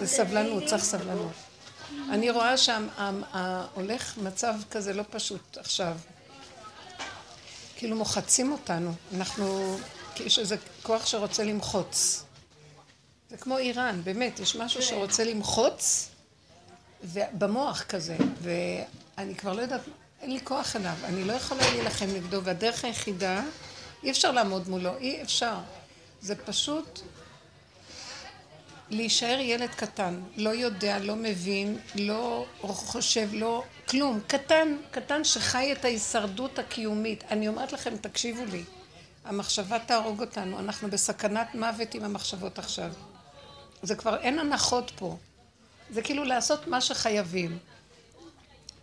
[0.00, 1.32] זה סבלנות, צריך סבלנות.
[2.10, 5.96] אני רואה שהולך מצב כזה לא פשוט עכשיו.
[7.76, 8.92] כאילו מוחצים אותנו.
[9.14, 9.76] אנחנו,
[10.20, 12.24] יש איזה כוח שרוצה למחוץ.
[13.30, 14.86] זה כמו איראן, באמת, יש משהו כן.
[14.86, 16.08] שרוצה למחוץ
[17.14, 19.80] במוח כזה, ואני כבר לא יודעת,
[20.20, 23.42] אין לי כוח אליו, אני לא יכולה להילחם נגדו, והדרך היחידה,
[24.02, 25.56] אי אפשר לעמוד מולו, אי אפשר.
[26.20, 27.00] זה פשוט
[28.90, 33.62] להישאר ילד קטן, לא יודע, לא מבין, לא חושב, לא...
[33.88, 34.20] כלום.
[34.26, 37.24] קטן, קטן שחי את ההישרדות הקיומית.
[37.30, 38.64] אני אומרת לכם, תקשיבו לי,
[39.24, 42.92] המחשבה תהרוג אותנו, אנחנו בסכנת מוות עם המחשבות עכשיו.
[43.82, 45.16] זה כבר אין הנחות פה.
[45.90, 47.58] זה כאילו לעשות מה שחייבים.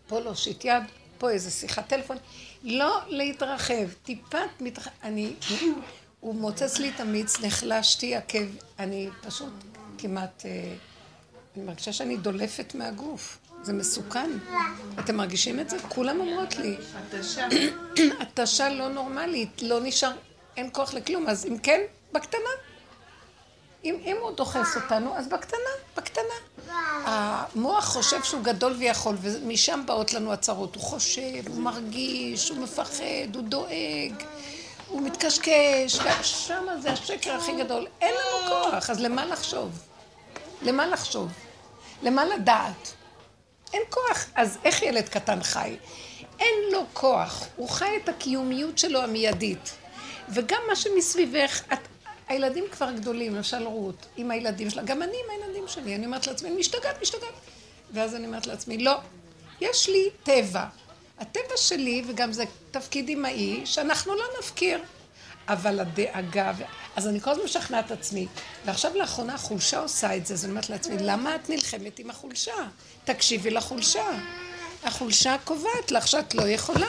[0.08, 0.84] פה להושיט יד,
[1.18, 2.18] פה איזה שיחת טלפון.
[2.64, 4.90] לא להתרחב, טיפת מתרחב.
[5.04, 5.34] אני...
[6.20, 8.46] הוא מוצץ לי את המיץ, נחלשתי, עקב,
[8.80, 9.54] אני פשוט
[10.02, 10.46] כמעט...
[10.46, 10.74] אה,
[11.56, 13.38] אני מרגישה שאני דולפת מהגוף.
[13.64, 14.30] זה מסוכן.
[15.00, 15.78] אתם מרגישים את זה?
[15.90, 16.78] כולם אומרות לי.
[16.96, 17.48] התשה.
[18.22, 20.12] התשה לא נורמלית, לא נשאר,
[20.58, 21.28] אין כוח לכלום.
[21.28, 21.82] אז אם כן,
[22.12, 22.50] בקטנה.
[23.84, 26.34] אם, אם הוא דוחס אותנו, אז בקטנה, בקטנה.
[27.06, 30.76] המוח חושב שהוא גדול ויכול, ומשם באות לנו הצהרות.
[30.76, 34.14] הוא חושב, הוא מרגיש, הוא מפחד, הוא דואג,
[34.88, 37.88] הוא מתקשקש, שם זה השקר הכי גדול.
[38.02, 39.91] אין לנו כוח, אז למה לחשוב?
[40.62, 41.32] למה לחשוב?
[42.04, 42.94] למה לדעת?
[43.74, 44.26] אין כוח.
[44.36, 45.76] אז איך ילד קטן חי?
[46.40, 47.48] אין לו כוח.
[47.56, 49.72] הוא חי את הקיומיות שלו המיידית.
[50.30, 51.80] וגם מה שמסביבך, את,
[52.28, 56.28] הילדים כבר גדולים, למשל רות, עם הילדים שלה, גם אני עם הילדים שלי, אני אומרת
[56.28, 57.34] לעצמי, אני משתגעת, משתגעת.
[57.94, 58.98] ואז אני אומרת לעצמי, לא,
[59.62, 60.66] יש לי טבע.
[61.20, 64.82] הטבע שלי, וגם זה תפקיד אמאי, שאנחנו לא נפקיר.
[65.48, 66.52] אבל הדאגה,
[66.96, 68.28] אז אני כל הזמן משכנעת את עצמי.
[68.66, 72.54] ועכשיו לאחרונה החולשה עושה את זה, אז אני אומרת לעצמי, למה את נלחמת עם החולשה?
[73.04, 74.06] תקשיבי לחולשה.
[74.84, 76.88] החולשה קובעת לך שאת לא יכולה.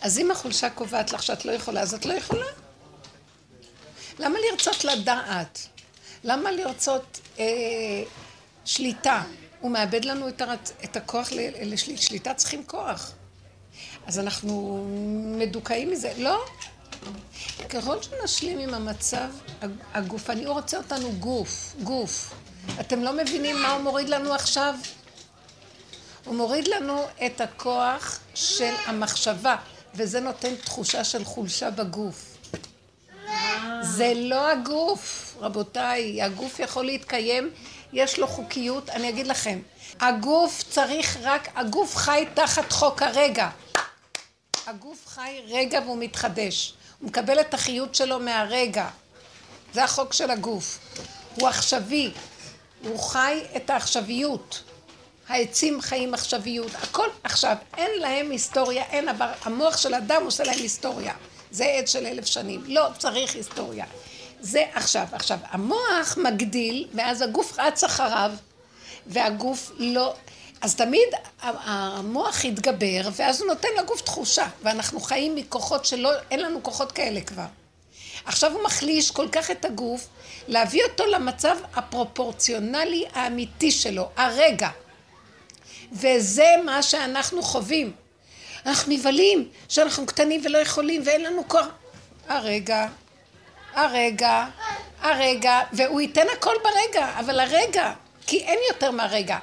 [0.00, 2.46] אז אם החולשה קובעת לך שאת לא יכולה, אז את לא יכולה.
[4.18, 5.68] למה לרצות לדעת?
[6.24, 7.44] למה לרצות אה,
[8.64, 9.22] שליטה?
[9.60, 10.72] הוא מאבד לנו את, הרצ...
[10.84, 11.28] את הכוח
[11.62, 13.12] לשליטה, צריכים כוח.
[14.06, 14.84] אז אנחנו
[15.38, 16.12] מדוכאים מזה.
[16.18, 16.44] לא,
[17.68, 19.28] ככל שנשלים עם המצב
[19.94, 22.34] הגופני, הוא רוצה אותנו גוף, גוף.
[22.80, 24.74] אתם לא מבינים מה הוא מוריד לנו עכשיו?
[26.24, 29.56] הוא מוריד לנו את הכוח של המחשבה,
[29.94, 32.36] וזה נותן תחושה של חולשה בגוף.
[33.82, 37.50] זה לא הגוף, רבותיי, הגוף יכול להתקיים,
[37.92, 39.58] יש לו חוקיות, אני אגיד לכם,
[40.00, 43.48] הגוף צריך רק, הגוף חי תחת חוק הרגע.
[44.66, 46.74] הגוף חי רגע והוא מתחדש.
[47.00, 48.88] הוא מקבל את החיות שלו מהרגע.
[49.72, 50.78] זה החוק של הגוף.
[51.34, 52.12] הוא עכשווי.
[52.82, 54.62] הוא חי את העכשוויות.
[55.28, 56.74] העצים חיים עכשוויות.
[56.74, 57.56] הכל עכשיו.
[57.76, 59.32] אין להם היסטוריה, אין עבר.
[59.42, 61.14] המוח של אדם עושה להם היסטוריה.
[61.50, 62.64] זה עץ של אלף שנים.
[62.66, 63.84] לא צריך היסטוריה.
[64.40, 65.06] זה עכשיו.
[65.12, 68.32] עכשיו, המוח מגדיל, ואז הגוף רץ אחריו,
[69.06, 70.14] והגוף לא...
[70.66, 71.08] אז תמיד
[71.42, 77.20] המוח יתגבר, ואז הוא נותן לגוף תחושה, ואנחנו חיים מכוחות שלא, אין לנו כוחות כאלה
[77.20, 77.44] כבר.
[78.24, 80.06] עכשיו הוא מחליש כל כך את הגוף,
[80.48, 84.68] להביא אותו למצב הפרופורציונלי האמיתי שלו, הרגע.
[85.92, 87.92] וזה מה שאנחנו חווים.
[88.66, 91.66] אנחנו נבהלים שאנחנו קטנים ולא יכולים ואין לנו כוח.
[92.28, 92.86] הרגע,
[93.74, 94.46] הרגע,
[95.00, 97.92] הרגע, והוא ייתן הכל ברגע, אבל הרגע,
[98.26, 99.38] כי אין יותר מהרגע.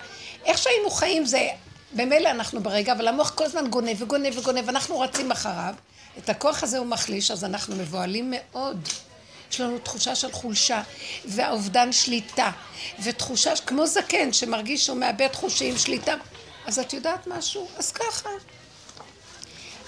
[0.46, 1.48] איך שהיינו חיים זה,
[1.92, 5.74] במילא אנחנו ברגע, אבל המוח כל הזמן גונב וגונב וגונב, אנחנו רצים אחריו.
[6.18, 8.88] את הכוח הזה הוא מחליש, אז אנחנו מבוהלים מאוד.
[9.52, 10.82] יש לנו תחושה של חולשה,
[11.26, 12.52] והאובדן שליטה,
[13.04, 16.14] ותחושה כמו זקן שמרגיש שהוא מאבד חושים, שליטה.
[16.66, 17.68] אז את יודעת משהו?
[17.78, 18.30] אז ככה.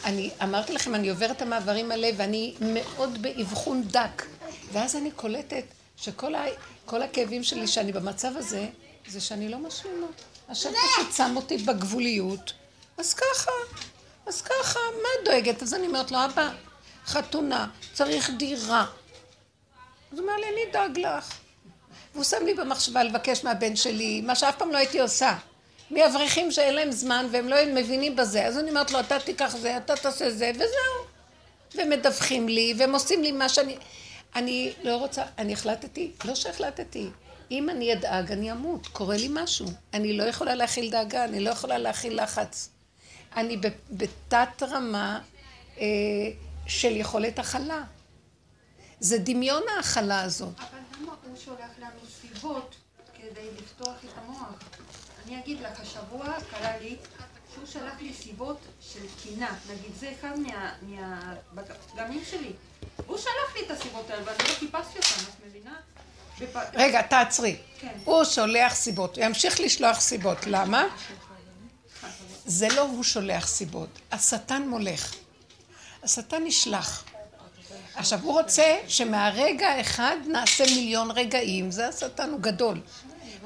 [0.04, 4.26] אני אמרתי לכם, אני עוברת את המעברים האלה, ואני מאוד באבחון דק.
[4.72, 5.64] ואז אני קולטת
[5.98, 6.44] שכל ה...
[6.88, 8.68] הכאבים שלי, שאני במצב הזה,
[9.08, 10.08] זה שאני לא משלימה.
[10.50, 12.54] השם פשוט שם אותי בגבוליות,
[12.98, 13.52] אז ככה,
[14.26, 15.64] אז ככה, מה את דואגת?
[15.64, 16.50] אז אני אומרת לו, אבא,
[17.06, 18.86] חתונה, צריך דירה.
[20.12, 21.32] אז הוא אומר לי, אני אדאג לך.
[22.14, 25.38] והוא שם לי במחשבה לבקש מהבן שלי, מה שאף פעם לא הייתי עושה.
[25.92, 28.46] מאברכים שאין להם זמן והם לא מבינים בזה.
[28.46, 31.06] אז אני אומרת לו, אתה תיקח זה, אתה תעשה זה, וזהו.
[31.76, 33.78] ומדווחים לי, והם עושים לי מה שאני...
[34.36, 37.10] אני לא רוצה, אני החלטתי, לא שהחלטתי,
[37.52, 38.88] אם אני אדאג, אני אמות.
[38.88, 39.68] קורה לי משהו.
[39.94, 42.70] אני לא יכולה להכיל דאגה, אני לא יכולה להכיל לחץ.
[43.36, 43.58] אני
[43.92, 45.20] בתת רמה
[45.78, 45.86] אה,
[46.68, 47.84] של יכולת הכלה.
[49.00, 50.60] זה דמיון ההכלה הזאת.
[50.60, 52.76] אבל למה הוא שולח לנו סיבות
[53.34, 54.50] לפתוח את המוח.
[55.26, 56.96] אני אגיד לך, השבוע קרה לי
[57.54, 59.58] שהוא שלח לי סיבות של קינה.
[59.70, 60.34] נגיד, זה אחד
[61.54, 62.52] מהפגמים שלי.
[63.06, 65.76] הוא שלח לי את הסיבות האלה, ואני לא חיפשתי אותן, את מבינה?
[66.74, 67.56] רגע, תעצרי.
[68.04, 70.38] הוא שולח סיבות, הוא ימשיך לשלוח סיבות.
[70.48, 70.84] למה?
[72.46, 75.16] זה לא הוא שולח סיבות, השטן מולך.
[76.04, 77.04] השטן נשלח.
[77.96, 82.82] עכשיו, הוא רוצה שמהרגע האחד נעשה מיליון רגעים, זה השטן, הוא גדול.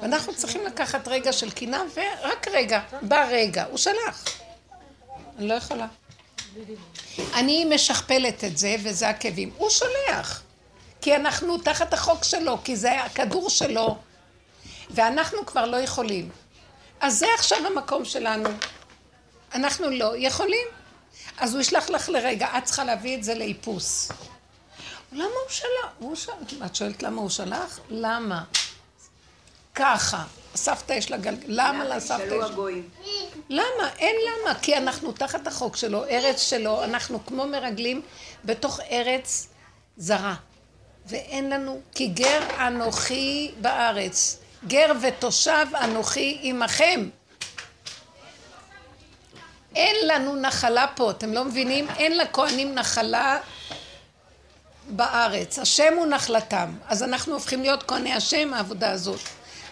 [0.00, 4.24] ואנחנו צריכים לקחת רגע של קינה, ורק רגע, בא רגע, הוא שלח.
[5.38, 5.86] אני לא יכולה.
[7.34, 9.50] אני משכפלת את זה, וזה הכאבים.
[9.56, 10.42] הוא שולח.
[11.00, 13.98] כי אנחנו תחת החוק שלו, כי זה הכדור שלו,
[14.90, 16.30] ואנחנו כבר לא יכולים.
[17.00, 18.48] אז זה עכשיו המקום שלנו.
[19.54, 20.66] אנחנו לא יכולים.
[21.38, 24.10] אז הוא ישלח לך לרגע, את צריכה להביא את זה לאיפוס.
[25.12, 25.66] למה הוא שלח?
[25.98, 26.34] הוא שלח.
[26.66, 27.78] את שואלת למה הוא שלח?
[27.90, 28.44] למה?
[29.74, 30.24] ככה.
[30.54, 31.44] סבתא יש לה גלגל...
[31.46, 32.50] למה לסבתא יש...
[33.48, 33.90] למה?
[33.98, 34.54] אין למה.
[34.54, 38.02] כי אנחנו תחת החוק שלו, ארץ שלו, אנחנו כמו מרגלים
[38.44, 39.48] בתוך ארץ
[39.96, 40.34] זרה.
[41.06, 44.38] ואין לנו, כי גר אנוכי בארץ.
[44.66, 47.08] גר ותושב אנוכי עמכם.
[49.76, 51.88] אין לנו נחלה פה, אתם לא מבינים?
[51.96, 53.38] אין לכהנים נחלה
[54.88, 55.58] בארץ.
[55.58, 56.74] השם הוא נחלתם.
[56.88, 59.20] אז אנחנו הופכים להיות כהני השם, העבודה הזאת.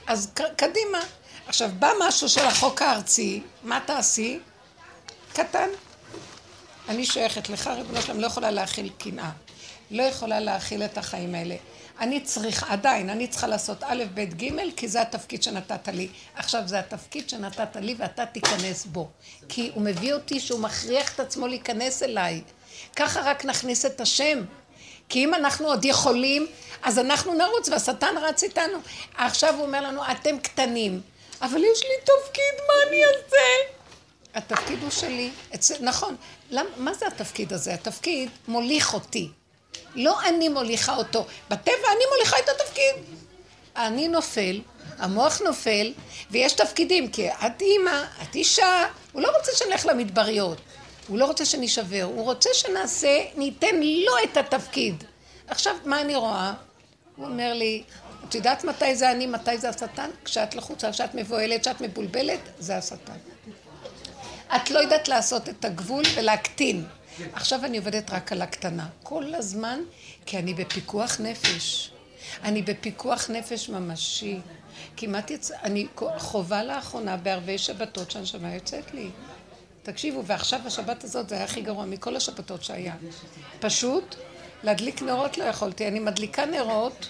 [0.06, 0.98] אז קדימה.
[1.46, 4.38] עכשיו, בא משהו של החוק הארצי, מה תעשי?
[5.32, 5.68] קטן.
[6.88, 9.30] אני שייכת לך, ריבונו שלם, לא יכולה להכיל קנאה.
[9.90, 11.56] לא יכולה להכיל את החיים האלה.
[12.00, 16.08] אני צריכה, עדיין, אני צריכה לעשות א', ב', ג', כי זה התפקיד שנתת לי.
[16.34, 19.08] עכשיו, זה התפקיד שנתת לי ואתה תיכנס בו.
[19.48, 22.42] כי הוא מביא אותי שהוא מכריח את עצמו להיכנס אליי.
[22.96, 24.44] ככה רק נכניס את השם.
[25.08, 26.46] כי אם אנחנו עוד יכולים,
[26.82, 28.78] אז אנחנו נרוץ, והשטן רץ איתנו.
[29.16, 31.00] עכשיו הוא אומר לנו, אתם קטנים,
[31.42, 33.78] אבל יש לי תפקיד, מה אני אעשה?
[34.34, 35.30] התפקיד הוא שלי.
[35.54, 36.16] אצל, נכון.
[36.50, 37.74] למ, מה זה התפקיד הזה?
[37.74, 39.28] התפקיד מוליך אותי.
[39.94, 41.26] לא אני מוליכה אותו.
[41.50, 42.94] בטבע אני מוליכה את התפקיד.
[43.76, 44.60] אני נופל,
[44.98, 45.92] המוח נופל,
[46.30, 50.58] ויש תפקידים, כי את אימא, את אישה, הוא לא רוצה שנלך למדבריות.
[51.08, 55.04] הוא לא רוצה שנישבר, הוא רוצה שנעשה, ניתן לו את התפקיד.
[55.48, 56.52] עכשיו, מה אני רואה?
[57.16, 57.82] הוא אומר לי,
[58.28, 60.10] את יודעת מתי זה אני, מתי זה השטן?
[60.24, 63.16] כשאת לחוצה, כשאת מבוהלת, כשאת מבולבלת, זה השטן.
[64.56, 66.84] את לא יודעת לעשות את הגבול ולהקטין.
[67.32, 68.86] עכשיו אני עובדת רק על הקטנה.
[69.02, 69.80] כל הזמן,
[70.26, 71.90] כי אני בפיקוח נפש.
[72.44, 74.40] אני בפיקוח נפש ממשי.
[74.96, 75.86] כמעט יצא, אני
[76.18, 79.10] חובה לאחרונה בערבי שבתות שהנשמה יוצאת לי.
[79.82, 82.94] תקשיבו, ועכשיו השבת הזאת זה היה הכי גרוע מכל השבתות שהיה.
[83.60, 84.14] פשוט,
[84.62, 85.88] להדליק נרות לא יכולתי.
[85.88, 87.08] אני מדליקה נרות,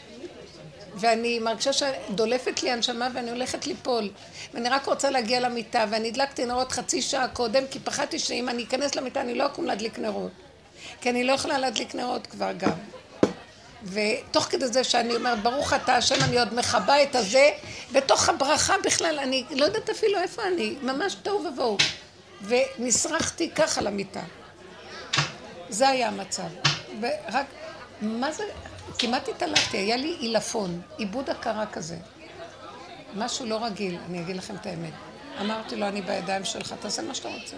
[0.99, 4.11] ואני מרגישה שדולפת לי הנשמה ואני הולכת ליפול.
[4.55, 8.65] ואני רק רוצה להגיע למיטה, ואני הדלקתי נרות חצי שעה קודם, כי פחדתי שאם אני
[8.65, 10.31] אכנס למיטה אני לא אקום להדליק נרות.
[11.01, 12.71] כי אני לא יכולה להדליק נרות כבר גם.
[13.85, 17.51] ותוך כדי זה שאני אומרת, ברוך אתה השם, אני עוד מכבה את הזה,
[17.93, 21.77] בתוך הברכה בכלל, אני לא יודעת אפילו איפה אני, ממש תוהו ובוהו.
[22.43, 24.23] ונשרחתי ככה למיטה.
[25.69, 26.49] זה היה המצב.
[27.01, 27.47] ורק,
[28.03, 28.45] מה זה,
[28.99, 31.97] כמעט התעלפתי, היה לי עילפון, עיבוד הכרה כזה.
[33.15, 34.93] משהו לא רגיל, אני אגיד לכם את האמת.
[35.41, 37.57] אמרתי לו, אני בידיים שלך, תעשה מה שאתה רוצה.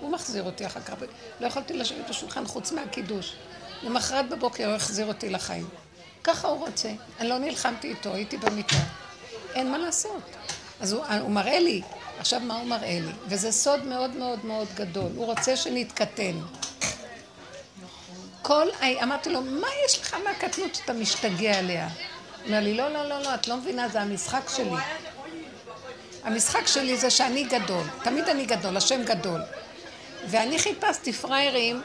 [0.00, 0.94] הוא מחזיר אותי אחר כך,
[1.40, 3.36] לא יכולתי לשבת בשולחן חוץ מהקידוש.
[3.82, 5.68] למחרת בבוקר הוא החזיר אותי לחיים.
[6.24, 6.90] ככה הוא רוצה.
[7.20, 8.76] אני לא נלחמתי איתו, הייתי במיטה.
[9.54, 10.22] אין מה לעשות.
[10.80, 11.82] אז הוא, הוא מראה לי,
[12.18, 13.12] עכשיו מה הוא מראה לי?
[13.26, 15.12] וזה סוד מאוד מאוד מאוד גדול.
[15.16, 16.38] הוא רוצה שנתקטן.
[18.42, 18.66] כל,
[19.02, 21.88] אמרתי לו, מה יש לך מהקטנות שאתה משתגע עליה?
[22.46, 24.70] אומר לי, לא, לא, לא, לא, את לא מבינה, זה המשחק שלי.
[26.24, 27.84] המשחק שלי זה שאני גדול.
[28.04, 29.40] תמיד אני גדול, השם גדול.
[30.26, 31.82] ואני חיפשתי פראיירים,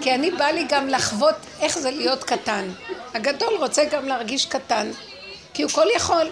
[0.00, 2.68] כי אני בא לי גם לחוות איך זה להיות קטן.
[3.14, 4.90] הגדול רוצה גם להרגיש קטן,
[5.54, 6.30] כי הוא כל יכול.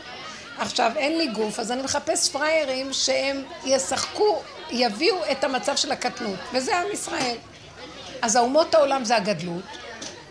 [0.58, 6.38] עכשיו, אין לי גוף, אז אני מחפש פראיירים שהם ישחקו, יביאו את המצב של הקטנות,
[6.52, 7.36] וזה עם ישראל.
[8.24, 9.64] אז האומות העולם זה הגדלות,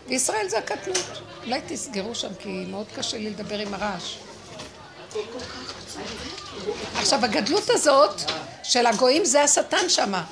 [0.08, 1.22] וישראל זה הקטנות.
[1.44, 4.16] אולי תסגרו שם, כי מאוד קשה לי לדבר עם הרעש.
[6.96, 8.20] עכשיו, הגדלות הזאת
[8.62, 10.24] של הגויים זה השטן שמה.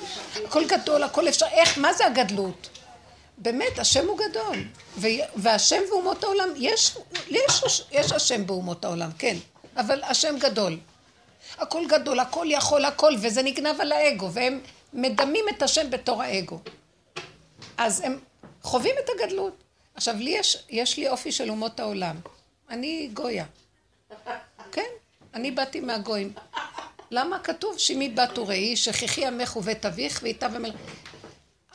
[0.45, 1.45] הכל גדול, הכל אפשר.
[1.51, 2.69] איך, מה זה הגדלות?
[3.37, 4.63] באמת, השם הוא גדול.
[5.35, 6.97] והשם ואומות העולם, יש,
[7.29, 9.37] יש, יש השם באומות העולם, כן.
[9.77, 10.77] אבל השם גדול.
[11.57, 14.59] הכל גדול, הכל יכול, הכל, וזה נגנב על האגו, והם
[14.93, 16.59] מדמים את השם בתור האגו.
[17.77, 18.19] אז הם
[18.61, 19.63] חווים את הגדלות.
[19.95, 22.15] עכשיו, לי יש, יש לי אופי של אומות העולם.
[22.69, 23.45] אני גויה.
[24.71, 24.89] כן?
[25.33, 26.33] אני באתי מהגויים.
[27.11, 30.75] למה כתוב שמי בת וראי, שכחי עמך ובית אביך ואיתה ומלך...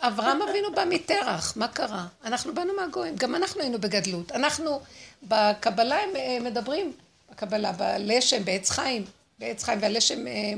[0.01, 2.07] אברהם אבינו בא מטרח, מה קרה?
[2.25, 4.33] אנחנו באנו מהגויים, גם אנחנו היינו בגדלות.
[4.33, 4.81] אנחנו,
[5.23, 6.93] בקבלה הם אה, מדברים,
[7.31, 9.05] בקבלה, בלשם, בעץ חיים,
[9.39, 10.53] בעץ חיים, והלשם אה,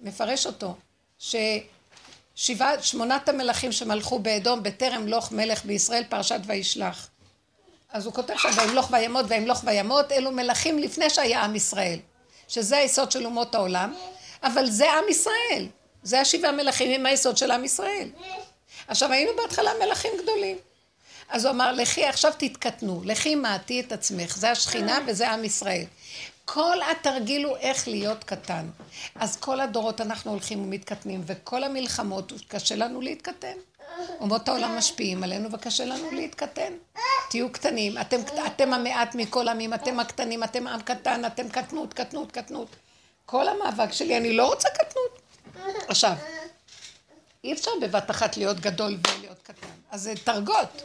[0.00, 0.76] מפרש אותו,
[2.36, 7.08] ששבעת, שמונת המלכים שמלכו באדום בטרם לוך מלך בישראל, פרשת וישלח.
[7.92, 11.98] אז הוא כותב שם, וימלוך וימות וימלוך וימות, אלו מלכים לפני שהיה עם ישראל,
[12.48, 13.94] שזה היסוד של אומות העולם,
[14.42, 15.66] אבל זה עם ישראל,
[16.02, 18.08] זה השבעה מלכים עם היסוד של עם ישראל.
[18.88, 20.56] עכשיו היינו בהתחלה מלכים גדולים.
[21.28, 25.84] אז הוא אמר, לכי עכשיו תתקטנו, לכי מעטי את עצמך, זה השכינה וזה עם ישראל.
[26.46, 28.66] כל התרגיל הוא איך להיות קטן.
[29.14, 33.56] אז כל הדורות אנחנו הולכים ומתקטנים, וכל המלחמות, קשה לנו להתקטן.
[34.20, 36.72] אומות העולם משפיעים עלינו וקשה לנו להתקטן.
[37.30, 42.32] תהיו קטנים, אתם, אתם המעט מכל עמים, אתם הקטנים, אתם עם קטן, אתם קטנות, קטנות,
[42.32, 42.76] קטנות.
[43.26, 45.20] כל המאבק שלי, אני לא רוצה קטנות.
[45.88, 46.12] עכשיו,
[47.44, 49.66] אי אפשר בבת אחת להיות גדול ולהיות קטן.
[49.90, 50.82] אז זה תרגות.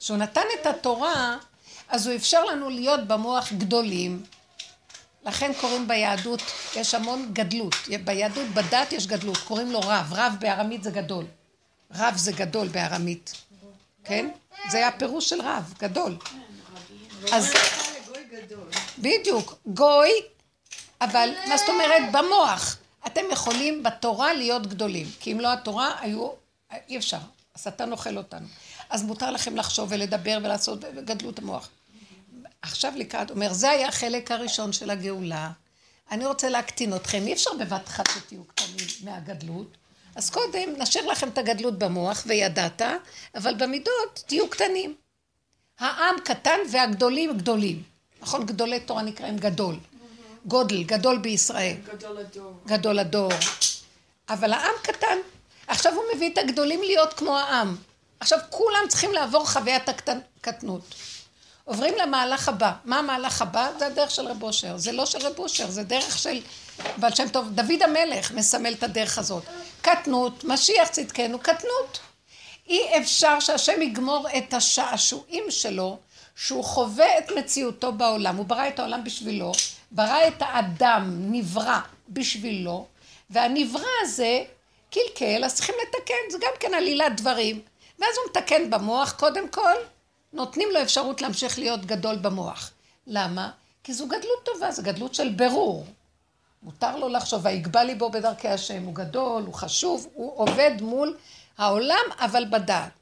[0.00, 1.36] כשהוא נתן את התורה,
[1.88, 4.22] אז הוא אפשר לנו להיות במוח גדולים.
[5.30, 6.42] לכן קוראים ביהדות,
[6.76, 7.74] יש המון גדלות.
[8.04, 10.12] ביהדות, בדת יש גדלות, קוראים לו רב.
[10.12, 11.24] רב בארמית זה גדול.
[11.94, 13.34] רב זה גדול בארמית.
[14.04, 14.30] כן?
[14.70, 16.16] זה הפירוש של רב, גדול.
[17.32, 17.52] אז...
[18.98, 19.54] בדיוק.
[19.66, 20.10] גוי,
[21.00, 22.02] אבל מה זאת אומרת?
[22.12, 22.76] במוח.
[23.06, 26.30] אתם יכולים בתורה להיות גדולים, כי אם לא התורה, היו...
[26.88, 27.18] אי אפשר.
[27.54, 28.46] השטן אוכל אותנו.
[28.90, 31.68] אז מותר לכם לחשוב ולדבר ולעשות, וגדלות המוח.
[32.62, 35.50] עכשיו לקראת, אומר, זה היה החלק הראשון של הגאולה.
[36.10, 39.76] אני רוצה להקטין אתכם, אי אפשר בבת אחת שתהיו קטנים מהגדלות.
[40.14, 42.82] אז קודם נשאיר לכם את הגדלות במוח, וידעת,
[43.34, 44.94] אבל במידות תהיו קטנים.
[45.78, 47.82] העם קטן והגדולים גדולים.
[48.20, 48.46] נכון?
[48.46, 49.76] גדולי תורה נקראים גדול.
[50.46, 51.76] גודל, גדול בישראל.
[51.86, 52.54] גדול הדור.
[52.66, 53.32] גדול הדור.
[54.28, 55.18] אבל העם קטן.
[55.66, 57.76] עכשיו הוא מביא את הגדולים להיות כמו העם.
[58.20, 60.94] עכשיו כולם צריכים לעבור חוויית הקטנות.
[61.70, 62.72] עוברים למהלך הבא.
[62.84, 63.68] מה המהלך הבא?
[63.78, 64.76] זה הדרך של רב אושר.
[64.76, 66.40] זה לא של רב אושר, זה דרך של
[66.96, 67.48] בעל שם טוב.
[67.50, 69.42] דוד המלך מסמל את הדרך הזאת.
[69.80, 71.98] קטנות, משיח צדקנו, קטנות.
[72.68, 75.98] אי אפשר שהשם יגמור את השעשועים שלו,
[76.36, 78.36] שהוא חווה את מציאותו בעולם.
[78.36, 79.52] הוא ברא את העולם בשבילו,
[79.90, 82.86] ברא את האדם, נברא בשבילו,
[83.30, 84.42] והנברא הזה
[84.90, 87.60] קלקל, אז צריכים לתקן, זה גם כן עלילת דברים.
[87.98, 89.74] ואז הוא מתקן במוח, קודם כל,
[90.32, 92.70] נותנים לו אפשרות להמשיך להיות גדול במוח.
[93.06, 93.50] למה?
[93.84, 95.86] כי זו גדלות טובה, זו גדלות של ברור.
[96.62, 101.16] מותר לו לחשוב, ויגבה ליבו בדרכי השם, הוא גדול, הוא חשוב, הוא עובד מול
[101.58, 102.92] העולם, אבל בדעת.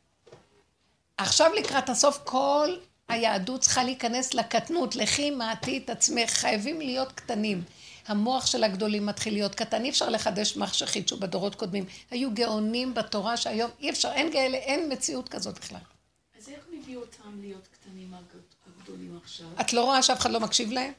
[1.17, 2.77] עכשיו לקראת הסוף כל
[3.09, 7.63] היהדות צריכה להיכנס לקטנות, לכי מעטי את עצמך, חייבים להיות קטנים.
[8.07, 11.85] המוח של הגדולים מתחיל להיות קטן, אי אפשר לחדש מח שחידשו בדורות קודמים.
[12.11, 15.98] היו גאונים בתורה שהיום אי אפשר, אין כאלה, אין מציאות כזאת בכלל.
[16.89, 18.15] מביא אותם להיות קטנים
[18.67, 19.47] הגדולים עכשיו?
[19.61, 20.93] את לא רואה שאף אחד לא מקשיב להם?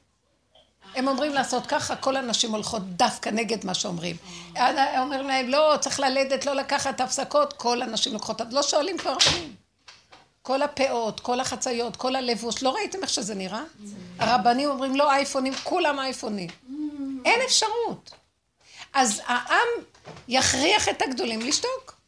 [0.96, 4.16] הם אומרים לעשות ככה, כל הנשים הולכות דווקא נגד מה שאומרים.
[4.98, 9.56] אומרים להם, לא, צריך ללדת, לא לקחת הפסקות, כל הנשים לוקחות, לא שואלים כבר רבים.
[10.42, 13.64] כל הפאות, כל החציות, כל הלבוש, לא ראיתם איך שזה נראה?
[14.20, 16.50] הרבנים אומרים לא אייפונים, כולם אייפונים.
[17.26, 18.12] אין אפשרות.
[18.94, 19.68] אז העם
[20.28, 21.99] יכריח את הגדולים לשתוק.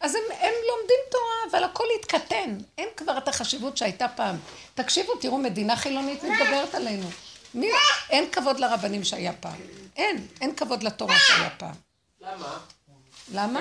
[0.00, 2.58] אז הם, הם לומדים תורה, אבל הכל התקטן.
[2.78, 4.36] אין כבר את החשיבות שהייתה פעם.
[4.74, 7.08] תקשיבו, תראו, מדינה חילונית מתגברת עלינו.
[7.54, 7.70] מי?
[8.10, 9.56] אין כבוד לרבנים שהיה פעם.
[9.96, 11.74] אין, אין כבוד לתורה שהיה פעם.
[12.20, 12.58] למה?
[13.32, 13.60] למה?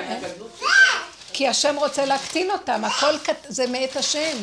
[1.33, 3.45] כי השם רוצה להקטין אותם, הכל קט...
[3.47, 4.37] זה מאת השם.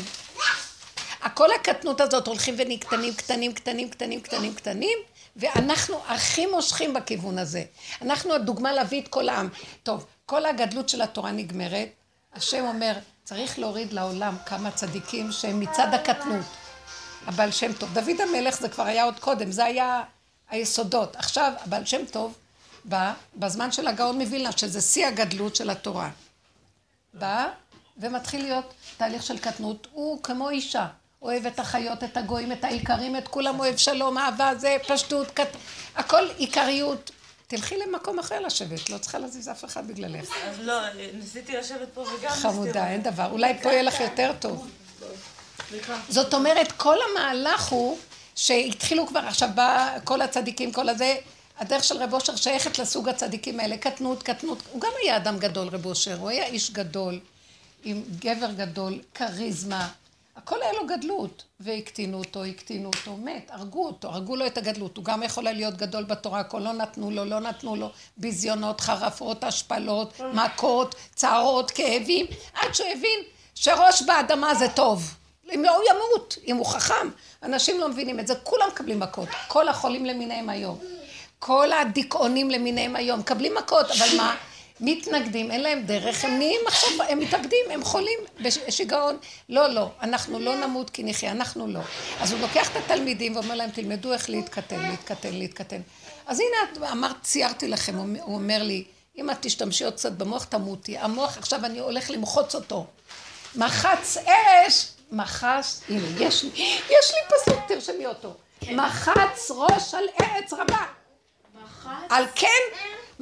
[1.23, 4.99] הכל הקטנות הזאת הולכים ונקטנים, קטנים, קטנים, קטנים, קטנים, קטנים,
[5.37, 7.65] ואנחנו הכי מושכים בכיוון הזה.
[8.03, 9.49] אנחנו הדוגמה להביא את כל העם.
[9.83, 11.89] טוב, כל הגדלות של התורה נגמרת,
[12.35, 12.93] השם אומר,
[13.25, 16.47] צריך להוריד לעולם כמה צדיקים שהם מצד הקטנות.
[17.27, 17.95] הבעל שם טוב.
[17.95, 20.03] דוד המלך זה כבר היה עוד קודם, זה היה
[20.51, 21.17] היסודות.
[21.17, 22.35] עכשיו, הבעל שם טוב
[22.85, 26.11] בא בזמן של הגאון מווילנה, שזה שיא הגדלות של התורה.
[27.15, 27.49] בא
[27.97, 29.87] ומתחיל להיות תהליך של קטנות.
[29.93, 30.87] הוא כמו אישה,
[31.23, 35.57] אוהב את החיות, את הגויים, את האיכרים, את כולם, אוהב שלום, אהבה, זה פשטות, קט...
[35.97, 37.11] הכל עיקריות.
[37.47, 40.29] תלכי למקום אחר לשבת, לא צריכה להזיז אף אחד בגללך.
[40.49, 40.81] אז לא,
[41.15, 42.31] ניסיתי לשבת פה וגם...
[42.31, 43.31] חמודה, אין דבר.
[43.31, 44.69] אולי פה יהיה לך יותר טוב.
[46.09, 47.99] זאת אומרת, כל המהלך הוא
[48.37, 51.17] שהתחילו כבר, עכשיו בא כל הצדיקים, כל הזה,
[51.59, 54.59] הדרך של רב אושר שייכת לסוג הצדיקים האלה, קטנות, קטנות.
[54.73, 57.21] הוא גם היה אדם גדול, רב אושר, הוא היה איש גדול,
[57.85, 59.89] עם גבר גדול, כריזמה.
[60.37, 64.97] הכל היה לו גדלות, והקטינו אותו, הקטינו אותו, מת, הרגו אותו, הרגו לו את הגדלות.
[64.97, 68.81] הוא גם יכול היה להיות גדול בתורה, הכל לא נתנו לו, לא נתנו לו ביזיונות,
[68.81, 73.21] חרפות, השפלות, מכות, צערות, כאבים, עד שהוא הבין
[73.55, 75.15] שראש באדמה זה טוב.
[75.55, 77.09] אם לא, הוא ימות, אם הוא חכם.
[77.43, 80.79] אנשים לא מבינים את זה, כולם מקבלים מכות, כל החולים למיניהם היום.
[81.39, 84.37] כל הדיכאונים למיניהם היום, מקבלים מכות, אבל מה?
[84.81, 89.17] מתנגדים, אין להם דרך, הם נהיים עכשיו, הם מתאבדים, הם חולים בשיגעון.
[89.49, 91.81] לא, לא, אנחנו לא נמות כי נחיה, אנחנו לא.
[92.21, 95.81] אז הוא לוקח את התלמידים ואומר להם, תלמדו איך להתקטן, להתקטן, להתקטן.
[96.27, 98.85] אז הנה, אמרת, ציירתי לכם, הוא אומר לי,
[99.19, 100.99] אם את תשתמשי עוד קצת במוח, תמותי.
[100.99, 102.87] המוח, עכשיו אני הולך למחוץ אותו.
[103.57, 106.51] מחץ אש, מחץ, הנה, יש לי,
[106.91, 108.35] יש לי פסוק, תרשמי אותו.
[108.71, 110.87] מחץ ראש על ארץ רבה.
[112.09, 112.49] על כן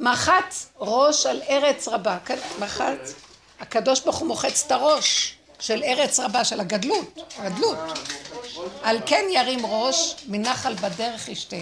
[0.01, 2.17] מחץ ראש על ארץ רבה.
[2.25, 3.13] כן, מחץ,
[3.59, 7.77] הקדוש ברוך הוא מוחץ את הראש של ארץ רבה, של הגדלות, הגדלות.
[8.83, 11.55] על כן ירים ראש, מנחל בדרך ישתה.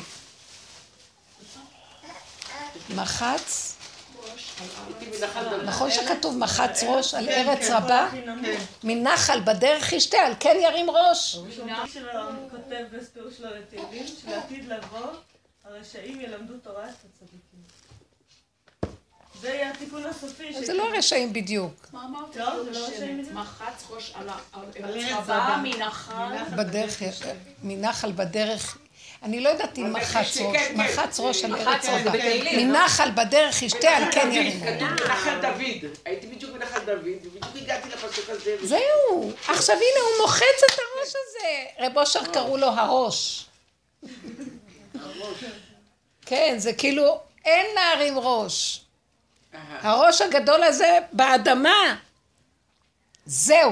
[2.95, 3.75] מחץ,
[5.65, 8.09] נכון שכתוב מחץ ראש על ארץ רבה?
[8.83, 11.37] מנחל בדרך ישתה, על כן ירים ראש.
[12.51, 15.11] כותב בספירוש שלו לתהילים, שלעתיד לבוא
[15.63, 17.48] הרשעים ילמדו תורה את הצדיקים.
[19.41, 20.65] זה יהיה התיקון הסופי.
[20.65, 21.87] זה לא הרשעים בדיוק.
[21.93, 22.35] מה אמרת?
[22.35, 23.25] לא, זה לא רשעים.
[23.33, 26.35] מחץ ראש על ארץ רבה מנחל.
[26.57, 27.01] בדרך,
[27.63, 28.77] מנחל בדרך.
[29.23, 30.77] אני לא יודעת אם מחץ ראש, כן, כן.
[30.77, 32.11] מחץ ראש על ארץ רבה.
[32.57, 34.59] מנחל בדרך ישתה על כן ירים.
[34.59, 35.91] מנחל דוד.
[36.05, 38.55] הייתי בדיוק מנחל דוד, ובדיוק הגעתי לפסוק הזה.
[38.61, 39.31] זהו.
[39.47, 41.85] עכשיו הנה הוא מוחץ את הראש הזה.
[41.85, 43.45] רב אושר קראו לו הראש.
[46.25, 48.81] כן, זה כאילו, אין להרים ראש.
[49.53, 51.95] הראש הגדול הזה באדמה.
[53.25, 53.71] זהו.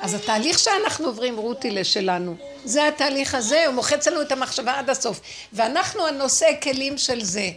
[0.00, 4.90] אז התהליך שאנחנו עוברים, רותי, לשלנו, זה התהליך הזה, הוא מוחץ לנו את המחשבה עד
[4.90, 5.20] הסוף.
[5.52, 7.50] ואנחנו הנושא כלים של זה.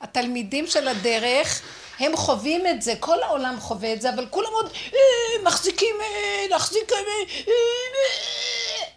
[0.00, 1.62] התלמידים של הדרך,
[1.98, 6.46] הם חווים את זה, כל העולם חווה את זה, אבל כולם עוד אה, מחזיקים, אה,
[6.50, 6.98] להחזיק, אה,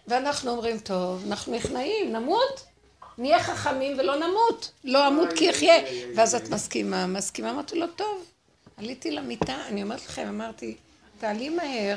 [0.08, 2.64] ואנחנו אומרים, טוב, אנחנו נכנעים, נמות?
[3.18, 5.74] נהיה חכמים ולא נמות, לא אמות כי אחיה.
[6.14, 8.24] ואז את מסכימה, מסכימה, אמרתי לו, טוב.
[8.76, 10.76] עליתי למיטה, אני אומרת לכם, אמרתי,
[11.18, 11.96] תעלי מהר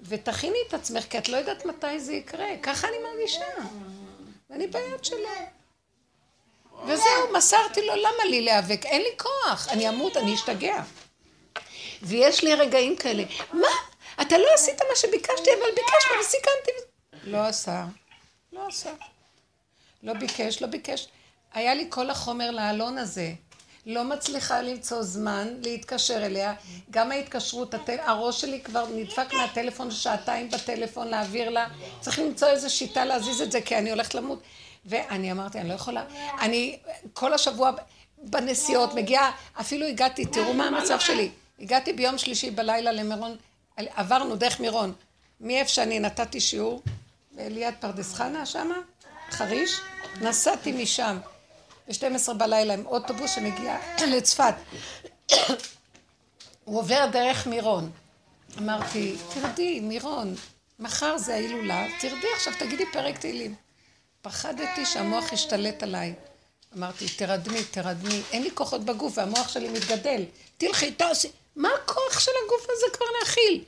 [0.00, 2.46] ותכיני את עצמך, כי את לא יודעת מתי זה יקרה.
[2.62, 3.44] ככה אני מרגישה.
[4.50, 5.18] ואני ביד שלו.
[6.86, 8.86] וזהו, מסרתי לו, למה לי להיאבק?
[8.86, 10.82] אין לי כוח, אני אמות, אני אשתגע.
[12.02, 13.68] ויש לי רגעים כאלה, מה?
[14.22, 16.70] אתה לא עשית מה שביקשתי, אבל ביקשת וסיכמתי.
[17.24, 17.84] לא עשה.
[18.52, 18.90] לא עשה.
[20.04, 21.08] לא ביקש, לא ביקש.
[21.54, 23.32] היה לי כל החומר לעלון הזה.
[23.86, 26.54] לא מצליחה למצוא זמן להתקשר אליה.
[26.90, 27.96] גם ההתקשרות, הטל...
[28.00, 31.66] הראש שלי כבר נדפק מהטלפון שעתיים בטלפון להעביר לה.
[32.00, 34.42] צריך למצוא איזו שיטה להזיז את זה, כי אני הולכת למות.
[34.86, 36.04] ואני אמרתי, אני לא יכולה.
[36.40, 36.78] אני
[37.12, 37.70] כל השבוע
[38.18, 41.30] בנסיעות מגיעה, אפילו הגעתי, תראו מה המצב שלי.
[41.60, 43.36] הגעתי ביום שלישי בלילה למירון,
[43.76, 44.92] עברנו דרך מירון.
[45.40, 46.82] מאיפה שאני נתתי שיעור,
[47.38, 48.74] ליד פרדס חנה שמה,
[49.30, 49.70] חריש,
[50.20, 51.18] נסעתי משם
[51.88, 53.76] ב-12 בלילה עם אוטובוס שמגיע
[54.16, 54.54] לצפת.
[56.64, 57.90] הוא עובר דרך מירון.
[58.58, 60.34] אמרתי, תרדי, מירון,
[60.78, 63.54] מחר זה ההילולה, תרדי עכשיו, תגידי פרק תהילים.
[64.22, 66.14] פחדתי שהמוח ישתלט עליי.
[66.76, 70.24] אמרתי, תרדמי, תרדמי, אין לי כוחות בגוף והמוח שלי מתגדל.
[70.58, 71.28] תלכי, תעשי.
[71.56, 73.64] מה הכוח של הגוף הזה כבר להכיל?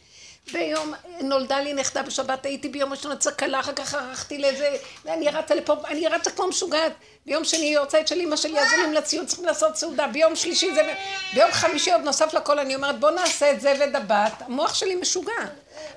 [0.53, 4.77] ביום, נולדה לי נכדה בשבת, הייתי ביום ראשון הצקלה, אחר כך ערכתי לאיזה,
[5.09, 6.93] אני רצה לפה, אני רצה כמו משוגעת.
[7.27, 10.07] ביום שני יורצייט של אמא שלי, אז עולים לציון, צריכים לעשות סעודה.
[10.07, 10.95] ביום שלישי זה,
[11.35, 14.43] ביום חמישי עוד נוסף לכל, אני אומרת, בוא נעשה את זה ודבת.
[14.43, 15.33] המוח שלי משוגע.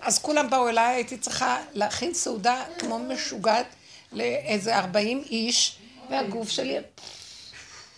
[0.02, 3.66] אז כולם באו אליי, הייתי צריכה להכין סעודה כמו משוגעת
[4.12, 5.78] לאיזה ארבעים איש,
[6.10, 6.78] והגוף שלי,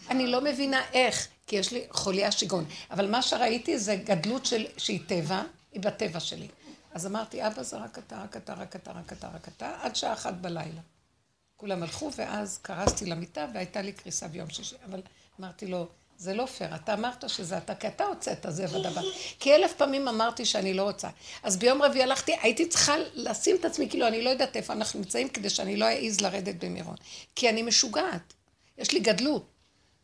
[0.10, 2.66] אני לא מבינה איך, כי יש לי חוליה שיגעון.
[2.92, 5.42] אבל מה שראיתי זה גדלות של, שהיא טבע.
[5.72, 6.48] היא בטבע שלי.
[6.94, 9.96] אז אמרתי, אבא זה רק אתה, רק אתה, רק אתה, רק אתה, רק אתה, עד
[9.96, 10.82] שעה אחת בלילה.
[11.58, 14.76] כולם הלכו, ואז קרסתי למיטה, והייתה לי קריסה ביום שישי.
[14.86, 15.02] אבל
[15.40, 19.02] אמרתי לו, זה לא פייר, אתה אמרת שזה אתה, כי אתה הוצאת זה ודבר.
[19.40, 21.10] כי אלף פעמים אמרתי שאני לא רוצה.
[21.44, 25.00] אז ביום רביעי הלכתי, הייתי צריכה לשים את עצמי, כאילו, אני לא יודעת איפה אנחנו
[25.00, 26.96] נמצאים, כדי שאני לא אעז לרדת במירון.
[27.36, 28.34] כי אני משוגעת,
[28.78, 29.46] יש לי גדלות.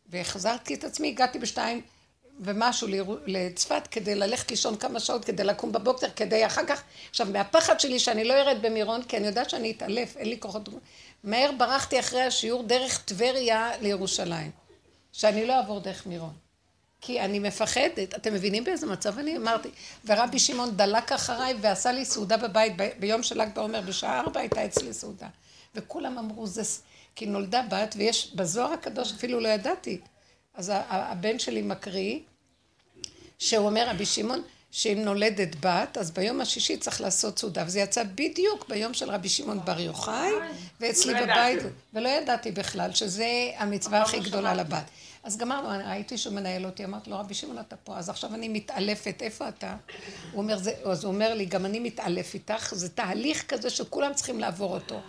[0.06, 1.82] והחזרתי את עצמי, הגעתי בשתיים,
[2.40, 2.88] ומשהו
[3.26, 6.82] לצפת כדי ללכת לישון כמה שעות, כדי לקום בבוקר, כדי אחר כך...
[7.10, 10.68] עכשיו, מהפחד שלי שאני לא ארד במירון, כי אני יודעת שאני אתעלף, אין לי כוחות...
[11.24, 14.50] מהר ברחתי אחרי השיעור דרך טבריה לירושלים,
[15.12, 16.32] שאני לא אעבור דרך מירון.
[17.00, 18.14] כי אני מפחדת.
[18.14, 19.68] אתם מבינים באיזה מצב אני אמרתי?
[20.04, 24.64] ורבי שמעון דלק אחריי ועשה לי סעודה בבית, ביום של ל"ג בעומר, בשעה ארבע הייתה
[24.64, 25.26] אצלי סעודה.
[25.74, 26.62] וכולם אמרו, זה...
[27.14, 30.00] כי נולדה בת, ויש בזוהר הקדוש, אפילו לא ידעתי.
[30.58, 32.18] אז הבן שלי מקריא,
[33.38, 37.64] שהוא אומר, רבי שמעון, שאם נולדת בת, אז ביום השישי צריך לעשות סעודה.
[37.66, 40.30] וזה יצא בדיוק ביום של רבי שמעון בר יוחאי,
[40.80, 41.62] ואצלי לא בבית,
[41.94, 44.84] ולא ידעתי בכלל שזה המצווה הכי גדולה לבת.
[45.22, 48.48] אז גמרנו, ראיתי שהוא מנהל אותי, אמרתי לו, רבי שמעון אתה פה, אז עכשיו אני
[48.48, 49.76] מתעלפת, איפה אתה?
[50.32, 54.14] הוא אומר, זה, אז הוא אומר לי, גם אני מתעלף איתך, זה תהליך כזה שכולם
[54.14, 55.00] צריכים לעבור אותו.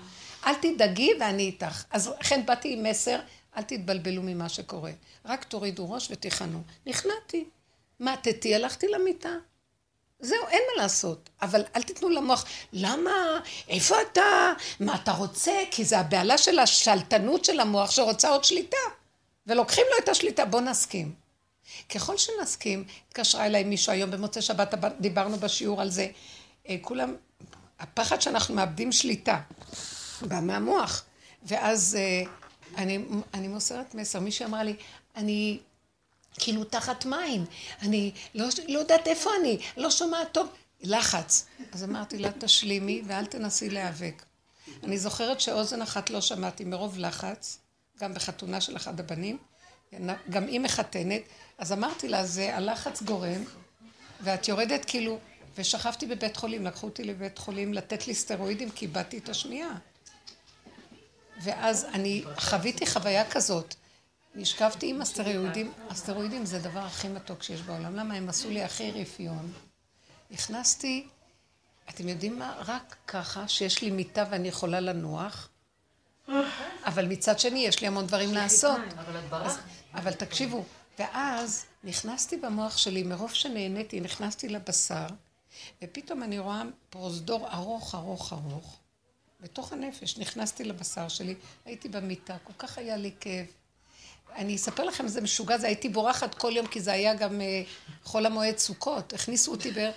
[0.45, 1.83] אל תדאגי ואני איתך.
[1.91, 3.19] אז לכן באתי עם מסר,
[3.57, 4.91] אל תתבלבלו ממה שקורה.
[5.25, 6.62] רק תורידו ראש ותיכנו.
[6.85, 7.45] נכנעתי.
[7.99, 9.29] מתתי, הלכתי למיטה.
[10.19, 11.29] זהו, אין מה לעשות.
[11.41, 13.39] אבל אל תיתנו למוח, למה?
[13.67, 14.53] איפה אתה?
[14.79, 15.51] מה אתה רוצה?
[15.71, 18.77] כי זה הבהלה של השלטנות של המוח שרוצה עוד שליטה.
[19.47, 21.13] ולוקחים לו את השליטה, בוא נסכים.
[21.89, 26.07] ככל שנסכים, התקשרה אליי מישהו היום במוצאי שבת, דיברנו בשיעור על זה.
[26.69, 27.15] אה, כולם,
[27.79, 29.39] הפחד שאנחנו מאבדים שליטה,
[30.21, 31.03] בא מהמוח.
[31.43, 32.31] ואז אה,
[32.77, 32.99] אני,
[33.34, 34.75] אני מוסרת מסר, מישהי אמרה לי,
[35.15, 35.60] אני
[36.34, 37.45] כאילו תחת מים,
[37.82, 40.49] אני לא, לא יודעת איפה אני, לא שומעת טוב,
[40.82, 41.45] לחץ.
[41.71, 44.23] אז אמרתי לה, תשלימי ואל תנסי להיאבק.
[44.84, 47.60] אני זוכרת שאוזן אחת לא שמעתי מרוב לחץ,
[47.99, 49.38] גם בחתונה של אחד הבנים,
[50.29, 51.21] גם היא מחתנת,
[51.58, 53.43] אז אמרתי לה, זה הלחץ גורם,
[54.21, 55.19] ואת יורדת כאילו,
[55.58, 59.77] ושכבתי בבית חולים, לקחו אותי לבית חולים לתת לי סטרואידים, כי איבדתי את השמיעה.
[61.43, 63.75] ואז אני חוויתי חוויה כזאת.
[64.36, 67.95] נשכבתי עם הסטרואידים, הסטרואידים זה הדבר הכי מתוק שיש בעולם.
[67.95, 68.13] למה?
[68.13, 69.52] הם עשו לי הכי רפיון.
[70.32, 71.08] נכנסתי,
[71.89, 72.56] אתם יודעים מה?
[72.65, 75.49] רק ככה שיש לי מיטה ואני יכולה לנוח,
[76.86, 78.82] אבל מצד שני יש לי המון דברים לעשות.
[79.93, 80.63] אבל תקשיבו,
[80.99, 85.08] ואז נכנסתי במוח שלי, מרוב שנהניתי, נכנסתי לבשר,
[85.84, 88.80] ופתאום אני רואה פרוזדור ארוך, ארוך, ארוך.
[89.41, 93.45] בתוך הנפש, נכנסתי לבשר שלי, הייתי במיטה, כל כך היה לי כאב.
[94.36, 98.04] אני אספר לכם, זה משוגע, זה הייתי בורחת כל יום, כי זה היה גם uh,
[98.04, 99.91] חול המועד סוכות, הכניסו אותי ב...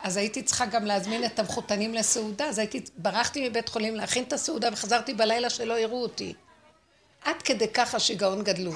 [0.00, 4.32] אז הייתי צריכה גם להזמין את המחותנים לסעודה, אז הייתי, ברחתי מבית חולים להכין את
[4.32, 6.34] הסעודה וחזרתי בלילה שלא יראו אותי.
[7.22, 8.72] עד כדי כך השיגעון גדלו.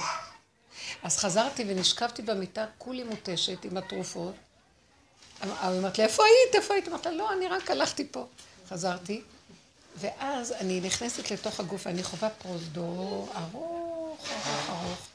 [1.03, 4.35] אז חזרתי ונשכבתי במיטה, כולי מותשת עם התרופות.
[5.41, 6.55] היא אומרת לי, איפה היית?
[6.55, 6.87] איפה היית?
[6.87, 8.25] אמרתי לה, לא, אני רק הלכתי פה.
[8.69, 9.21] חזרתי,
[9.95, 15.07] ואז אני נכנסת לתוך הגוף ואני חווה פרוזדור ארוך, ארוך, ארוך.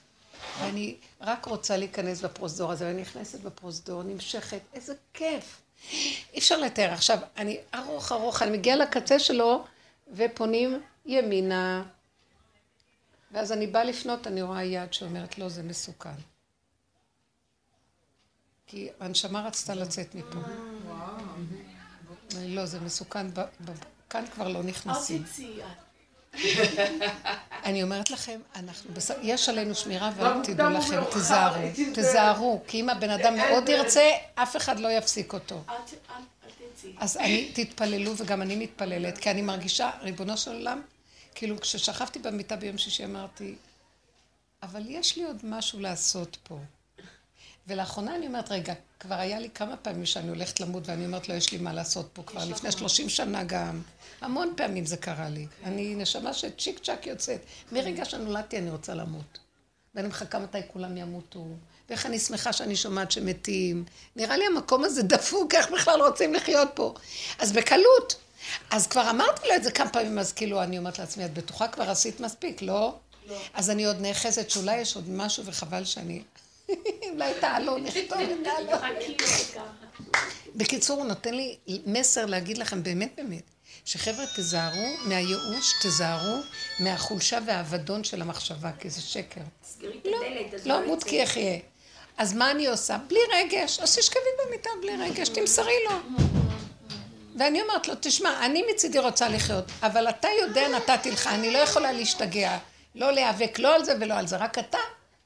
[0.60, 5.60] ואני רק רוצה להיכנס בפרוזדור הזה, ואני נכנסת בפרוזדור, נמשכת, איזה כיף.
[5.92, 6.92] אי אפשר לתאר.
[6.92, 9.64] עכשיו, אני ארוך ארוך, אני מגיעה לקצה שלו,
[10.12, 11.84] ופונים ימינה.
[13.32, 16.10] ואז אני באה לפנות, אני רואה יד שאומרת, לא, זה מסוכן.
[18.66, 20.38] כי הנשמה רצתה לצאת מפה.
[22.40, 23.26] לא, זה מסוכן,
[24.10, 25.24] כאן כבר לא נכנסים.
[27.64, 28.90] אני אומרת לכם, אנחנו,
[29.22, 34.56] יש עלינו שמירה ואל תדעו לכם, תיזהרו, תיזהרו, כי אם הבן אדם מאוד ירצה, אף
[34.56, 35.62] אחד לא יפסיק אותו.
[36.98, 40.82] אז אני, תתפללו וגם אני מתפללת, כי אני מרגישה, ריבונו של עולם,
[41.34, 43.54] כאילו כששכבתי במיטה ביום שישי אמרתי,
[44.62, 46.58] אבל יש לי עוד משהו לעשות פה.
[47.66, 51.34] ולאחרונה אני אומרת, רגע, כבר היה לי כמה פעמים שאני הולכת למות ואני אומרת לו,
[51.34, 53.82] לא, יש לי מה לעשות פה כבר לפני שלושים שנה גם.
[54.20, 55.46] המון פעמים זה קרה לי.
[55.64, 57.40] אני נשמה שצ'יק צ'אק יוצאת.
[57.72, 59.38] מרגע שנולדתי אני רוצה למות.
[59.94, 61.46] ואני מחכה מתי כולם ימותו.
[61.88, 63.84] ואיך אני שמחה שאני שומעת שמתים.
[64.16, 66.94] נראה לי המקום הזה דפוק, איך בכלל רוצים לחיות פה.
[67.38, 68.14] אז בקלות.
[68.70, 71.68] אז כבר אמרתי לו את זה כמה פעמים, אז כאילו, אני אומרת לעצמי, את בטוחה
[71.68, 72.94] כבר עשית מספיק, לא?
[73.28, 73.36] לא.
[73.54, 76.22] אז אני עוד נאחזת שאולי יש עוד משהו וחבל שאני
[77.12, 78.72] אולי תעלו, נכתוב את תעלו.
[80.56, 83.42] בקיצור, הוא נותן לי מסר להגיד לכם באמת באמת,
[83.88, 86.40] שחבר'ה תזהרו מהייאוש, תזהרו
[86.78, 89.40] מהחולשה והאבדון של המחשבה, כי זה שקר.
[90.04, 90.18] לא,
[90.64, 91.58] לא, מות כי יחיה.
[92.18, 92.98] אז מה אני עושה?
[93.08, 93.80] בלי רגש.
[93.80, 96.24] אז תשכבי במיטה בלי רגש, תמסרי לו.
[97.38, 101.58] ואני אומרת לו, תשמע, אני מצידי רוצה לחיות, אבל אתה יודע, נתתי לך, אני לא
[101.58, 102.58] יכולה להשתגע,
[102.94, 104.78] לא להיאבק לא על זה ולא על זה, רק אתה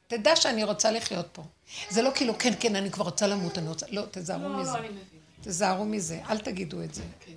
[0.07, 1.43] תדע שאני רוצה לחיות פה.
[1.91, 3.87] זה לא כאילו, כן, כן, אני כבר רוצה למות, אני רוצה...
[3.91, 4.79] לא, תזהרו לא, מזה.
[4.79, 4.89] לא,
[5.41, 7.03] תזהרו מזה, אל תגידו את זה.
[7.21, 7.33] כן.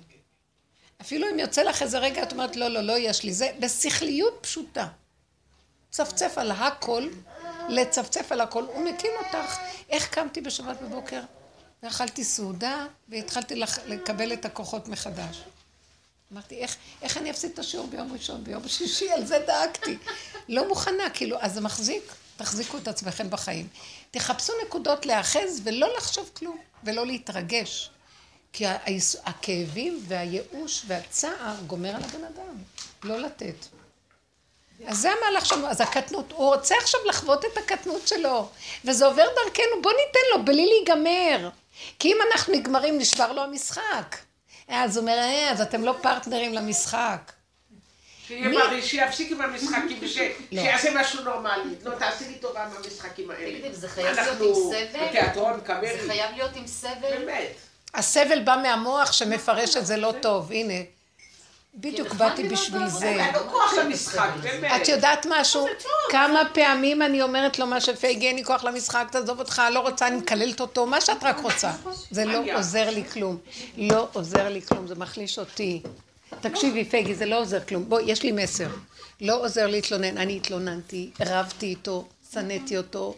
[1.00, 4.38] אפילו אם יוצא לך איזה רגע, את אומרת, לא, לא, לא, יש לי זה, בשכליות
[4.40, 4.86] פשוטה.
[5.90, 7.08] צפצף על הכל,
[7.68, 9.58] לצפצף על הכל, הוא מקים אותך.
[9.90, 11.20] איך קמתי בשבת בבוקר?
[11.82, 13.54] ואכלתי סעודה, והתחלתי
[13.86, 15.42] לקבל את הכוחות מחדש.
[16.32, 19.10] אמרתי, איך, איך אני אפסיד את השיעור ביום ראשון, ביום שישי?
[19.12, 19.98] על זה דאגתי.
[20.48, 22.12] לא מוכנה, כאילו, אז זה מחזיק.
[22.36, 23.68] תחזיקו את עצמכם בחיים.
[24.10, 27.90] תחפשו נקודות להאחז ולא לחשוב כלום, ולא להתרגש.
[28.56, 28.64] כי
[29.24, 32.56] הכאבים והייאוש והצער גומר על הבן אדם.
[33.04, 33.54] לא לתת.
[34.86, 38.48] אז זה המהלך שלנו, אז הקטנות, הוא רוצה עכשיו לחוות את הקטנות שלו,
[38.84, 41.50] וזה עובר דרכנו, בוא ניתן לו בלי להיגמר.
[41.98, 44.16] כי אם אנחנו נגמרים, נשבר לו המשחק.
[44.68, 47.32] אז הוא אומר, אה, אז אתם לא פרטנרים למשחק.
[48.26, 50.00] שיהיה בריא, שיפסיק עם המשחקים,
[50.52, 50.62] לא.
[50.62, 51.74] שיעשה משהו נורמלי.
[51.84, 53.72] לא, תעשי לי טובה עם המשחקים האלה.
[53.72, 54.76] זה חייב להיות עם סבל?
[54.94, 56.00] אנחנו בתיאטרון, קאמרי.
[56.00, 57.10] זה חייב להיות עם סבל?
[57.10, 57.65] באמת.
[57.96, 60.74] הסבל בא מהמוח שמפרש את זה לא טוב, הנה.
[61.74, 63.16] בדיוק באתי בשביל זה.
[64.76, 65.66] את יודעת משהו?
[66.10, 70.06] כמה פעמים אני אומרת לו מה שפייגי, אין לי כוח למשחק, תעזוב אותך, לא רוצה,
[70.06, 71.72] אני מקללת אותו, מה שאת רק רוצה.
[72.10, 73.38] זה לא עוזר לי כלום.
[73.76, 75.82] לא עוזר לי כלום, זה מחליש אותי.
[76.40, 77.88] תקשיבי, פייגי, זה לא עוזר כלום.
[77.88, 78.68] בואי, יש לי מסר.
[79.20, 80.18] לא עוזר להתלונן.
[80.18, 83.14] אני התלוננתי, רבתי איתו, שנאתי אותו,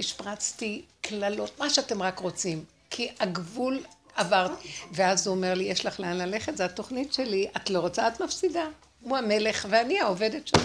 [0.00, 2.64] השפרצתי קללות, מה שאתם רק רוצים.
[2.90, 3.80] כי הגבול
[4.20, 4.50] עברת.
[4.92, 8.20] ואז הוא אומר לי, יש לך לאן ללכת, זו התוכנית שלי, את לא רוצה, את
[8.20, 8.64] מפסידה.
[9.00, 10.62] הוא המלך ואני העובדת שלו.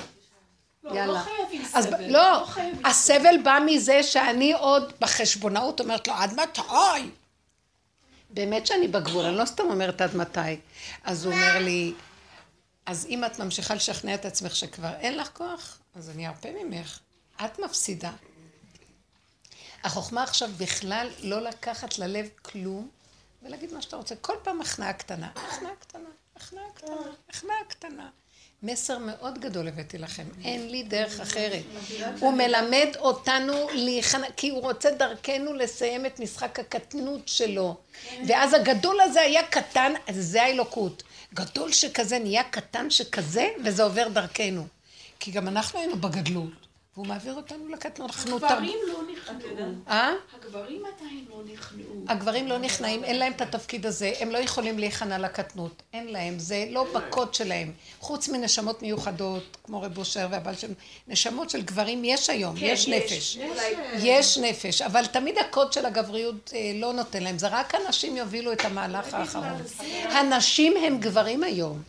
[0.84, 1.14] לא, לא יאללה.
[1.14, 2.02] לא חייבים אז סבל.
[2.02, 7.10] לא, לא הסבל בא מזה שאני עוד בחשבונאות אומרת לו, עד מתי?
[8.30, 10.40] באמת שאני בגבול, אני לא סתם אומרת עד מתי.
[11.04, 11.94] אז הוא אומר לי,
[12.86, 17.00] אז אם את ממשיכה לשכנע את עצמך שכבר אין לך כוח, אז אני ארפה ממך.
[17.46, 18.12] את מפסידה.
[19.84, 22.90] החוכמה עכשיו בכלל לא לקחת ללב כלום
[23.46, 24.16] ולהגיד מה שאתה רוצה.
[24.16, 26.96] כל פעם הכנעה קטנה, הכנעה קטנה, הכנעה קטנה,
[27.30, 28.10] הכנעה קטנה.
[28.64, 31.64] מסר מאוד גדול הבאתי לכם, אין לי דרך אחרת.
[32.20, 37.78] הוא מלמד אותנו להיכנע, כי הוא רוצה דרכנו לסיים את משחק הקטנות שלו.
[38.28, 41.04] ואז הגדול הזה היה קטן, אז זה האלוקות.
[41.34, 44.68] גדול שכזה נהיה קטן שכזה, וזה עובר דרכנו.
[45.20, 46.65] כי גם אנחנו היינו בגדלות.
[46.96, 48.12] והוא מעביר אותנו לקטנות.
[48.30, 49.68] הגברים לא נכנעו.
[49.88, 50.12] אה?
[50.36, 52.06] הגברים עדיין לא נכנעו.
[52.08, 56.40] הגברים לא נכנעים, אין להם את התפקיד הזה, הם לא יכולים להיכנע לקטנות, אין להם,
[56.40, 57.72] זה לא בקוד שלהם.
[58.00, 60.72] חוץ מנשמות מיוחדות, כמו רב אושר והבעל שם,
[61.08, 63.38] נשמות של גברים יש היום, כן, יש נפש.
[63.98, 68.52] יש נפש, אבל תמיד הקוד של הגבריות אה, לא נותן להם, זה רק הנשים יובילו
[68.52, 69.62] את המהלך האחרון.
[70.04, 71.82] הנשים הם גברים היום.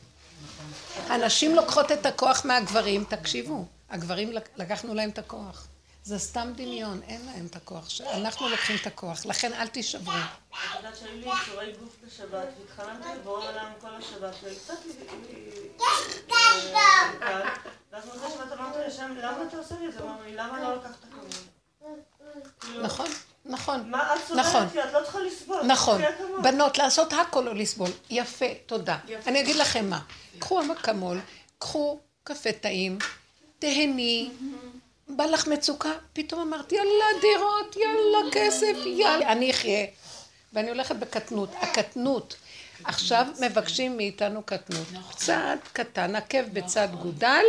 [1.09, 3.76] הנשים לוקחות את הכוח מהגברים, תקשיבו.
[3.91, 5.67] הגברים לקחנו להם את הכוח.
[6.03, 7.89] זה סתם דמיון, אין להם את הכוח.
[8.15, 10.13] אנחנו לוקחים את הכוח, לכן אל תישברו.
[10.15, 14.75] את יודעת שהיו לי אישורי גוף בשבת, והתחננתי לבורא עולם כל השבת, וקצת
[17.93, 20.01] ואז מוצאי שבת אמרתי לשם, למה אתה עושה לי את זה?
[20.01, 22.87] אמר לי, למה לא לקחת כמוני?
[22.87, 23.07] נכון,
[23.45, 23.93] נכון,
[24.37, 24.69] נכון,
[25.49, 25.63] לא.
[25.63, 26.03] נכון,
[26.43, 27.91] בנות, לעשות הכל לא לסבול.
[28.11, 28.99] יפה, תודה.
[29.27, 30.01] אני אגיד לכם מה,
[30.39, 31.21] קחו אקמול,
[31.59, 32.99] קחו קפה טעים,
[33.59, 34.31] תהני,
[35.09, 39.87] בא לך מצוקה, פתאום אמרתי, יאללה דירות, יאללה כסף, יאללה, אני אחיה.
[40.53, 41.51] ואני הולכת בקטנות.
[41.61, 42.37] הקטנות,
[42.85, 44.87] עכשיו מבקשים מאיתנו קטנות.
[45.17, 47.45] צעד קטן, עקב בצד גודל,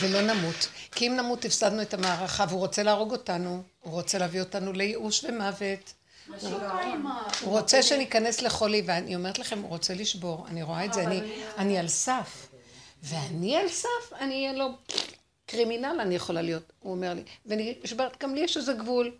[0.00, 0.68] ולא נמות.
[0.92, 5.24] כי אם נמות הפסדנו את המערכה, והוא רוצה להרוג אותנו, הוא רוצה להביא אותנו לייאוש
[5.24, 5.92] ומוות.
[7.40, 11.04] הוא רוצה שניכנס לחולי, ואני אומרת לכם, הוא רוצה לשבור, אני רואה את זה,
[11.58, 12.46] אני על סף.
[13.04, 14.68] ואני על סף, אני אהיה לו
[15.46, 16.72] קרימינל, אני יכולה להיות.
[16.80, 19.12] הוא אומר לי, ואני נשברת, גם לי יש איזה גבול.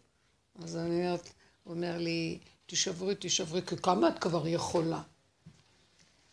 [0.62, 1.28] אז אני אומרת,
[1.64, 5.00] הוא אומר לי, תשברי, תשברי, כי כמה את כבר יכולה?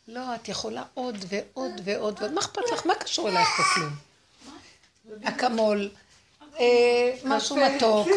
[0.07, 2.31] לא, את יכולה עוד ועוד ועוד ועוד.
[2.31, 2.85] מה אכפת לך?
[2.85, 3.93] מה קשור אלייך פה כלום?
[5.23, 5.89] אקמול,
[6.59, 8.07] אה, משהו מתוק.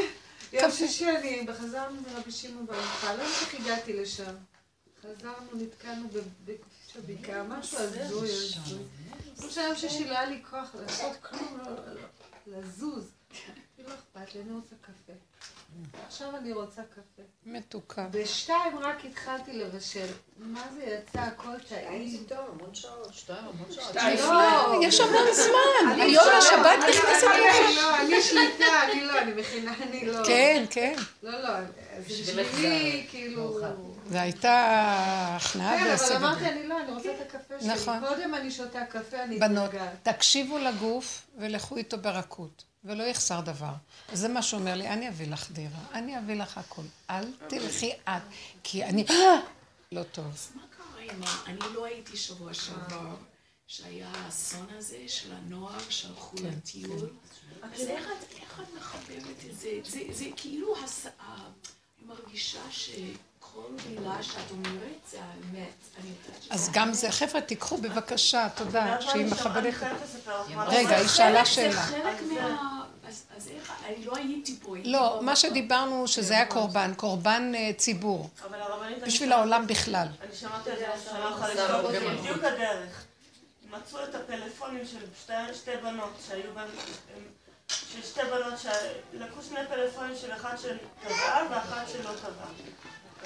[0.52, 4.34] יום שישי אני, וחזרנו מרבי שמעון ברמח"ל, לא יודעת איך הגעתי לשם.
[5.02, 6.08] חזרנו, נתקענו
[6.96, 8.78] בבקעה, משהו הזוי, הזוי.
[9.38, 12.02] כמו שהיום שישי לא היה לי כוח לעשות כלום, לא, לא, לא,
[12.46, 13.12] לזוז.
[13.78, 15.12] לא אכפת לי, אני רוצה קפה.
[16.06, 17.22] עכשיו אני רוצה קפה.
[17.46, 18.06] מתוקה.
[18.10, 20.06] בשתיים רק התחלתי לבשל.
[20.38, 21.20] מה זה יצא?
[21.20, 22.16] הכל טעים.
[22.30, 23.94] המון שעות, שתיים, המון שעות.
[23.96, 26.00] לא, יש המון זמן.
[26.00, 27.76] היום השבת נכנסת לראש.
[27.76, 30.24] לא, אני שליטה, אני לא, אני מכינה, אני לא.
[30.26, 30.94] כן, כן.
[31.22, 31.50] לא, לא,
[32.08, 33.60] זה בשבילי, כאילו...
[34.10, 36.08] זה הייתה הכנעה והישג.
[36.08, 37.68] כן, אבל אמרתי, אני לא, אני רוצה את הקפה שלי.
[37.74, 38.00] נכון.
[38.08, 39.70] קודם אני שותה קפה, אני בנות,
[40.02, 43.72] תקשיבו לגוף ולכו איתו ברכות, ולא יחסר דבר.
[44.12, 46.82] זה מה שאומר לי, אני אביא לך דירה, אני אביא לך הכל.
[47.10, 48.22] אל תלכי את,
[48.62, 49.06] כי אני...
[49.92, 50.26] לא טוב.
[50.26, 53.14] אז מה קרה עם אני לא הייתי שבוע שעבר,
[53.66, 57.00] שהיה האסון הזה של הנוער שהלכו כן, לטיול.
[57.00, 57.68] כן.
[57.72, 58.08] אז איך
[58.60, 59.70] את מחברת את זה?
[60.12, 62.90] זה כאילו, אני מרגישה ש...
[63.54, 66.08] כל מילה שאת אומרת זה האמת.
[66.50, 69.74] אז גם זה, חבר'ה, תיקחו בבקשה, תודה, שהיא מכבדת.
[70.66, 71.72] רגע, היא שאלה שאלה.
[71.72, 72.73] זה חלק מה...
[73.86, 74.74] אני לא הייתי פה.
[74.84, 75.18] לא.
[75.22, 78.98] מה שדיברנו שזה היה קורבן, קורבן אה, ציבור, אבל הרבנית...
[79.02, 80.06] בשביל העולם בכלל.
[80.22, 83.04] אני שמעתי על זה שנה אחת לבדוק, זה בדיוק הדרך.
[83.70, 86.68] מצאו את הפלאפונים של שתי, שתי בנות שהיו בהם,
[87.16, 87.24] הם-
[87.68, 92.48] של שתי בנות שלקחו שני פלאפונים של אחת שטבעה ואחת שלא טבעה.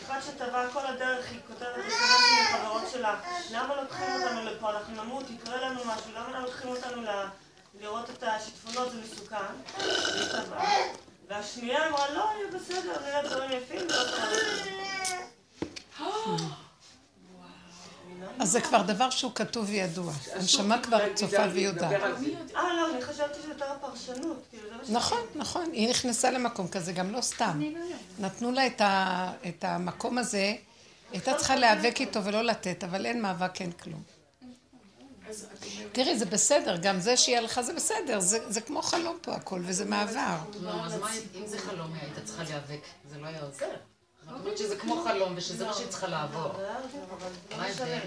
[0.07, 3.21] אחת שטבעה כל הדרך, היא כותבת אסמסים לחברות שלה,
[3.51, 7.09] למה לוקחים אותנו לפה, אנחנו נמות, יקרה לנו משהו, למה לא לוקחים אותנו ל...
[7.81, 9.37] לראות את השיטפונות, זה מסוכן.
[11.29, 13.97] והשנייה אמרה, לא, יהיה בסדר, נראה דברים יפים, לא.
[18.39, 20.13] אז זה כבר דבר שהוא כתוב וידוע.
[20.35, 21.91] הנשמה כבר צופה ויודעת.
[22.21, 22.57] זה.
[22.57, 24.93] אה, לא, אני חשבתי שזה יותר הפרשנות, כאילו, זה.
[24.93, 27.61] נכון, נכון, היא נכנסה למקום כזה, גם לא סתם.
[28.19, 28.67] נתנו לה
[29.49, 30.55] את המקום הזה,
[31.13, 34.18] הייתה צריכה להיאבק איתו ולא לתת, אבל אין מאבק, אין כלום.
[35.93, 39.61] תראי, זה בסדר, גם זה שהיא הלכה זה בסדר, זה, זה כמו חלום פה הכל,
[39.65, 40.37] וזה מעבר.
[40.61, 43.67] לא, אז מה, אם זה חלום, היא הייתה צריכה להיאבק, זה לא היה עוזר.
[44.25, 46.53] זאת אומרת שזה כמו חלום ושזה מה שהיא צריכה לעבור.
[47.57, 47.99] מה ההבדל?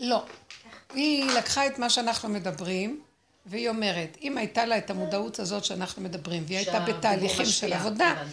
[0.00, 0.24] לא.
[0.94, 3.00] היא לקחה את מה שאנחנו מדברים,
[3.46, 8.24] והיא אומרת, אם הייתה לה את המודעות הזאת שאנחנו מדברים, והיא הייתה בתהליכים של עבודה,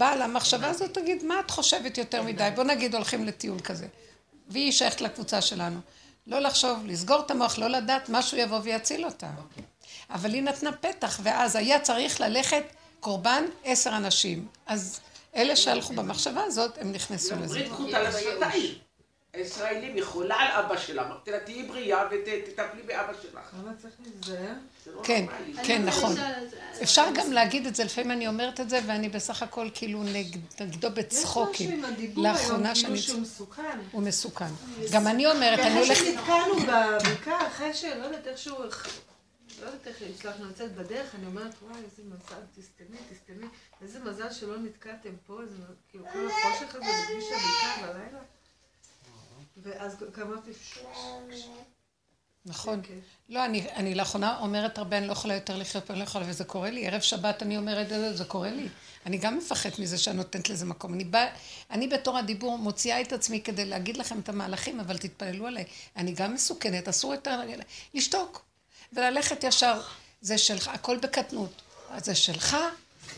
[0.00, 2.48] לה המחשבה הזאת, תגיד, מה את חושבת יותר מדי?
[2.54, 3.86] בוא נגיד הולכים לטיול כזה.
[4.48, 5.80] והיא שייכת לקבוצה שלנו.
[6.26, 9.30] לא לחשוב, לסגור את המוח, לא לדעת, משהו יבוא ויציל אותה.
[10.10, 12.64] אבל היא נתנה פתח, ואז היה צריך ללכת
[13.00, 14.46] קורבן עשר אנשים.
[14.66, 15.00] אז
[15.36, 17.58] אלה שהלכו במחשבה הזאת, הם נכנסו לזה.
[17.58, 18.06] ברית חוט על
[19.34, 23.54] הישראלים יכולה על אבא שלה, אמרתי לה, תהיי בריאה ותטפלי באבא שלך.
[23.62, 24.54] למה צריך להיזהר?
[24.84, 25.24] זה לא כן.
[25.64, 26.14] כן, נכון.
[26.82, 30.60] אפשר גם להגיד את זה, לפעמים אני אומרת את זה, ואני בסך הכל כאילו נגד-
[30.60, 31.70] נגדו יש משהו בצחוקים.
[31.72, 32.96] עם הדיבור היום, כאילו.
[32.96, 33.78] שהוא מסוכן.
[33.92, 34.48] הוא מסוכן.
[34.92, 36.04] גם אני אומרת, אני אחרי הולכת...
[36.04, 41.76] שנתקענו בבקעה, אחרי שלא יודעת איכשהו, לא יודעת איך הצלחנו לצאת בדרך, אני אומרת, וואי,
[41.84, 43.46] איזה מזל, תסתמי, תסתמי,
[43.82, 45.54] איזה מזל שלא נתקעתם פה, איזה,
[45.90, 48.18] כאילו, כל החושך הזה בכביש הבקעה בלילה.
[49.56, 50.50] ואז קמתי,
[52.46, 52.82] נכון.
[52.84, 52.92] שקט.
[53.28, 56.44] לא, אני, לאחרונה אומרת הרבה, אני לא יכולה יותר לחיות פה, אני לא יכולה, וזה
[56.44, 56.86] קורה לי.
[56.86, 58.68] ערב שבת אני אומרת, זה, זה קורה לי.
[59.06, 60.94] אני גם מפחדת מזה שאני נותנת לזה מקום.
[60.94, 61.26] אני, בא,
[61.70, 65.64] אני בתור הדיבור מוציאה את עצמי כדי להגיד לכם את המהלכים, אבל תתפללו עליי.
[65.96, 67.40] אני גם מסוכנת, אסור יותר
[67.94, 68.44] לשתוק.
[68.92, 69.80] וללכת ישר,
[70.20, 71.62] זה שלך, הכל בקטנות.
[71.90, 72.56] אז זה שלך,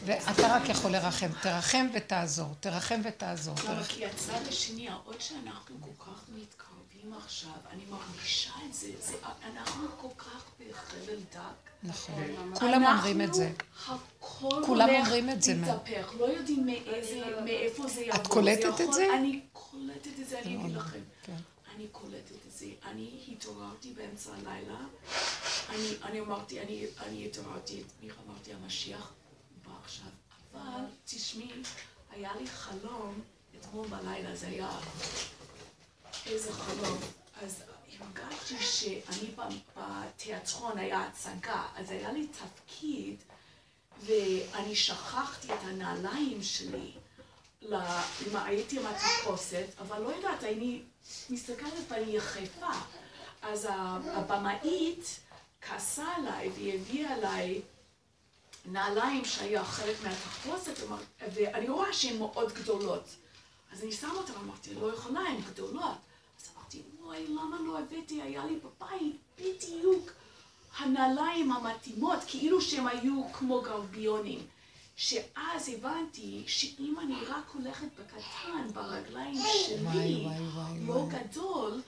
[0.05, 1.29] ואתה רק יכול לרחם.
[1.43, 3.55] תרחם ותעזור, תרחם ותעזור.
[3.67, 3.83] אבל.
[3.85, 9.89] כי הצד השני, העוד שאנחנו כל כך מתקרבים עכשיו, אני מרגישה את זה, זה אנחנו
[9.97, 11.71] כל כך בחבל דק.
[11.83, 12.15] נכון.
[12.55, 13.53] כולם אומרים את זה.
[13.87, 15.67] הכל כולם הולך אומרים את זה, מה?
[15.67, 16.67] להתהפך, לא יודעים
[17.45, 18.25] מאיפה זה יבוא.
[18.25, 19.07] קולטת זה את זה?
[19.19, 21.01] אני קולטת את זה, אני אגיד לכם.
[21.23, 21.37] כן.
[21.77, 22.67] אני קולטת את זה.
[22.91, 24.79] אני התעוררתי באמצע הלילה,
[26.05, 29.13] אני, אמרתי, אני, התעוררתי, איך אמרתי, המשיח
[29.87, 30.09] עכשיו.
[30.53, 31.63] אבל, תשמעי,
[32.11, 33.21] היה לי חלום
[33.61, 34.71] אתמול בלילה, זה היה
[36.27, 36.99] איזה חלום.
[37.43, 37.63] אז
[38.01, 39.31] הרגשתי שאני
[39.77, 43.17] בתיאטרון, היה הצגה, אז היה לי תפקיד,
[44.03, 46.93] ואני שכחתי את הנעליים שלי.
[48.35, 50.83] הייתי עם התחפושת, אבל לא יודעת, אני
[51.31, 52.73] מסתכלת ואני יחפה.
[53.43, 53.69] אז
[54.07, 55.21] הבמאית
[55.61, 57.63] כעסה עליי והיא הביאה עליי
[58.67, 60.75] נעליים שהיה חלק מהתחפושת,
[61.35, 63.05] ואני רואה שהן מאוד גדולות.
[63.73, 65.97] אז אני שמה אותן, אמרתי, לא יכולה, הן גדולות.
[66.41, 68.23] אז אמרתי, וואי, למה לא הבאתי?
[68.23, 70.11] היה לי בבית בדיוק
[70.79, 74.47] הנעליים המתאימות, כאילו שהם היו כמו גרביונים.
[74.97, 81.09] שאז הבנתי שאם אני רק הולכת בקטן, ברגליים שלי, וואי, וואי, לא.
[81.09, 81.83] גדול,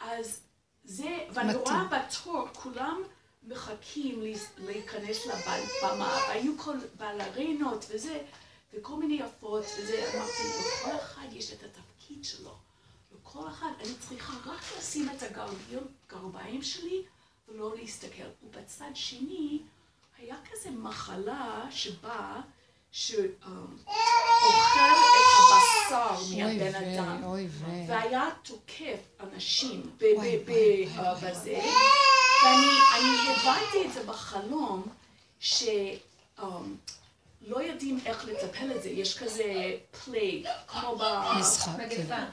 [0.00, 0.40] אז
[0.84, 1.54] זה, ואני.
[1.54, 3.02] רואה בתור, כולם
[3.48, 4.22] מחכים
[4.58, 8.18] להיכנס לבמה, והיו כל בלרינות וזה,
[8.74, 12.54] וכל מיני יפות, וזה, אמרתי, לכל אחד יש את התפקיד שלו.
[13.20, 17.02] לכל אחד, אני צריכה רק לשים את הגרביים- גרביים שלי
[17.48, 18.22] ולא להסתכל.
[18.42, 19.58] ובצד שני,
[20.18, 22.40] היה כזה מחלה שבאה,
[22.92, 23.40] שאוכל
[24.80, 27.22] את הבשר מהבן אדם.
[27.88, 29.82] והיה תוקף אנשים
[30.98, 31.60] אה, בזה,
[32.44, 32.68] ואני
[32.98, 34.82] אני הבנתי את זה בחלום,
[35.40, 35.70] שלא
[37.60, 39.74] יודעים איך לטפל את זה, יש כזה
[40.04, 41.02] plague, כמו ב...
[41.40, 42.24] משחק, כן.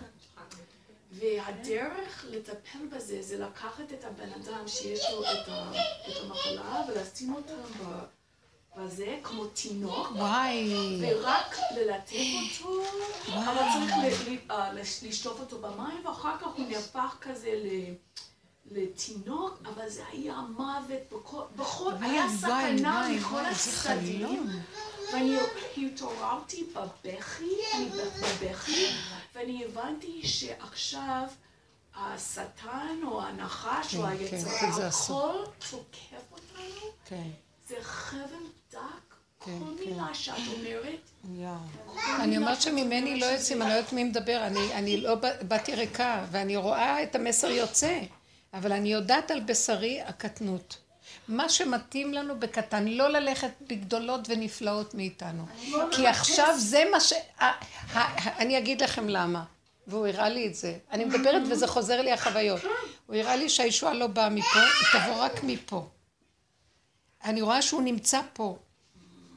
[1.12, 5.72] והדרך לטפל בזה זה לקחת את הבן אדם שיש לו את, ה,
[6.08, 7.54] את המחלה ולשים אותם
[7.84, 8.04] ב-
[8.78, 10.74] בזה, כמו תינוק, וואי.
[11.02, 12.16] ורק ללטף
[12.62, 12.84] אותו,
[13.28, 13.94] אבל צריך
[14.28, 17.68] ל- ל- אה, לש- לשטוף אותו במים, ואחר כך הוא נהפך כזה ל...
[18.72, 24.50] לתינוק, אבל זה היה מוות בכל, בכל, היה סכנה מכל הצדדים.
[25.14, 25.38] ואני
[25.78, 27.46] התעוררתי בבכי,
[27.76, 27.90] אני
[28.22, 28.86] בבכי,
[29.36, 31.24] ואני הבנתי שעכשיו
[31.96, 35.22] השטן או הנחש או כן, היצר, כן, אסור.
[35.32, 37.28] הכל תוקף אותנו, כן,
[37.70, 38.20] זה חבל
[38.74, 38.80] דק,
[39.38, 39.90] כל כן, כן.
[39.90, 41.10] מילה שאת אומרת.
[42.20, 45.76] אני אומרת שממני לא יוצאים, אני לא יודעת מי מדבר, אני, אני לא בא- באתי
[45.76, 48.00] ריקה, ואני רואה את המסר יוצא,
[48.54, 50.78] אבל אני יודעת על בשרי הקטנות.
[51.28, 55.46] מה שמתאים לנו בקטן, לא ללכת בגדולות ונפלאות מאיתנו.
[55.92, 57.14] כי עכשיו זה מה ש...
[58.16, 59.44] אני אגיד לכם למה.
[59.88, 60.78] והוא הראה לי את זה.
[60.92, 62.62] אני מדברת וזה חוזר לי החוויות.
[63.06, 65.88] הוא הראה לי שהישועה לא באה מפה, היא תבוא רק מפה.
[67.24, 68.58] אני רואה שהוא נמצא פה.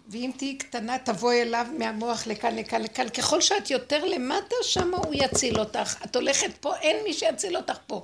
[0.08, 3.08] ואם תהיי קטנה, תבואי אליו מהמוח לכאן, לכאן, לכאן.
[3.08, 6.04] ככל שאת יותר למטה, שמה הוא יציל אותך.
[6.04, 8.02] את הולכת פה, אין מי שיציל אותך פה.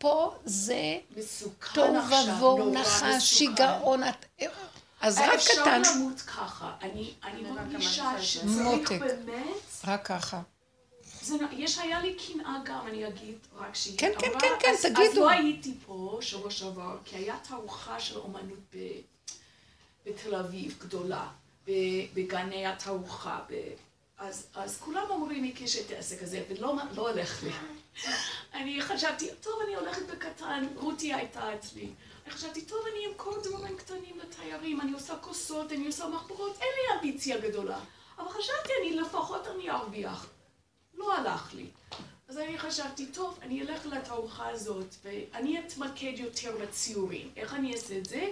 [0.00, 0.98] פה זה
[1.74, 3.24] תוהו עכשיו, ובוהו, נחש.
[3.38, 4.02] שיגעון.
[4.04, 4.24] את-
[5.00, 6.74] אז רק אפשר קטן, למות ככה.
[6.82, 8.22] אני, אני מרגישה מותק.
[8.22, 9.44] שצריך באמת,
[9.86, 10.42] רק ככה.
[11.22, 13.98] זה, יש, היה לי קנאה גם, אני אגיד, רק שהיא...
[13.98, 15.20] כן, כן, כן, כן, אז, אז תגידו.
[15.20, 18.78] לא הייתי פה שבוע שעבר, כי היה תערוכה של אומנות ב,
[20.06, 21.28] בתל אביב, גדולה,
[21.66, 21.70] ב,
[22.14, 23.40] בגני התערוכה.
[23.50, 23.54] ב,
[24.18, 27.50] אז, אז כולם אומרים לי כשאת העסק הזה, ולא לא הולך לי.
[28.54, 31.88] אני חשבתי, טוב, אני הולכת בקטן, רותי הייתה אצלי.
[32.24, 36.68] אני חשבתי, טוב, אני אמכור דברים קטנים לתיירים, אני עושה כוסות, אני עושה מחברות, אין
[36.76, 37.80] לי אמביציה גדולה.
[38.18, 40.26] אבל חשבתי, אני לפחות אני ארוויח.
[40.94, 41.66] לא הלך לי.
[42.28, 47.30] אז אני חשבתי, טוב, אני אלך לתערוכה הזאת, ואני אתמקד יותר בציורים.
[47.36, 48.30] איך אני אעשה את זה?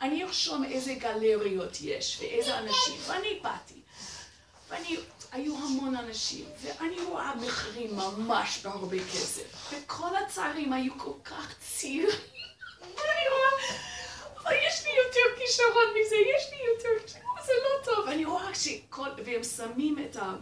[0.00, 2.94] אני ארשום איזה גלריות יש, ואיזה אנשים.
[3.06, 3.80] ואני באתי.
[4.68, 4.96] ואני,
[5.32, 9.72] היו המון אנשים, ואני רואה מחירים ממש בהרבה כסף.
[9.72, 12.18] וכל הצערים היו כל כך צעירים.
[12.80, 13.78] ואני רואה,
[14.42, 18.08] אבל יש לי יותר כישרון מזה, יש לי יותר כישרון, זה לא טוב.
[18.08, 20.34] אני רואה שכל, והם שמים את ה...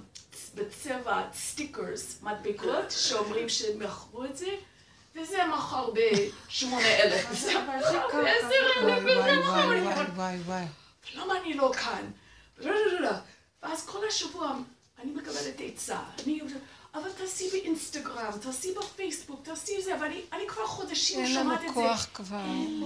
[0.54, 4.56] בצבע stickers, מדבקות, שאומרים שהם מכרו את זה,
[5.14, 7.32] וזה מכר בשמונה אלף.
[7.32, 9.50] זה מכר בעשר אלף, וואי, וזה וואי, מכר.
[9.50, 10.64] וואי, וואי, וואי, וואי.
[11.14, 12.10] למה אני לא כאן?
[12.58, 13.10] לא, לא, לא.
[13.62, 14.52] ואז כל השבוע
[15.02, 15.98] אני מקבלת עצה.
[16.24, 16.40] אני
[16.94, 21.68] אבל תעשי באינסטגרם, תעשי בפייסבוק, תעשי זה, ואני אני כבר חודשים אין לנו שומעת את
[21.68, 21.74] זה.
[21.74, 22.36] כוח כבר.
[22.44, 22.82] אין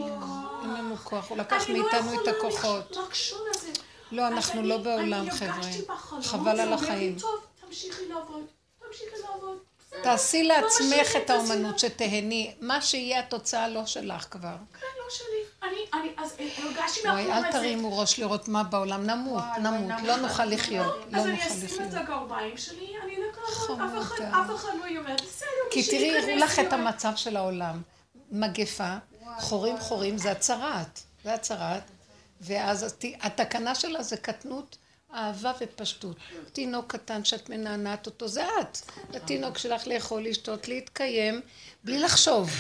[0.75, 1.29] לנו כוח.
[1.29, 2.97] הוא לקח אני לא מאיתנו את יכולה הכוחות.
[2.97, 3.73] לחשוב על זה.
[4.13, 6.23] לא, אנחנו אני- לא בעולם, אני חבר'ה.
[6.23, 7.19] חבל על החיים.
[7.19, 8.47] טוב, תמשיכי לעבוד,
[8.89, 9.59] תמשיכי לעבוד.
[10.03, 11.79] תעשי לא לעצמך את האומנות.
[11.79, 12.55] שתהני.
[12.61, 14.57] מה שיהיה התוצאה לא שלך כבר.
[14.81, 15.50] כן, לא שלי.
[15.63, 17.49] אני, אני, אז הרגשתי מאחורי אל זה.
[17.53, 19.07] תרימו ראש לראות מה בעולם.
[19.07, 20.01] נמות, נמות.
[20.05, 20.17] לא.
[20.17, 20.97] נוכל לחיות.
[21.11, 21.95] לא אז אני אשים את.
[21.95, 25.21] הגרביים שלי, אני אלך לעבוד, אף אחד- לא יורד.
[25.23, 26.73] בסדר, כי תראי, הראו לך את.
[26.73, 27.83] המצב של העולם.
[28.31, 28.95] מגפה,
[29.39, 31.01] חורים חורים זה הצהרת.
[31.25, 31.83] זה הצהרת.
[32.41, 34.77] ואז הת- התקנה שלה זה קטנות,
[35.15, 36.17] אהבה ופשטות.
[36.53, 38.79] תינוק קטן שאת מנענעת אותו, זה את.
[39.15, 41.41] לתינוק שלך לאכול, לשתות, להתקיים,
[41.85, 42.51] בלי לחשוב.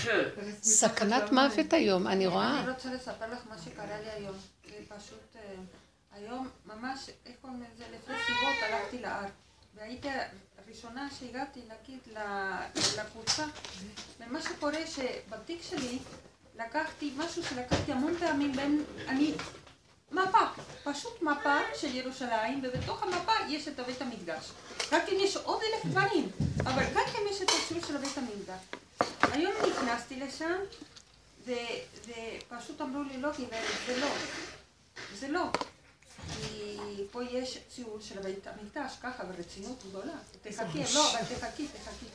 [0.62, 2.60] סכנת מוות היום, אני רואה.
[2.60, 4.36] אני רוצה לספר לך מה שקרה לי היום.
[4.64, 5.40] זה פשוט, אה,
[6.12, 9.24] היום ממש, איך קוראים לזה, לפני סיבות הלכתי להר.
[9.74, 10.08] והייתי
[10.66, 12.18] הראשונה שהגעתי, נגיד,
[12.98, 13.44] לקבוצה.
[14.20, 15.98] ומה שקורה שבתיק שלי
[16.58, 19.34] לקחתי משהו שלקחתי המון פעמים בין, אני,
[20.12, 20.38] מפה,
[20.84, 24.50] פשוט מפה של ירושלים, ובתוך המפה יש את בית המקדש.
[24.92, 26.28] רק אם יש עוד אלף דברים,
[26.60, 28.62] אבל רק אם יש את הציור של בית המקדש.
[29.22, 30.58] היום נכנסתי לשם,
[31.44, 34.08] ופשוט אמרו לי, לא גברת, זה לא,
[35.14, 35.44] זה לא.
[36.32, 36.76] כי
[37.10, 40.14] פה יש ציור של בית המקדש, ככה, ברצינות גדולה.
[40.42, 42.06] תחכי, לא, אבל תחכי, תחכי.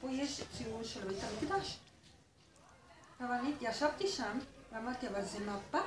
[0.00, 1.76] פה יש ציור של בית המקדש.
[3.20, 4.38] אבל אני ישבתי שם,
[4.72, 5.78] ואמרתי, אבל זה מפה.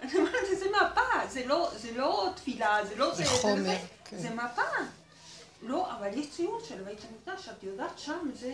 [0.00, 4.18] אני אומרת, זה מפה, זה לא, זה לא תפילה, זה לא זה, חומר, זה, כן.
[4.18, 4.62] זה מפה.
[5.62, 8.52] לא, אבל יש ציור של בית המקדש, את יודעת, שם זה...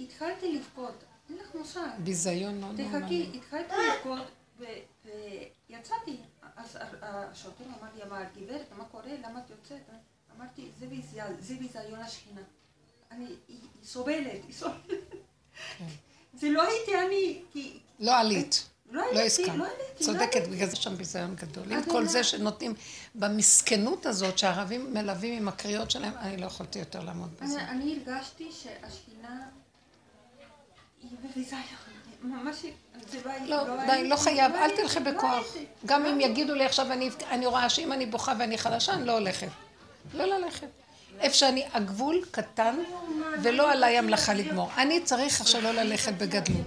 [0.00, 0.94] התחלתי לבכות,
[1.30, 1.88] אין לך מושג.
[1.98, 3.30] ביזיון תחכי, נורמלי.
[3.34, 4.26] התחלתי לבכות,
[5.68, 6.16] ויצאתי.
[6.56, 9.12] אז השוטר אמר לי, אבל גברת, מה קורה?
[9.24, 9.82] למה את יוצאת?
[10.36, 12.40] אמרתי, זה ביזיון, זה ביזיון השכינה.
[13.10, 15.14] אני, היא היא סובלת, היא סובלת.
[16.34, 17.78] זה לא הייתי אני, כי...
[18.00, 18.68] לא עלית.
[18.92, 19.12] לא לא.
[19.12, 19.46] לא עליתי.
[19.46, 19.64] לא
[20.00, 20.50] צודקת, עליתי.
[20.50, 21.72] בגלל זה שם ביזיון גדול.
[21.72, 22.06] עם כל.
[22.06, 22.74] זה שנותנים,
[23.14, 27.60] במסכנות הזאת שהערבים מלווים עם הקריאות שלהם, אני לא יכולתי יותר לעמוד בזה.
[27.60, 29.40] אני, הרגשתי שהשכינה
[31.02, 31.62] היא בביזיון.
[32.22, 32.64] ממש,
[33.10, 33.66] זה לא.
[33.66, 35.56] לא, די, לא חייב, אל תלכי בכוח.
[35.86, 36.20] גם אם.
[36.20, 36.86] יגידו לי עכשיו,
[37.30, 39.48] אני רואה שאם אני בוכה ואני חלשה, אני לא הולכת.
[40.14, 40.66] לא ללכת.
[41.20, 42.76] איפה שאני, הגבול קטן,
[43.42, 44.70] ולא עליי המלאכה לגמור.
[44.76, 46.66] אני צריך עכשיו לא ללכת בגדלות.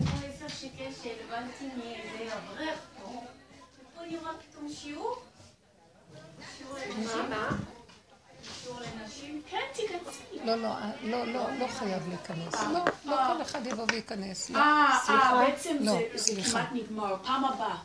[10.45, 12.53] לא, לא, אה, לא, לא, לא חייב להיכנס.
[12.53, 13.33] לא, לא אה.
[13.35, 14.49] כל אחד יבוא וייכנס.
[14.49, 17.77] לא, אה, אה, בעצם לא, זה כמעט נגמר, פעם הבאה.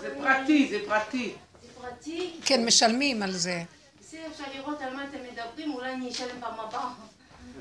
[0.00, 1.34] זה פרטי, זה פרטי.
[2.44, 3.62] כן, משלמים על זה.
[4.00, 6.88] בסדר, אפשר לראות על מה אתם מדברים, אולי אני אשלם פעם הבאה.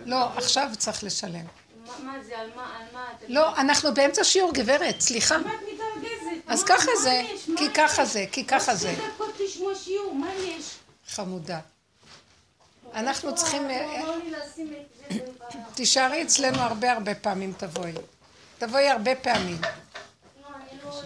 [0.05, 1.45] לא, עכשיו צריך לשלם.
[2.03, 3.25] מה זה, על מה, על מה אתם...
[3.29, 5.35] לא, אנחנו באמצע שיעור, גברת, סליחה.
[6.47, 7.21] אז ככה זה,
[7.57, 7.69] כי?
[7.73, 8.93] ככה זה, כי ככה עוד זה.
[8.93, 10.75] שתי דקות לשמוע שיעור, מה יש?
[11.07, 11.59] חמודה.
[12.93, 13.69] אנחנו צריכים...
[13.69, 14.03] אה,
[15.73, 17.93] תישארי אצלנו הרבה הרבה פעמים, תבואי.
[18.57, 19.61] תבואי הרבה פעמים.
[19.61, 21.01] לא, אני לא...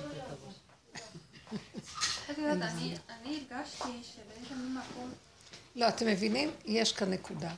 [2.37, 2.65] לא
[3.25, 5.11] הרגשתי שבאיזה מקום...
[5.75, 6.51] לא, אתם מבינים?
[6.65, 7.49] יש כאן נקודה.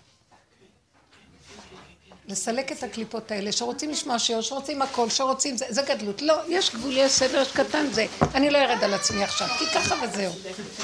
[2.29, 6.21] לסלק את הקליפות האלה, שרוצים לשמוע שיעור, שרוצים הכל, שרוצים זה, זה גדלות.
[6.21, 8.05] לא, יש גבול, יש סדר, יש קטן, זה.
[8.33, 10.33] אני לא ארד על עצמי עכשיו, כי ככה וזהו.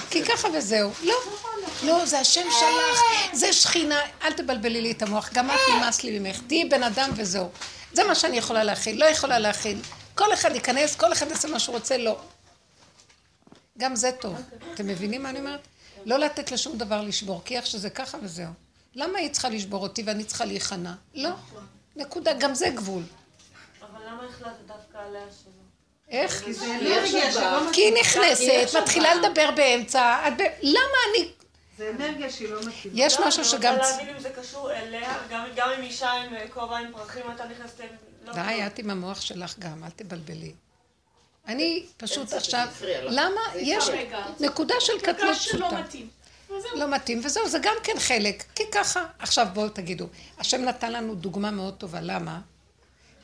[0.10, 0.92] כי ככה וזהו.
[1.04, 1.16] לא,
[1.84, 3.00] לא, זה השם שלך,
[3.34, 7.10] זה שכינה, אל תבלבלי לי את המוח, גם את נמאס לי ממך, תהיי בן אדם
[7.16, 7.50] וזהו.
[7.94, 9.78] זה מה שאני יכולה להכיל, לא יכולה להכיל.
[10.16, 12.18] כל אחד ייכנס, כל אחד יעשה מה שהוא רוצה, לא.
[13.78, 14.36] גם זה טוב.
[14.74, 15.68] אתם מבינים מה אני אומרת?
[16.06, 18.65] לא לתת לשום דבר לשבור, כי איך שזה ככה וזהו.
[18.96, 20.94] למה היא צריכה לשבור אותי ואני צריכה להיכנע?
[21.16, 21.30] לא.
[21.96, 23.04] נקודה, גם זה גבול.
[23.82, 25.52] אבל למה החלטת דווקא עליה שלא?
[26.10, 26.44] איך?
[26.44, 27.94] כי זה אנרגיה שלא כי היא.
[28.02, 30.30] נכנסת, מתחילה לדבר באמצע.
[30.62, 31.28] למה אני...
[31.78, 32.96] זה אנרגיה שהיא לא מתאימה.
[32.96, 33.76] יש משהו אני שגם...
[33.76, 37.24] רוצה להבין אם זה קשור אליה, גם גם אם אישה עם אה, כובע עם פרחים,
[37.36, 37.80] אתה נכנסת...
[38.26, 38.68] לא די.
[38.68, 40.54] את עם המוח שלך גם, אל תבלבלי.
[41.48, 42.68] אני פשוט עכשיו...
[43.04, 43.42] למה?
[43.56, 43.90] יש.
[44.40, 45.82] נקודה של קטנות פשוטה.
[46.76, 49.06] לא מתאים, וזהו, זה גם כן חלק, כי ככה.
[49.20, 52.40] עכשיו בואו תגידו, השם נתן לנו דוגמה מאוד טובה, למה?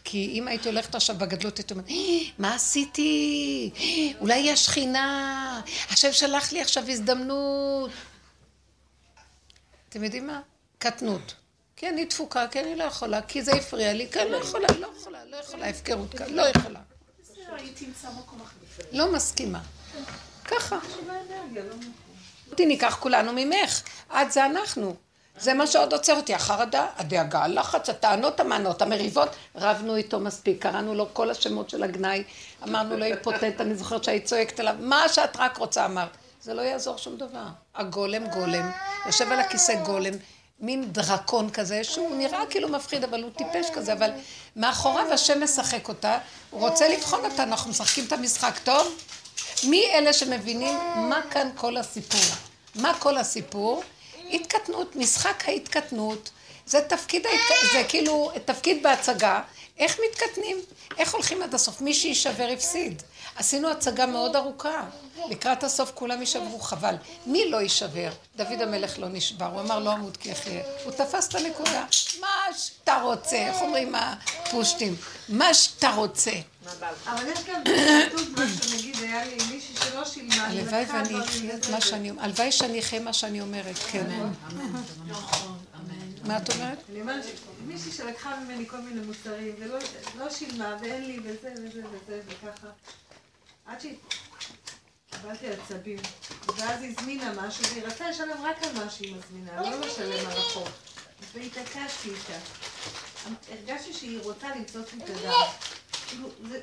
[0.04, 1.96] כי אם הייתי הולכת עכשיו בגדלות, הייתי אומרת, "אה,
[2.40, 3.70] מה עשיתי?
[3.78, 7.92] אה, אולי היא השכינה, השם שלח לי עכשיו הזדמנות.
[9.90, 10.42] אתם יודעים מה?
[10.78, 11.34] קטנות.
[11.76, 14.68] כי אני דפוקה, כי אני לא יכולה, כי זה הפריע לי, כי אני לא יכולה,
[14.80, 16.80] לא יכולה, לא יכולה, הפקרות כאן, לא יכולה.
[18.92, 19.62] לא מסכימה.
[20.46, 20.80] ככה.
[22.52, 23.82] אותי ניקח כולנו ממך,
[24.14, 24.96] את זה אנחנו.
[25.40, 30.96] זה מה שעוד עוצר אותי, החרדה, הדאגה, הלחץ, הטענות, המענות, המריבות, רבנו איתו מספיק, קראנו
[30.96, 32.24] לו כל השמות של הגנאי,
[32.64, 36.18] אמרנו לו אימפוטנט, אני זוכרת שהיית צועקת עליו, מה שאת רק רוצה אמרת.
[36.42, 37.46] זה לא יעזור שום דבר.
[37.76, 38.72] הגולם גולם,
[39.06, 40.14] יושב על הכיסא גולם,
[40.60, 44.10] מין דרקון כזה, שהוא נראה כאילו מפחיד, אבל הוא טיפש כזה, אבל
[44.56, 46.18] מאחוריו השם משחק אותה,
[46.50, 48.98] הוא רוצה לבחון אותה, אנחנו משחקים את המשחק טוב.
[49.64, 52.36] מי אלה שמבינים מה כאן כל הסיפור?
[52.76, 53.84] מה כל הסיפור?
[54.32, 56.30] התקטנות, משחק ההתקטנות,
[56.66, 57.72] זה תפקיד, ההתק...
[57.74, 59.42] זה כאילו תפקיד בהצגה,
[59.78, 60.58] איך מתקטנים?
[60.98, 61.82] איך הולכים עד הסוף?
[61.82, 63.02] מי שיישבר הפסיד.
[63.36, 64.84] עשינו הצגה מאוד ארוכה,
[65.30, 66.96] לקראת הסוף כולם יישברו, חבל.
[67.26, 68.12] מי לא יישבר?
[68.36, 70.64] דוד המלך לא נשבר, הוא אמר לא אמות כי יחיה.
[70.84, 71.86] הוא תפס את הנקודה,
[72.20, 74.96] מה שאתה רוצה, איך אומרים הפושטים?
[75.30, 76.32] מה שאתה רוצה.
[77.06, 81.70] אבל יש גם כתוב משהו, נגיד, היה לי מישהי שלא שילמה, הלוואי ואני אחיה את.
[81.70, 84.06] מה שאני אומרת, הלוואי שאני אחיה מה שאני אומרת, כן.
[86.24, 86.78] מה את אומרת?
[86.90, 87.26] אני אומרת,
[87.68, 89.78] מישהי שלקחה ממני כל מיני מוצרים, ולא
[90.20, 92.68] לא שילמה, ואין לי, וזה וזה וזה, וככה.
[93.66, 96.00] עד שקיבלתי עצבים.
[96.58, 100.70] ואז הזמינה משהו, והיא רצתה לשלם רק על מה שהיא מזמינה, לא לשלם על החוב.
[101.34, 102.38] והתעקשתי איתה.
[103.52, 105.32] הרגשתי שהיא רוצה למצוא לי את הדם.
[106.08, 106.62] כאילו, זה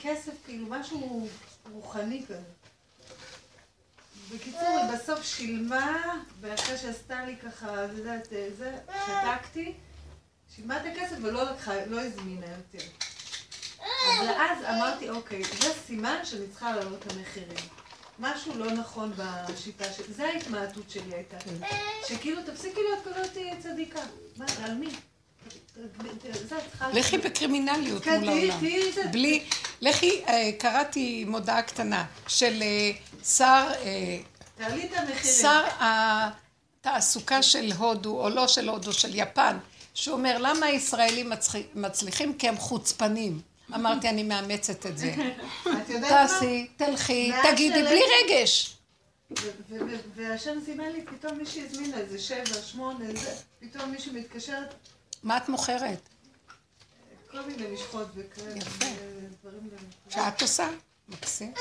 [0.00, 1.28] כסף, כאילו, משהו
[1.72, 2.40] רוחני כזה.
[4.34, 9.74] בקיצור, היא בסוף שילמה, ואחרי שעשתה לי ככה, את יודעת, זה, שתקתי,
[10.56, 12.86] שילמה את הכסף ולא לקחה, לא הזמינה יותר.
[13.82, 17.68] אז אז אמרתי, אוקיי, זה סימן שאני צריכה להעלות את המחירים.
[18.18, 20.14] משהו לא נכון בשיטה שלי.
[20.14, 21.36] זה ההתמעטות שלי הייתה.
[22.08, 24.00] שכאילו, תפסיקי להיות כזאת צדיקה.
[24.36, 24.88] מה, על מי?
[26.92, 29.12] לכי בקרימינליות כן, מול העולם.
[29.12, 29.44] בלי,
[29.80, 32.90] לכי, אה, קראתי מודעה קטנה של אה,
[33.24, 34.18] שר, אה.
[35.22, 39.58] שר התעסוקה של הודו, או לא של הודו, של יפן,
[39.94, 41.32] שהוא אומר, למה הישראלים
[41.74, 42.34] מצליחים?
[42.34, 43.40] כי הם חוצפנים.
[43.74, 45.14] אמרתי, אני מאמצת את זה.
[46.08, 48.76] תעשי, תלכי, תגידי, בלי רגש.
[50.14, 54.74] והשם זימן לי, פתאום מישהי הזמינה איזה שבע, שמונה, זה, פתאום מישהו מתקשרת,
[55.22, 56.08] מה את מוכרת?
[57.30, 58.86] כל מיני משחות וכאלה, יפה.
[60.08, 60.68] שאת עושה?
[61.08, 61.52] מקסים.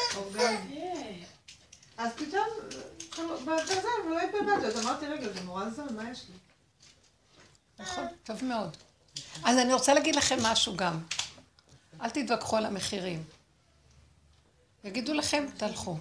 [1.98, 2.48] אז פתאום,
[3.46, 6.36] בזה, ולא התבלבלתי, אז אמרתי, רגע, זה נורא זול, מה יש לי?
[7.80, 8.78] נכון, טוב מאוד.
[9.44, 11.00] אז אני רוצה להגיד לכם משהו גם.
[12.04, 13.24] אל תתווכחו על המחירים.
[14.84, 15.98] יגידו לכם, תלכו.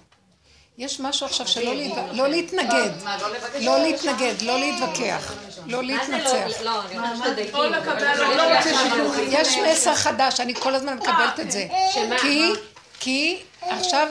[0.77, 2.91] יש משהו עכשיו שלא להתו- לא להתנגד.
[3.03, 3.61] לא?
[3.61, 5.33] לא להתנגד, לא להתווכח.
[5.65, 6.61] לא זה להתנצח.
[6.63, 7.01] לא, לא, לא,
[7.53, 7.75] לא, לא
[8.15, 9.07] לא, לא.
[9.07, 11.67] לא, יש מסר חדש, אני כל הזמן מקבלת את זה.
[11.93, 12.19] שמה?
[12.19, 12.51] כי,
[12.99, 14.07] כי עכשיו,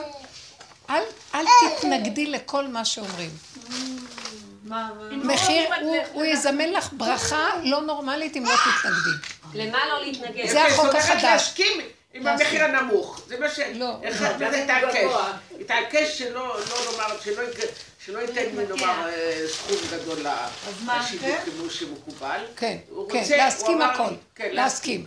[0.90, 1.02] אל,
[1.34, 1.44] אל
[1.78, 3.30] תתנגדי לכל מה שאומרים.
[4.68, 4.90] מה?
[5.10, 5.68] מחיר,
[6.12, 9.28] הוא, יזמן לך ברכה לא נורמלית אם לא תתנגדי.
[9.54, 10.48] למה לא להתנגד?
[10.48, 11.24] זה החוק זאת אומרת החדש.
[11.24, 11.80] להסכים
[12.14, 13.22] עם המחיר הנמוך.
[13.26, 13.58] זה מה ש...
[13.74, 14.00] לא.
[14.08, 15.12] אחד וזה התעקש.
[15.60, 17.06] התעקש שלא, לא לומר,
[18.06, 20.26] שלא ייתן לי לומר אה, סכום גדול
[20.84, 21.50] מה, לשיווק כן?
[21.50, 22.40] כמו שמקובל.
[22.56, 22.76] כן,
[23.10, 24.14] כן, להסכים הכל.
[24.34, 25.04] כן, להסכים.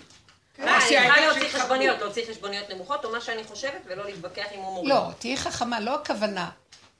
[0.57, 1.59] מה, אני צריכה להוציא.
[1.59, 4.89] חשבוניות, להוציא חשבוניות נמוכות, או מה שאני חושבת, ולא להתווכח עם הומורים.
[4.89, 6.49] לא, תהיי חכמה, לא הכוונה.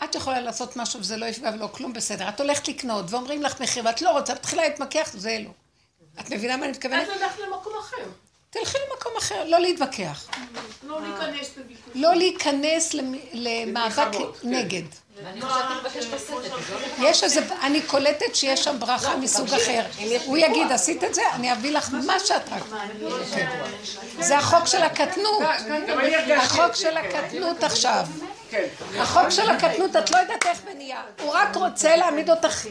[0.04, 2.30] את יכולה לעשות משהו וזה לא יפגע ולא כלום, בסדר.
[2.30, 5.50] את הולכת לקנות ואומרים לך מחיר ואת לא רוצה, מתחילה להתמקח, זה לא.
[6.20, 7.08] את מבינה מה אני מתכוונת?
[7.10, 8.04] אז הלכת למקום אחר.
[8.50, 10.28] תלכי למקום אחר, לא להתווכח.
[10.84, 11.92] לא להיכנס בוויכוח.
[11.96, 14.50] לא להיכנס למ- למאבק כן.
[14.50, 14.84] נגד.
[17.00, 19.82] לא יש איזה, אני קולטת שיש שם ברכה מסוג אחר.
[20.26, 21.22] הוא יגיד, עשית את זה?
[21.34, 22.64] אני אביא לך מה שאת רק.
[23.34, 23.50] כן.
[24.20, 25.42] זה החוק של הקטנות.
[26.38, 26.98] החוק של כן.
[26.98, 28.06] הקטנות עכשיו.
[28.50, 28.68] כן.
[28.98, 31.02] החוק של הקטנות, את לא יודעת איך זה נהיה.
[31.22, 32.66] הוא רק רוצה להעמיד אותך.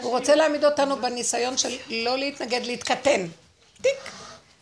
[0.00, 3.26] הוא רוצה להעמיד אותנו בניסיון של לא להתנגד, להתקטן.
[3.82, 4.10] טיק.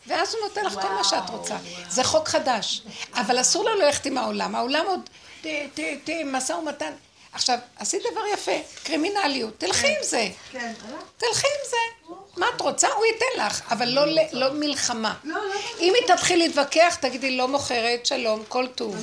[0.07, 1.55] ואז הוא נותן לך כל מה שאת רוצה.
[1.89, 2.81] זה חוק חדש.
[3.13, 4.55] אבל אסור לנו ללכת עם העולם.
[4.55, 5.09] העולם עוד...
[5.41, 6.93] ת, ת, ת, משא ומתן.
[7.33, 8.51] עכשיו, עשית דבר יפה,
[8.83, 9.53] קרימינליות.
[9.57, 10.27] תלכי עם זה.
[10.51, 10.73] כן.
[11.17, 12.15] תלכי עם זה.
[12.37, 12.87] מה את רוצה?
[12.87, 15.15] הוא ייתן לך, אבל לא, לא מלחמה.
[15.23, 18.95] לא, לא, אם היא תתחיל להתווכח, תגידי, לא מוכרת, שלום, כל טוב.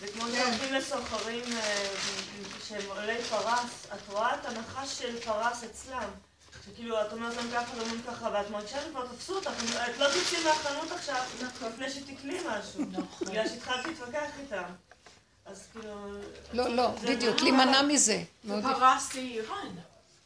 [0.00, 1.84] זה כמו שהולכים לסוחרים אה,
[2.68, 6.08] שהם עולי פרס, את רואה את הנחש של פרס אצלם.
[6.66, 9.50] שכאילו, את אומרת להם ככה, לא אומרים ככה, ואת מרגישה שכבר תפסו אותך,
[9.90, 11.20] את לא תצאי מהחנות עכשיו
[11.66, 12.84] לפני שתקני משהו.
[13.20, 14.62] בגלל שהתחלת להתווכח איתם.
[15.46, 16.12] אז כאילו...
[16.52, 18.22] לא, לא, זה בדיוק, מאוד- להימנע מזה.
[18.62, 19.68] פרס זה איראן.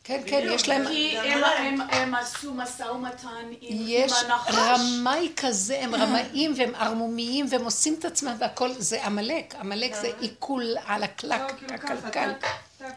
[0.05, 0.87] כן, כן, יש להם...
[0.89, 3.29] כי הם- הם- עשו משא ומתן
[3.61, 4.55] עם יש הנחש.
[4.55, 10.11] רמאי כזה, הם רמאים והם ערמומיים והם עושים את עצמם והכל, זה עמלק, עמלק זה
[10.21, 12.33] עיכול על לא, הקלק, כאילו ככה, הקלקל,
[12.79, 12.95] טק,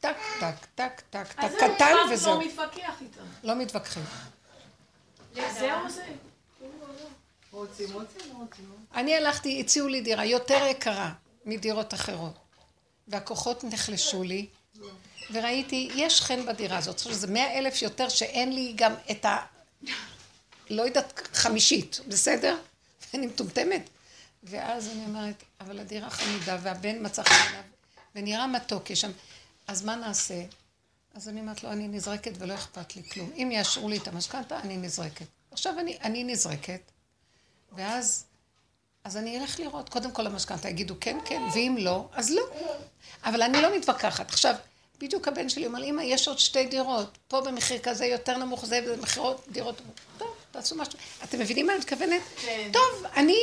[0.00, 0.16] טק.
[0.40, 3.22] טק, טק, טק, אז קטן וזהו, לא מתווכח איתם.
[3.44, 4.02] לא מתווכחים.
[5.34, 6.04] זהו זה.
[7.52, 8.64] רוצים, רוצים, רוצים.
[8.94, 11.12] אני הלכתי, הציעו לי דירה יותר יקרה
[11.46, 12.34] מדירות אחרות,
[13.08, 14.46] והכוחות נחלשו לי,
[15.32, 19.38] וראיתי, יש חן בדירה הזאת, עכשיו זה מאה אלף יותר שאין לי גם את ה...
[20.70, 22.56] לא יודעת, חמישית, בסדר?
[23.12, 23.90] ואני מטומטמת.
[24.42, 27.60] ואז אני אומרת, אבל הדירה חמודה, והבן מצא חן
[28.14, 29.10] ונראה מתוק, יש שם,
[29.66, 30.42] אז מה נעשה?
[31.14, 33.30] אז אני אומרת לו, אני נזרקת ולא אכפת לי כלום.
[33.36, 35.26] אם יאשרו לי את המשכנתה, אני נזרקת.
[35.50, 36.80] עכשיו אני, אני נזרקת,
[37.72, 38.24] ואז,
[39.04, 42.42] אז אני אלך לראות, קודם כל המשכנתה יגידו כן, כן, ואם לא, אז לא.
[43.24, 44.30] אבל אני לא מתווכחת.
[44.30, 44.54] עכשיו,
[45.00, 48.80] בדיוק הבן שלי אומר, אמא, יש עוד שתי דירות, פה במחיר כזה יותר נמוך, זה
[48.80, 49.80] במחירות דירות,
[50.18, 50.92] טוב, תעשו משהו.
[51.24, 52.22] אתם מבינים מה אני מתכוונת?
[52.36, 52.70] כן.
[52.72, 53.38] טוב, אני,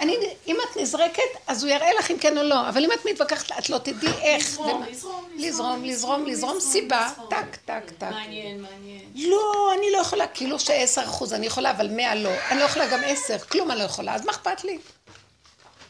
[0.00, 3.06] אני, אם את נזרקת, אז הוא יראה לך אם כן או לא, אבל אם את
[3.10, 4.46] מתווכחת, את לא תדעי איך.
[4.46, 7.10] לזרום, לזרום, לזרום, לזרום, לזרום, סיבה.
[7.30, 8.06] טק, טק, טק.
[8.10, 9.00] מעניין, מעניין.
[9.14, 12.30] לא, אני לא יכולה, כאילו שעשר אחוז אני יכולה, אבל מאה לא.
[12.50, 14.78] אני לא יכולה גם עשר, כלום אני לא יכולה, אז מה אכפת לי?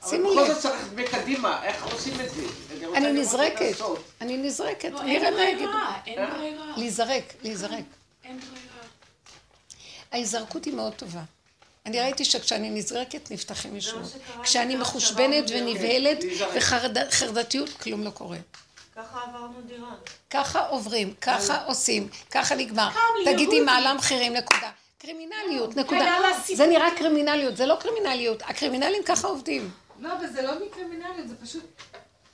[0.03, 0.47] אבל שימו בכל לב.
[0.53, 2.43] זאת צריך מקדימה, איך עושים את זה?
[2.97, 3.73] אני נזרקת.
[4.21, 5.35] אני נזרקת, לא, אין.
[5.35, 6.73] ברירה, אין ברירה.
[6.77, 7.85] להיזרק, להיזרק.
[8.25, 8.61] אין ברירה.
[10.13, 11.21] ההיזרקות היא מאוד טובה.
[11.87, 14.17] אני ראיתי שכשאני נזרקת נפתחים ישועות.
[14.43, 16.19] כשאני מחושבנת ונבהלת.
[16.55, 18.37] וחרדתיות, כלום לא קורה.
[18.97, 19.95] ככה עברנו דירה.
[20.31, 22.89] ככה עוברים, ככה עושים, ככה נגמר.
[23.25, 23.61] תגידי.
[23.61, 24.71] מעלה מחירים, נקודה.
[24.99, 26.17] קרימינליות, נקודה.
[26.43, 28.43] זה נראה קרימינליות, זה לא קרימינליות.
[28.43, 29.71] הקרימינלים ככה עובדים.
[30.01, 31.65] לא, אבל זה לא מקרימינליות, זה פשוט...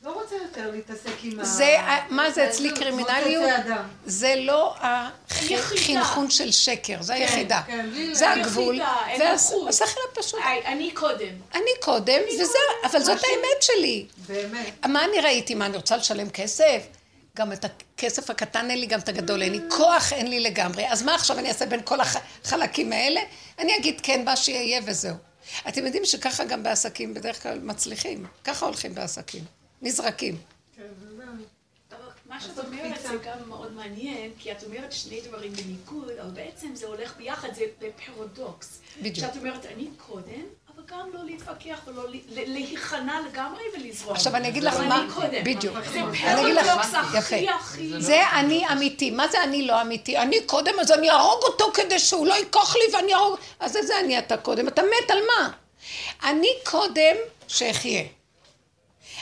[0.03, 1.45] לא רוצה יותר להתעסק עם ה...
[1.45, 1.77] זה,
[2.11, 3.51] מה זה אצלי כמו קרימינליות?
[4.07, 4.75] זה לא.
[4.81, 7.63] החינכון של שקר, זה היחידה.
[7.67, 8.75] כן, זה הגבול.
[8.75, 9.69] יחידה, אין והס- מלכות.
[9.69, 10.41] השכל הפשוט.
[10.65, 11.29] אני קודם.
[11.55, 14.07] אני קודם, וזה, אבל זאת האמת שלי.
[14.29, 14.87] באמת.
[14.87, 15.55] מה אני ראיתי?
[15.55, 16.83] מה, אני רוצה לשלם כסף?
[17.37, 19.61] גם את הכסף הקטן אין לי, גם את הגדול אין לי.
[19.69, 20.89] כוח אין לי לגמרי.
[20.93, 23.21] אז מה עכשיו אני אעשה בין כל החלקים האלה?
[23.59, 25.15] אני אגיד כן, מה שיהיה וזהו.
[25.69, 28.27] אתם יודעים שככה גם בעסקים בדרך כלל מצליחים.
[28.45, 29.45] ככה הולכים בעסקים.
[29.83, 30.39] נזרקים.
[31.91, 36.31] אבל מה שאת אומרת זה גם מאוד מעניין, כי את אומרת שני דברים בניגוד, אבל
[36.31, 38.81] בעצם זה הולך ביחד, זה בפרדוקס.
[38.99, 39.17] בדיוק.
[39.17, 40.45] שאת אומרת, אני קודם,
[40.87, 44.15] גם לא להתווכח ולא להיכנע לגמרי ולזרום.
[44.15, 45.07] עכשיו אני אגיד לך מה.
[45.45, 45.77] בדיוק.
[45.93, 46.01] זה
[46.33, 46.95] אני אגיד לך, פרדוקס.
[47.15, 47.93] הכי הכי...
[47.99, 49.11] זה אני אמיתי.
[49.11, 50.19] מה זה אני לא אמיתי?
[50.19, 53.39] אני קודם, אז אני אהרוג אותו כדי שהוא לא ייקח לי ואני אהרוג...
[53.61, 54.69] אז איזה אני אתה קודם?
[54.69, 55.51] אתה מת על מה?
[56.25, 57.17] אני קודם
[57.49, 58.03] שאחיה.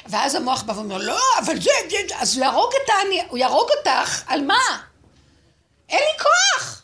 [0.06, 3.68] ואז המוח בא ואומר, לא, אבל זה, זה, אז הוא יהרוג את האני, הוא יהרוג
[3.78, 4.82] אותך, על מה?
[5.88, 6.82] אין לי כוח!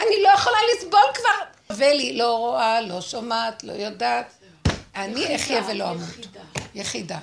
[0.00, 1.51] אני לא יכולה לסבול כבר.
[1.76, 4.34] ולי לא רואה, לא שומעת, לא יודעת.
[4.94, 6.26] אני אחיה ולא אמות.
[6.74, 7.18] יחידה.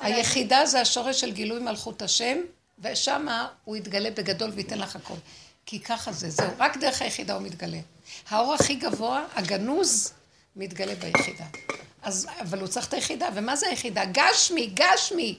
[0.00, 2.38] היחידה זה השורש של גילוי מלכות השם,
[2.78, 5.14] ושמה הוא יתגלה בגדול וייתן לך הכל.
[5.66, 7.78] כי ככה זה, זהו, רק דרך היחידה הוא מתגלה.
[8.28, 10.12] האור הכי גבוה, הגנוז,
[10.56, 11.44] מתגלה ביחידה.
[12.02, 14.02] אז, אבל הוא צריך את היחידה, ומה זה היחידה?
[14.04, 15.38] גשמי, גשמי,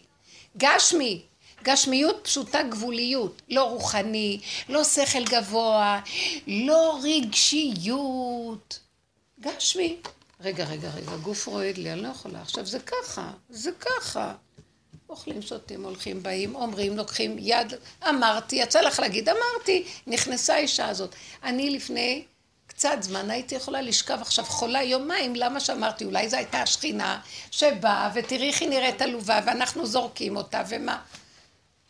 [0.58, 1.22] גשמי.
[1.64, 4.40] גשמיות פשוטה גבוליות, לא רוחני,
[4.70, 6.02] לא שכל גבוה,
[6.48, 8.80] לא רגשיות.
[9.40, 9.98] גשמי.
[10.42, 12.42] רגע, רגע, רגע, גוף רועד לי, אני לא יכולה.
[12.42, 14.34] עכשיו זה ככה, זה ככה.
[15.10, 17.74] אוכלים, שותים, הולכים, באים, אומרים, לוקחים יד,
[18.10, 21.16] אמרתי, יצא לך להגיד, אמרתי, נכנסה האישה הזאת.
[21.44, 22.24] אני לפני
[22.68, 27.20] קצת זמן הייתי יכולה לשכב עכשיו חולה יומיים, למה שאמרתי, אולי זו הייתה השכינה
[27.52, 31.02] שבאה, ותראי איך היא נראית עלובה, ואנחנו זורקים אותה, ומה?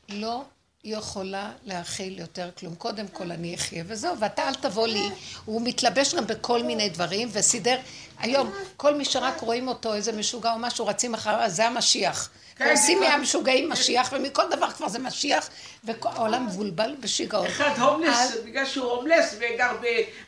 [0.09, 0.43] לא
[0.83, 2.75] יכולה להכיל יותר כלום.
[2.75, 5.09] קודם כל אני אחיה וזהו, ואתה אל תבוא לי.
[5.45, 7.77] הוא מתלבש גם בכל מיני דברים, וסידר...
[8.19, 12.29] היום, כל מי שרק רואים אותו, איזה משוגע או משהו, רצים אחריו, זה המשיח.
[12.57, 13.11] כן, ועושים נכון.
[13.11, 15.49] מהמשוגעים משיח, ומכל דבר כבר זה משיח,
[15.83, 17.45] והעולם מבולבל בשיגעון.
[17.47, 19.71] אחד הומלס, בגלל שהוא הומלס וגר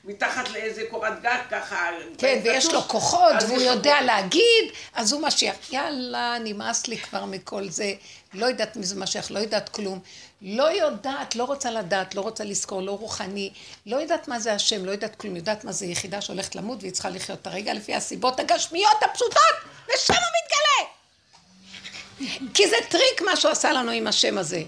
[0.03, 1.89] מתחת לאיזה קורת גג ככה.
[2.17, 5.55] כן, ויש לו כוחות, והוא יודע להגיד, אז הוא משיח.
[5.71, 7.93] יאללה, נמאס לי כבר מכל זה.
[8.33, 9.99] לא יודעת מי זה משיח, לא יודעת כלום.
[10.41, 13.49] לא יודעת, לא רוצה לדעת, לא רוצה לזכור, לא רוחני.
[13.85, 15.35] לא יודעת מה זה השם, לא יודעת כלום.
[15.35, 19.55] יודעת מה זה יחידה שהולכת למות והיא צריכה לחיות את הרגע לפי הסיבות הגשמיות הפשוטות,
[19.87, 20.13] ושם.
[22.53, 24.63] כי זה טריק מה שהוא עשה לנו עם השם הזה.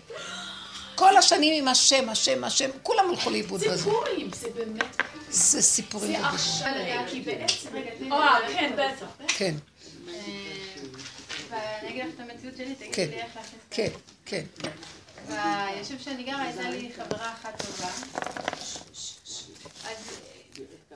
[0.96, 3.84] כל השנים עם השם, השם, השם, כולם הלכו לאיבוד זה בזה.
[3.84, 5.02] פורים, זה באמת...
[5.30, 6.22] זה סיפורים.
[6.22, 6.28] זה.
[6.28, 6.74] עכשיו,
[7.12, 7.70] כי בעצם...
[7.74, 8.40] רגע, תני לי אה.
[8.54, 9.06] כן, בטח.
[9.28, 9.56] כן,
[10.08, 10.14] אה,
[11.50, 12.92] ואני אגיד לך את המציאות שלי, כן.
[12.92, 13.90] תגידי לי איך להכניס את כן,
[14.26, 14.44] כן.
[15.28, 17.88] ביישוב שאני גרה הייתה לי חברה אחת טובה.
[19.84, 20.20] אז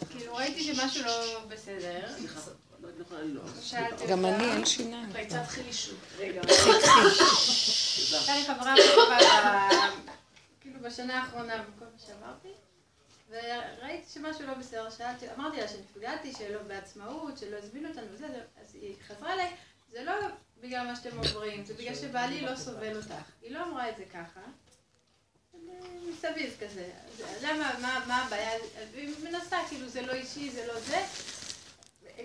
[0.10, 2.08] כאילו ראיתי שמשהו לא בסדר.
[4.09, 4.25] גם.
[4.25, 5.13] אני, אין שיניים.
[5.13, 5.97] ביצת חילישות.
[6.17, 6.41] רגע.
[8.11, 8.75] הייתה לי חברה
[10.61, 12.47] כאילו בשנה האחרונה בכל מה שאמרתי.
[13.29, 18.27] וראיתי שמשהו לא בסדר, שאלתי, אמרתי לה שנפגעתי, שלא בעצמאות, שלא הזמינו אותנו וזה,
[18.61, 19.55] אז היא חזרה אליי,
[19.91, 20.13] זה לא
[20.61, 23.13] בגלל מה שאתם עוברים, זה בגלל שבעלי לא סובל אותך.
[23.41, 24.39] היא לא אמרה את זה ככה.
[26.09, 26.89] מסביב כזה.
[27.41, 28.49] למה, מה, מה הבעיה?
[28.93, 31.03] היא מנסה, כאילו זה לא אישי, זה לא זה.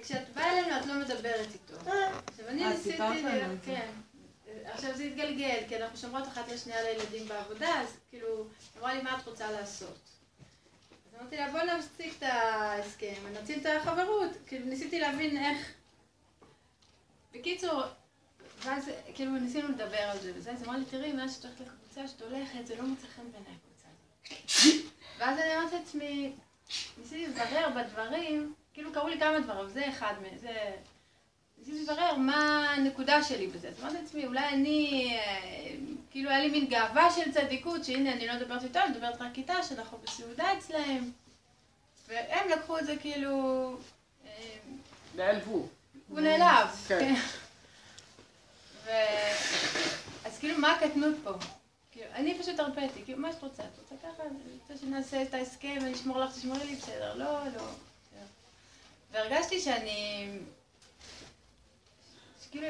[0.03, 1.91] כשאת באה אלינו את לא מדברת איתו.
[2.27, 3.03] עכשיו אני אה, ניסיתי.
[3.65, 3.91] כן.
[4.65, 8.47] עכשיו זה התגלגל, כי אנחנו שומרות אחת לשנייה לילדים בעבודה, אז כאילו,
[8.79, 9.99] אמרה לי מה את רוצה לעשות.
[10.91, 15.73] אז אמרתי לה בוא נפסיק את ההסכם, נציל את החברות, כאילו ניסיתי להבין איך...
[17.33, 17.83] בקיצור,
[18.59, 22.09] ואז כאילו ניסינו לדבר על זה וזה, אז אמרה לי תראי, מאז שאת הולכת לקבוצה
[22.09, 24.85] שאת הולכת, זה לא מוצא חן בעיניי הקבוצה הזאת.
[25.19, 26.33] ואז אני אמרתי לעצמי,
[26.99, 30.77] ניסיתי לברר בדברים, כאילו קראו לי כמה דברים, זה אחד מהם, זה...
[31.59, 33.69] ניסיתי לברר מה הנקודה שלי בזה.
[33.69, 35.75] אז אמרתי לעצמי, אולי אני, אה,
[36.11, 39.39] כאילו היה לי מין גאווה של צדיקות, שהנה אני לא מדברת איתו, אני מדברת רק
[39.39, 41.11] איתה, שאנחנו בסעודה אצלהם.
[42.09, 43.77] והם לקחו את זה כאילו...
[44.27, 44.57] אה,
[45.17, 45.69] נעלבו.
[46.09, 46.69] הוא נעלב.
[46.89, 46.99] כן.
[46.99, 47.15] כן.
[48.85, 48.91] ו...
[50.25, 51.31] אז כאילו, מה הקטנות פה?
[51.91, 53.63] כאילו, אני פשוט הרפאתי, כאילו, מה שאת רוצה?
[53.63, 54.23] את רוצה ככה?
[54.23, 57.15] אני רוצה שנעשה את ההסכם, אני אשמור לך, תשמורי לי, בסדר.
[57.15, 57.63] לא, לא.
[59.11, 60.29] והרגשתי שאני...
[62.45, 62.67] שכאילו,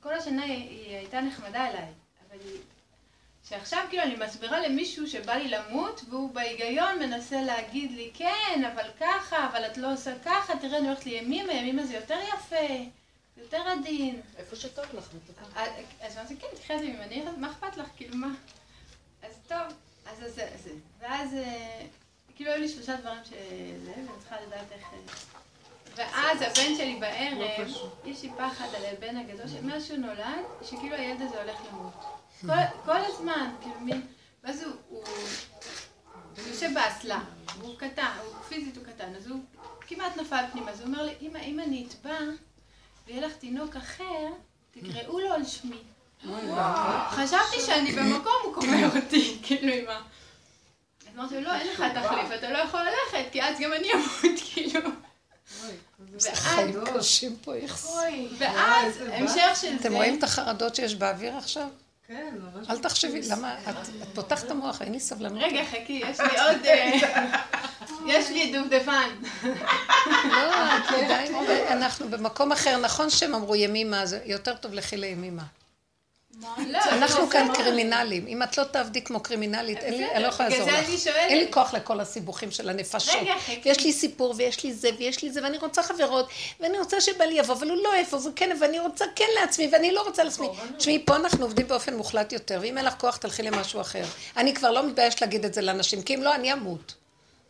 [0.00, 0.54] כל השנה היא,
[0.86, 1.92] היא הייתה נחמדה אליי,
[2.28, 2.58] אבל היא...
[3.48, 8.90] שעכשיו כאילו אני מסבירה למישהו שבא לי למות, והוא בהיגיון מנסה להגיד לי, כן, אבל
[9.00, 12.56] ככה, אבל את לא עושה ככה, תראה, אני הולכת לימימה, ימימה זה יותר יפה,
[13.36, 14.20] יותר עדין.
[14.36, 15.60] איפה שטוב לך, מתוקה.
[15.60, 15.70] אז-
[16.00, 18.28] אז אמרתי, כן, תחי את זה ממני, מה אכפת לך, כאילו, מה?
[19.22, 19.58] אז טוב,
[20.06, 20.70] אז זה, זה.
[20.98, 21.86] ואז, אה,
[22.36, 23.36] כאילו, היו לי שלושה דברים שזה,
[23.96, 24.86] ואני צריכה לדעת איך...
[25.96, 27.68] ואז הבן שלי בערב,
[28.04, 32.04] יש לי פחד על הבן הגדול, שמאז שהוא נולד, שכאילו הילד הזה הולך למות.
[32.40, 34.06] כל, כל הזמן, כאילו מין...
[34.44, 35.04] ואז הוא, הוא,
[36.36, 37.20] הוא יושב באסלה,
[37.58, 39.40] והוא קטן, הוא פיזית הוא קטן, אז הוא
[39.80, 42.18] כמעט נפל פנימה, אז הוא אומר לי, אמא, אם אני אטבע,
[43.06, 44.28] ויהיה לך תינוק אחר,
[44.70, 45.78] תקראו לו על שמי.
[47.10, 50.02] חשבתי שאני במקום, הוא קובר אותי, כאילו עם ה...
[51.00, 53.92] אז אמרתי לו, לא, אין לך תחליף, אתה לא יכול ללכת, כי אז גם אני
[53.92, 54.90] אמות, כאילו.
[56.12, 57.86] ואז, חיים קשים פה, איך...
[58.38, 59.76] ואז, המשך של זה...
[59.80, 61.68] אתם רואים את החרדות שיש באוויר עכשיו?
[62.06, 62.70] כן, ממש.
[62.70, 63.54] אל תחשבי, למה?
[63.70, 63.76] את
[64.14, 65.42] פותחת את המוח, אין לי סבלנות.
[65.42, 66.66] רגע, חכי, יש לי עוד...
[66.66, 67.40] אה,
[68.06, 69.08] יש לי דובדבן.
[70.24, 71.34] לא, את עדיין,
[71.70, 72.76] אנחנו במקום אחר.
[72.76, 75.42] נכון שהם אמרו ימימה, זה יותר טוב לכי לימימה.
[76.66, 77.64] לא, אנחנו זה כאן נכון.
[77.64, 78.26] קרימינלים.
[78.26, 81.06] אם את לא תעבדי כמו קרימינלית, אני לא יכולה לעזור לך.
[81.16, 83.14] אין לי כוח לכל הסיבוכים של הנפשות.
[83.64, 86.28] ויש לי סיפור, ויש לי זה, ויש לי זה, ואני רוצה חברות,
[86.60, 90.02] ואני רוצה שבעלי יבוא, אבל הוא לא איפה, וכן, ואני רוצה כן לעצמי, ואני לא
[90.02, 90.48] רוצה לעצמי.
[90.76, 94.04] תשמעי, פה אנחנו עובדים באופן מוחלט יותר, ואם אין לך כוח, תלכי למשהו אחר.
[94.36, 97.01] אני כבר לא מתביישת להגיד את זה לאנשים, כי אם לא, אני אמות.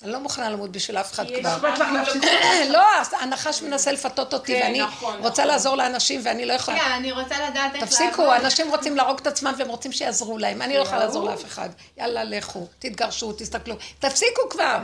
[0.04, 1.58] אני לא מוכנה למות בשביל אף אחד כבר.
[1.92, 2.24] להפסיד
[2.70, 2.82] לא,
[3.20, 5.46] הנחש מנסה לפתות אותי, כן, ואני נכון, רוצה נכון.
[5.46, 6.76] לעזור לאנשים, ואני לא יכולה.
[6.76, 10.62] רגע, אני רוצה לדעת איך תפסיקו, אנשים רוצים להרוג את עצמם והם רוצים שיעזרו להם.
[10.62, 11.68] אני לא יכולה לעזור לאף אחד.
[11.98, 13.74] יאללה, לכו, תתגרשו, תסתכלו.
[13.98, 14.78] תפסיקו כבר.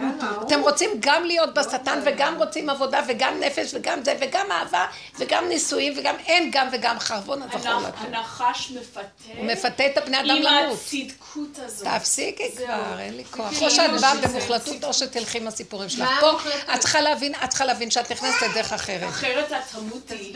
[0.46, 4.86] אתם רוצים גם להיות בשטן וגם רוצים עבודה וגם נפש וגם זה וגם אהבה
[5.18, 8.14] וגם נישואים וגם אין גם וגם חרבון הזכור הנח- לכם.
[8.14, 9.00] הנחש מפתה.
[9.36, 10.78] הוא מפתה את הבני אדם עם למות.
[10.86, 11.88] הצדקות הזאת.
[11.88, 12.50] תפסיקי.
[12.56, 13.50] כבר, אין לי כוח.
[13.50, 16.08] כאילו או שאת באה במוחלטות או שתלכי עם הסיפורים שלך.
[16.20, 16.30] פה?
[16.74, 19.08] את צריכה להבין, את צריכה להבין שאת נכנסת לדרך אחרת.
[19.08, 20.32] אחרת את תמותי.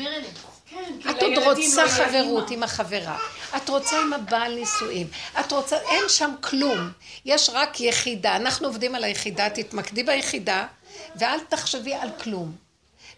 [0.66, 2.50] כן, את עוד רוצה לא יהיה חברות.
[2.50, 3.18] עם החברה,
[3.56, 5.06] את רוצה עם הבעל נישואים,
[5.40, 6.90] את רוצה, אין שם כלום,
[7.24, 10.66] יש רק יחידה, אנחנו עובדים על היחידה, תתמקדי ביחידה
[11.16, 12.52] ואל תחשבי על כלום.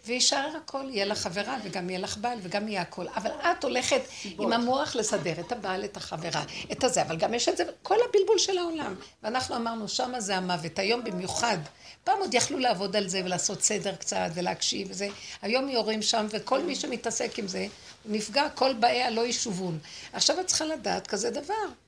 [0.07, 3.07] ויישאר הכל, יהיה לך חברה וגם יהיה לך בעל וגם יהיה הכל.
[3.17, 6.43] אבל את הולכת עם המוח לסדר את הבעל, את החברה,
[6.73, 8.95] את הזה, אבל גם יש את זה, כל הבלבול של העולם.
[9.23, 11.59] ואנחנו אמרנו, שמה זה המוות, היום במיוחד.
[12.05, 15.09] פעם עוד יכלו לעבוד על זה ולעשות סדר קצת ולהקשיב וזה.
[15.43, 17.67] היום יורים שם וכל מי שמתעסק עם זה,
[18.05, 19.79] נפגע, כל באיה לא ישובון.
[20.13, 21.84] עכשיו את צריכה לדעת כזה דבר.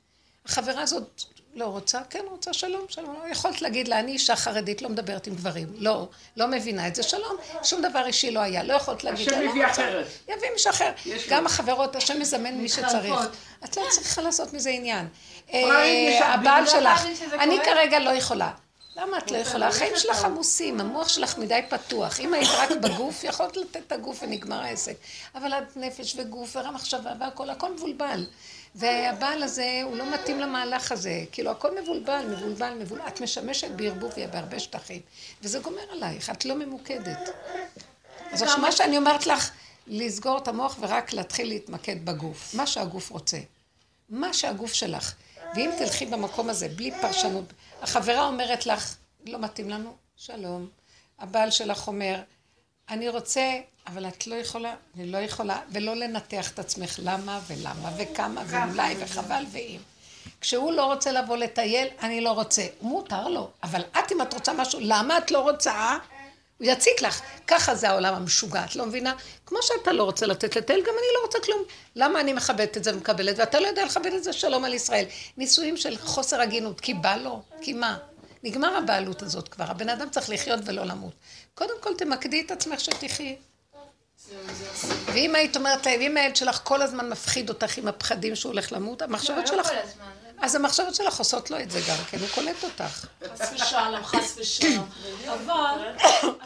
[0.48, 1.22] החברה הזאת
[1.54, 3.16] לא רוצה, כן רוצה שלום, שלום.
[3.30, 5.68] יכולת להגיד לה, אני אישה חרדית, לא מדברת עם גברים.
[5.76, 7.36] לא, לא מבינה את זה, שלום.
[7.62, 8.62] שום דבר אישי לא היה.
[8.62, 9.70] לא יכולת להגיד לה, השם לא רוצה.
[9.70, 10.06] אחרת.
[10.28, 10.92] יביא מישהו אחר.
[11.28, 11.46] גם.
[11.46, 13.14] החברות, השם מזמן מי שצריך.
[13.64, 15.08] את לא צריכה לעשות מזה עניין.
[15.54, 16.34] אה.
[16.34, 17.58] הבעל שלך, אני.
[17.64, 18.50] כרגע לא יכולה.
[18.96, 19.68] למה את לא יכולה?
[19.68, 22.20] החיים שלך עמוסים, המוח שלך מדי פתוח.
[22.20, 24.96] אם היית רק בגוף, יכולת לתת את הגוף ונגמר העסק.
[25.34, 28.26] אבל את נפש וגוף והמחשבה והכל, הכל מבולבל.
[28.76, 31.24] והבעל הזה, הוא לא מתאים למהלך הזה.
[31.32, 33.08] כאילו, הכל מבולבל, מבולבל, מבולבל.
[33.08, 35.00] את משמשת בערבוביה בהרבה שטחים.
[35.42, 37.28] וזה גומר עלייך, את לא ממוקדת.
[38.32, 39.50] אז עכשיו, מה שאני אומרת לך,
[39.86, 42.54] לסגור את המוח ורק להתחיל להתמקד בגוף.
[42.54, 43.38] מה שהגוף רוצה.
[44.08, 45.14] מה שהגוף שלך.
[45.54, 47.44] ואם תלכי במקום הזה, בלי פרשנות,
[47.82, 48.96] החברה אומרת לך,
[49.26, 50.68] לא מתאים לנו, שלום.
[51.18, 52.22] הבעל שלך אומר,
[52.90, 57.90] אני רוצה, אבל את לא יכולה, אני לא יכולה, ולא לנתח את עצמך למה ולמה
[57.98, 59.80] וכמה ואולי וחבל ואם.
[60.40, 62.66] כשהוא לא רוצה לבוא לטייל, אני לא רוצה.
[62.80, 65.98] מותר לו, אבל את אם את רוצה משהו, למה את לא רוצה?
[66.58, 67.20] הוא יציק לך.
[67.46, 69.14] ככה זה העולם המשוגע, את לא מבינה?
[69.46, 71.62] כמו שאתה לא רוצה לתת לטייל, גם אני לא רוצה כלום.
[71.96, 75.04] למה אני מכבדת את זה ומקבלת, ואתה לא יודע לכבד את זה, שלום על ישראל.
[75.36, 77.98] נישואים של חוסר הגינות, כי בא לו, כי מה?
[78.46, 81.12] נגמר הבעלות הזאת כבר, הבן אדם צריך לחיות ולא למות.
[81.54, 83.36] קודם כל תמקדי את עצמך שתחי.
[85.06, 88.72] ואם היית אומרת להם, אם הילד שלך כל הזמן מפחיד אותך עם הפחדים שהוא הולך
[88.72, 90.25] למות, המחשבות לא שלך, כל הזמן.
[90.40, 93.06] אז המחשבות שלך עושות לו את זה גם כן, הוא קולט אותך.
[93.38, 94.88] חס ושלום, חס ושלום.
[95.28, 95.96] אבל...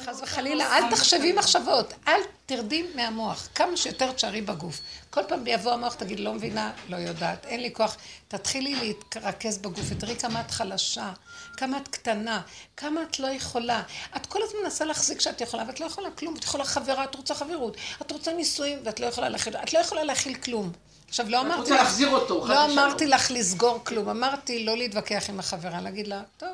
[0.04, 4.80] חס וחלילה, אל תחשבי מחשבות, אל תרדי מהמוח, כמה שיותר תשארי בגוף.
[5.10, 7.96] כל פעם יבוא המוח, תגיד, לא מבינה, לא יודעת, אין לי כוח.
[8.28, 11.12] תתחילי להתרכז בגוף, ותראי כמה את חלשה,
[11.56, 12.40] כמה את קטנה,
[12.76, 13.82] כמה את לא יכולה.
[14.16, 16.36] את כל הזמן מנסה להחזיק שאת יכולה, ואת לא יכולה כלום.
[16.36, 19.78] את יכולה חברה, את רוצה חברות, את רוצה נישואים, ואת לא יכולה להכיל, את לא
[19.78, 20.72] יכולה להכיל כלום.
[21.10, 22.64] עכשיו, לא אמרתי רוצה לך, להחזיר אותו, לא.
[22.64, 26.48] אמרתי לך לסגור כלום, אמרתי לא להתווכח עם החברה, להגיד לה, טוב,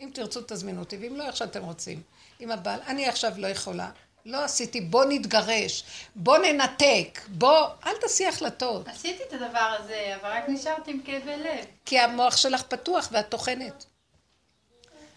[0.00, 2.02] אם תרצו תזמינו אותי, ואם לא, איך שאתם רוצים.
[2.40, 3.90] עם הבעל, אני עכשיו לא יכולה,
[4.26, 5.84] לא עשיתי, בוא נתגרש,
[6.14, 8.88] בוא ננתק, בוא, אל תעשי החלטות.
[8.88, 11.64] עשיתי את הדבר הזה, אבל רק נשארתי עם כאבי לב.
[11.84, 13.84] כי המוח שלך פתוח ואת טוחנת.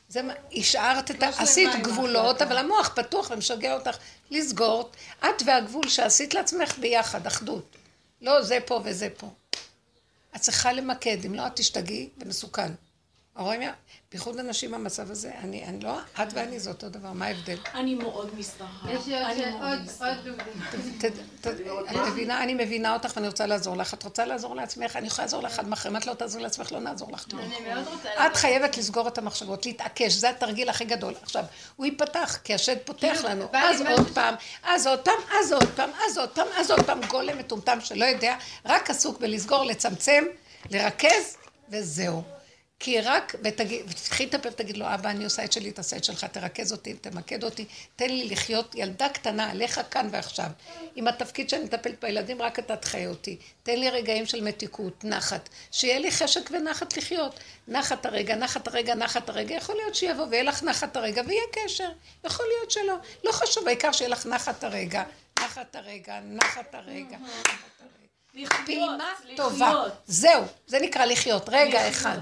[0.10, 1.32] זה מה, השארת את ה...
[1.32, 2.42] שלמה עשית גבולות.
[2.42, 3.98] אבל המוח פתוח ומשגע אותך
[4.32, 4.90] לסגור.
[5.20, 7.76] את והגבול שעשית לעצמך ביחד, אחדות.
[8.24, 9.30] לא זה פה וזה פה.
[10.36, 12.72] את צריכה למקד, אם לא, את תשתגעי, ומסוכן.
[13.36, 13.62] רואים?
[14.12, 17.58] בייחוד אנשים במצב הזה, אני, אני לא, את ואני זה אותו דבר, מה ההבדל?
[17.74, 18.68] אני מאוד מזדהה.
[18.90, 19.16] יש לי
[19.62, 19.80] עוד
[21.02, 21.46] ת-
[21.88, 23.94] אני מבינה, אני מבינה אותך ואני רוצה לעזור לך.
[23.94, 25.90] את רוצה לעזור לעצמך, אני יכולה לעזור לך עד מחר.
[25.90, 27.26] אם את לא תעזור לעצמך, לא נעזור לך.
[27.34, 28.28] אני מאוד רוצה...
[28.28, 28.36] את.
[28.36, 31.14] חייבת לסגור את המחשבות, להתעקש, זה התרגיל הכי גדול.
[31.22, 31.44] עכשיו,
[31.76, 35.70] הוא ייפתח, כי השד פותח כאילו, לנו, אז עוד פעם, אז עוד פעם, אז עוד
[35.76, 40.24] פעם, אז עוד פעם, אז עוד פעם, גולם מטומטם שלא יודע, רק עסוק בלסגור, לצמצם,
[40.72, 41.38] לרכז,
[41.70, 42.24] וזהו.
[42.84, 46.24] כי רק, ותפתחי את הפה ותגיד לו, אבא, אני עושה את שלי, תעשה את שלך,
[46.24, 47.66] תרכז אותי, תמקד אותי,
[47.96, 50.46] תן לי לחיות ילדה קטנה, עליך כאן ועכשיו.
[50.96, 53.38] עם התפקיד שאני מטפלת בילדים, רק אתה תחיה אותי.
[53.64, 55.50] תן לי רגעים של מתיקות, נחת.
[55.72, 57.40] שיהיה לי חשק ונחת לחיות.
[57.68, 59.56] נחת הרגע, נחת הרגע, נחת הרגע.
[59.56, 61.90] יכול להיות שיבוא ויהיה לך נחת הרגע ויהיה קשר.
[62.24, 62.96] יכול להיות שלא.
[63.24, 65.04] לא חשוב, העיקר שיהיה לך נחת הרגע.
[65.40, 67.94] נחת הרגע, נחת הרגע, נחת הרגע.
[68.34, 69.14] לחיות, פעימה.
[69.36, 69.84] טובה.
[70.08, 71.50] זהו, זה נקרא לחיות.
[71.50, 71.98] רגע לחיות.
[71.98, 72.18] אחד.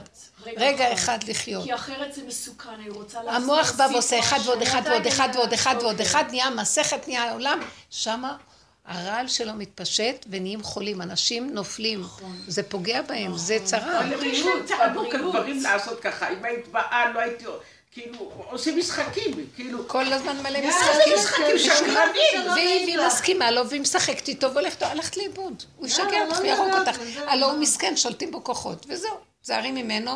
[0.46, 1.24] רגע רגע אחד.
[1.28, 1.64] לחיות.
[1.64, 5.54] כי אחרת זה מסוכן, אני רוצה המוח בא ועושה אחד ועוד אחד ועוד אחד ועוד
[5.54, 6.06] אחד ועוד אוקיי.
[6.06, 8.38] אחד, נהיה מסכת, נהיה עולם, שמה
[8.86, 12.04] הרעל שלו מתפשט ונהיים חולים, אנשים נופלים,
[12.48, 14.00] זה פוגע בהם, זה צרה.
[14.00, 16.30] אבל יש להם תענוג הדברים לעשות ככה.
[16.30, 17.46] אם היית באה, לא הייתי...
[17.94, 19.88] כאילו, עושים משחקים, כאילו...
[19.88, 21.16] כל הזמן מלא מה משחקים.
[21.16, 22.52] זה משחקים שקרנים?
[22.54, 25.64] והיא והיא מסכימה לו, והיא משחקת איתו, והולכת, הלכת לאיבוד.
[25.78, 27.02] הוא אותך, לא יהרוג יודעת, אותך.
[27.28, 29.31] הלא הוא מסכן, שולטים בו כוחות, וזהו.
[29.44, 30.12] זהרי ממנו.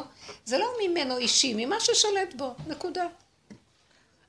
[0.45, 3.05] זה לא ממנו אישי, ממה ששולט בו, נקודה.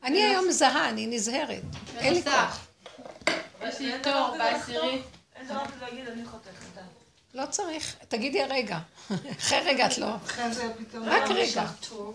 [0.02, 1.62] אני היום מזהה, אני נזהרת.
[1.96, 2.66] אין לי כוח.
[3.62, 5.02] יש לי תור בעשירית.
[5.36, 6.66] אין דבר כזה להגיד, אני חותכת.
[7.34, 7.96] לא צריך.
[8.08, 8.78] תגידי הרגע.
[9.38, 10.14] אחרי רגע את לא.
[11.04, 11.66] רק רגע.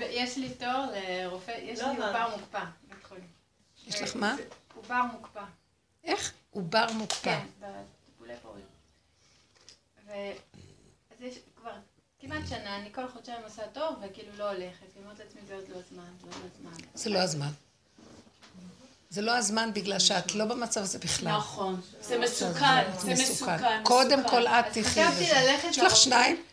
[0.09, 2.37] יש לי תור לרופא, יש לי לא עובר הבנתי.
[2.41, 2.63] מוקפא.
[3.07, 3.27] חולים.
[3.87, 4.35] יש לך מה?
[4.75, 5.43] עובר מוקפא.
[6.03, 6.33] איך?
[6.51, 7.39] עובר מוקפא.
[7.39, 8.67] כן, בטיפולי פוריות.
[12.31, 14.85] אז כמעט שנה, אני כל חודשיים עושה תור וכאילו לא הולכת.
[14.95, 16.87] אני אומרת לעצמי, זה עוד לא הזמן, זה עוד לא הזמן.
[16.93, 17.51] זה לא הזמן.
[19.09, 21.37] זה לא הזמן בגלל שאת לא במצב הזה בכלל.
[21.37, 23.83] נכון, זה מסוכן, זה מסוכן.
[23.83, 24.27] קודם.
[24.29, 25.41] כל את אז תחי חשבתי בזה.
[25.41, 25.95] ללכת יש לך.
[25.95, 26.43] שניים?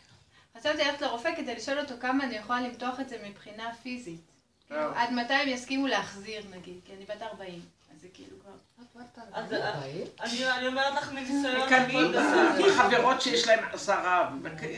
[0.58, 4.20] חשבתי ללכת לרופא כדי לשאול אותו כמה אני יכולה למתוח את זה מבחינה פיזית.
[4.66, 7.62] כאילו, עד מתי הם יסכימו להחזיר נגיד, כי אני בת 40, אז
[8.00, 8.52] זה כאילו כבר...
[9.32, 9.52] אז
[10.20, 14.30] אני אני אומרת לך מניסיון, מקנאים נגיד, חברות שיש להן עשרה,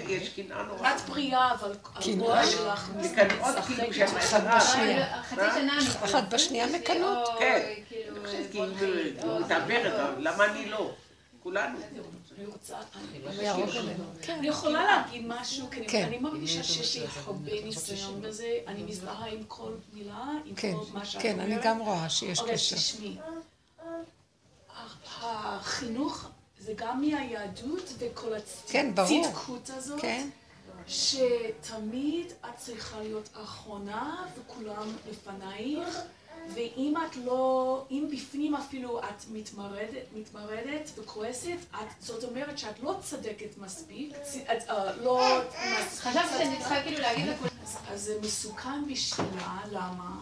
[0.08, 0.94] יש קנאה נורא.
[0.94, 1.72] את בריאה, אבל
[2.04, 4.58] המוח שלך מקנאות כאילו שהן עשרה.
[4.58, 5.22] בשנייה.
[5.22, 5.88] חצי שנה אני...
[6.04, 7.28] אחת בשנייה מקנאות.
[7.38, 7.72] כן.
[7.88, 10.90] כאילו, אני חושבת כאילו, מתעברת, למה אני לא?
[11.42, 11.78] כולנו.
[14.28, 16.04] אני יכולה להגיד משהו, כי אני- כן.
[16.04, 20.84] אני מרגישה שיש לי הרבה ניסיון בזה, אני מזדהה עם כל מילה, עם כן, כל
[20.92, 21.46] מה שאת כן, אומרת.
[21.46, 22.76] אני גם רואה שיש אבל קשר.
[22.76, 23.16] תשמעי,
[25.22, 26.28] החינוך
[26.60, 28.32] זה גם מהיהדות וכל
[28.68, 28.92] כן.
[28.96, 30.28] הצדקות הזאת, כן.
[30.86, 35.98] שתמיד את צריכה להיות אחרונה וכולם לפנייך,
[36.54, 42.96] ואם את לא, אם בפנים אפילו את מתמרדת, מתמרדת וכועסת, את, זאת אומרת שאת לא
[43.02, 45.40] צדקת מספיק, את אה, לא...
[45.96, 47.50] חשבתי שאני צריכה כאילו להגיד לכולם.
[47.62, 50.20] אז, אז זה מסוכן בשבילה, למה?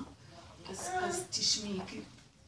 [0.71, 2.01] אז, אז תשמעי, כי,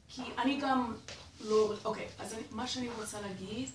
[0.09, 0.95] כי אני גם
[1.41, 1.73] לא...
[1.85, 3.71] אוקיי, אז אני, מה שאני רוצה להגיד,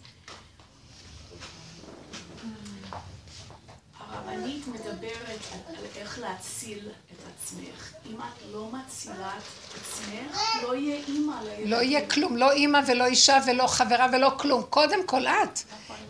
[4.16, 5.40] הרבנית מדברת
[5.70, 7.94] על, איך להציל את עצמך.
[8.10, 11.68] אם את לא מצילה את עצמך, לא יהיה אימא לילדים.
[11.72, 14.64] לא יהיה כלום, לא אימא ולא אישה ולא חברה ולא כלום.
[14.70, 15.60] קודם כל את.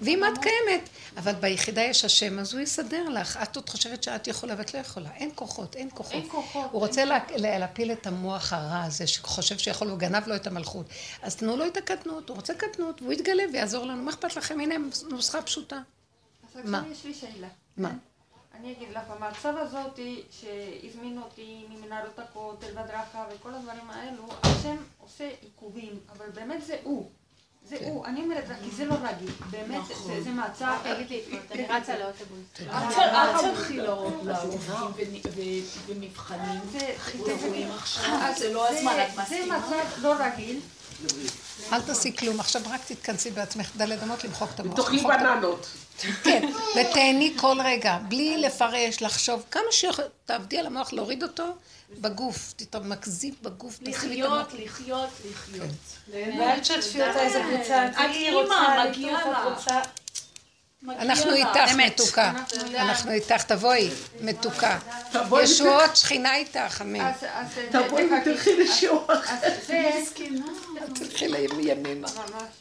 [0.01, 3.39] ואם את קיימת, אבל ביחידה יש השם, אז הוא יסדר לך.
[3.43, 5.09] את עוד חושבת שאת יכולה ואת לא יכולה.
[5.15, 6.13] אין כוחות, אין כוחות.
[6.13, 10.27] אין כוחות, הוא רוצה לה- לה- להפיל את המוח הרע הזה, שחושב שיכול, הוא גנב
[10.27, 10.85] לו את המלכות.
[11.21, 14.03] אז תנו לו את הקטנות, הוא רוצה קטנות, והוא יתגלה ויעזור לנו.
[14.03, 14.59] מה אכפת לכם?
[14.59, 14.75] הנה
[15.09, 15.77] נוסחה פשוטה.
[16.63, 16.77] מה?
[16.77, 17.47] עכשיו יש לי שאלה.
[17.77, 17.91] מה?
[18.59, 19.99] אני אגיד לך, במצב הזאת
[20.31, 27.09] שהזמינו אותי ממנהרות הכותל והדרכה וכל הדברים האלו, השם עושה עיכובים, אבל באמת זה הוא.
[27.69, 27.85] זה כן.
[27.85, 31.65] הוא, אני אומרת לך, כי זה לא רגיל, באמת, זה- זה מצב, תגיד לי, אני
[31.67, 32.39] רצה לאוטובוס.
[32.69, 34.59] אל תלכי לרופאים
[35.35, 35.41] ו-
[35.87, 39.57] ומבחנים זה- חיוביים עכשיו, אז זה לא הזמן, את זה מסכימה?
[39.57, 40.59] מצב לא רגיל,
[41.73, 44.75] אל תעשי כלום, עכשיו רק תתכנסי בעצמך, דלת אמות למחוק את המוח.
[44.75, 45.67] תאכלי בננות.
[46.23, 51.43] כן, ותהני כל רגע, בלי לפרש, לחשוב, כמה שיכול, תעבדי על המוח, להוריד אותו
[52.01, 54.47] בגוף, תתמקזי בגוף, תשימי את המוח.
[54.53, 55.69] לחיות, לחיות, לחיות.
[56.39, 57.87] ואל תשתפי אותה איזה קבוצה.
[57.87, 59.69] את רוצה, מגיע לך.
[60.89, 61.33] אנחנו.
[61.33, 62.31] איתך, מתוקה.
[62.75, 63.89] אנחנו איתך, תבואי,
[64.21, 64.79] מתוקה.
[65.43, 67.11] ישועות, שכינה איתך, אמן.
[67.71, 68.05] תבואי.
[68.21, 69.11] ותלכי לשיעור.
[69.11, 69.91] אז זה
[72.15, 72.51] ממש,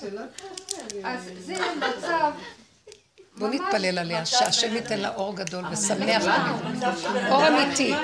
[0.00, 0.20] שלא
[1.04, 2.32] אז זה מצב,
[3.36, 6.24] בואו ממש נתפלל עליה, שהשם ייתן לה אור גדול ושמח
[7.30, 7.94] אור אמיתי.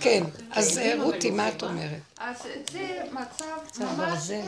[0.00, 2.00] כן, אז אה, רותי, מה את אומרת?
[2.18, 4.40] אז זה מצב ממש ברזל.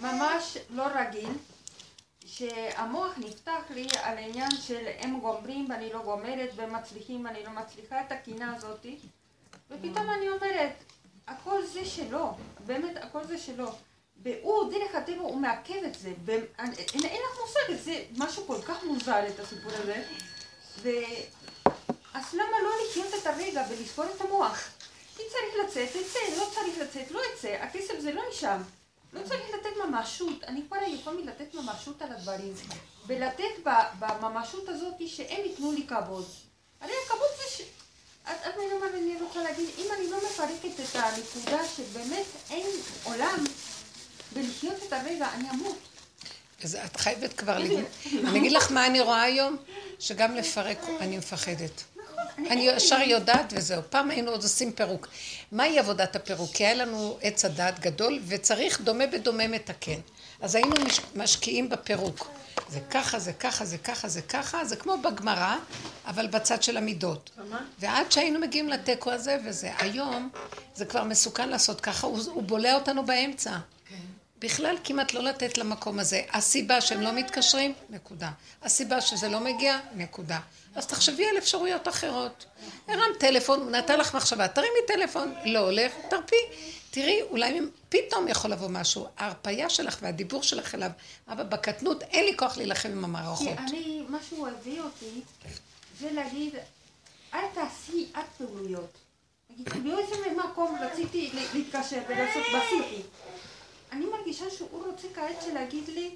[0.00, 1.30] ממש לא רגיל,
[2.26, 7.50] שהמוח נפתח לי על העניין של הם גומרים ואני לא גומרת, והם מצליחים ואני לא
[7.50, 8.86] מצליחה את הקינה הזאת,
[9.70, 10.72] ופתאום אני אומרת,
[11.26, 12.34] הכל זה שלו,
[12.66, 13.68] באמת הכל זה שלו.
[14.22, 16.12] והוא, דרך הטבע, הוא מעכב את זה.
[17.04, 20.02] אין לך מושג, זה משהו כל כך מוזר, את הסיפור הזה.
[22.14, 24.68] אז למה לא לחיות את הרגע ולספור את המוח?
[25.20, 27.56] אם צריך לצאת, יצא, לא צריך לצאת, לא יצא.
[27.60, 28.62] הכסף זה לא משם.
[29.12, 30.44] לא צריך לתת ממשות.
[30.44, 32.54] אני כבר עייפה מלתת ממשות על הדברים.
[33.06, 36.26] ולתת בממשות הזאת שהם ייתנו לי כבוד.
[36.80, 37.62] הרי הכבוד זה ש...
[38.30, 39.68] את את מה אני רוצה להגיד?
[39.78, 42.66] אם אני לא מפרקת את הנקודה שבאמת אין
[43.04, 43.44] עולם
[44.32, 45.78] בלחיות את הרגע, אני אמות.
[46.64, 47.80] אז את חייבת כבר לגמור.
[48.12, 49.56] אני אגיד לך מה אני רואה היום,
[49.98, 51.82] שגם לפרק אני מפחדת.
[52.38, 53.82] אני ישר יודעת וזהו.
[53.90, 55.08] פעם היינו עוד עושים פירוק.
[55.52, 56.50] מהי עבודת הפירוק?
[56.52, 60.00] כי היה לנו עץ הדעת גדול, וצריך דומה בדומה מתקן.
[60.40, 62.28] אז היינו מש- משקיעים בפירוק.
[62.68, 65.56] זה ככה, זה ככה, זה ככה, זה ככה, זה כמו בגמרא,
[66.06, 67.30] אבל בצד של המידות.
[67.78, 69.70] ועד שהיינו מגיעים לתיקו הזה וזה.
[69.78, 70.30] היום
[70.74, 73.56] זה כבר מסוכן לעשות ככה, הוא, הוא בולע אותנו באמצע.
[74.38, 76.22] בכלל כמעט לא לתת למקום הזה.
[76.32, 78.30] הסיבה שהם לא מתקשרים, נקודה.
[78.62, 80.38] הסיבה שזה לא מגיע, נקודה.
[80.74, 82.44] אז תחשבי על אפשרויות אחרות.
[82.88, 86.36] הרם טלפון, הוא נתן לך מחשבה, תרימי טלפון, לא הולך, תרפי.
[86.96, 89.06] תראי, אולי פתאום יכול לבוא משהו.
[89.16, 90.90] ההרפאיה שלך והדיבור שלך אליו,
[91.28, 93.58] אבל בקטנות אין לי כוח להילחם עם כי המערכות.
[93.58, 95.20] אני, מה שהוא הביא אותי,
[95.98, 96.54] זה להגיד,
[97.34, 98.90] אל תעשי את פעולויות.
[99.50, 103.02] נגיד, באיזה מקום רציתי להתקשר ולעשות, ועשיתי.
[103.92, 106.14] אני מרגישה שהוא רוצה כעת שלהגיד לי,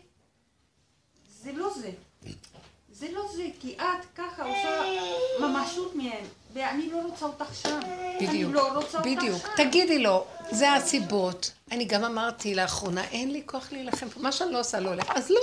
[1.43, 1.91] זה לא זה.
[2.93, 4.83] זה לא זה, כי את ככה עושה
[5.41, 6.24] ממשות מהם,
[6.55, 7.80] ואני לא רוצה אותך שם.
[8.20, 9.42] בדיוק, לא רוצה אותך בדיוק.
[9.42, 9.64] שם.
[9.64, 11.51] תגידי לו, זה הסיבות.
[11.72, 14.20] אני גם אמרתי לאחרונה, אין לי כוח להילחם פה.
[14.20, 15.07] מה שאני לא עושה לא הולך.
[15.14, 15.40] אז לא.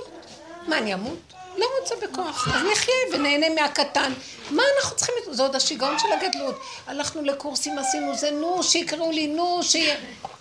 [0.67, 1.33] מה, אני אמות?
[1.57, 2.47] לא רוצה בכוח.
[2.47, 4.13] אז נחיה ונהנה מהקטן.
[4.51, 5.15] מה אנחנו צריכים...
[5.31, 6.59] זה עוד השיגעון של הגדלות.
[6.87, 9.95] הלכנו לקורסים, עשינו זה, נו, שיקראו לי, נו, שיהיה...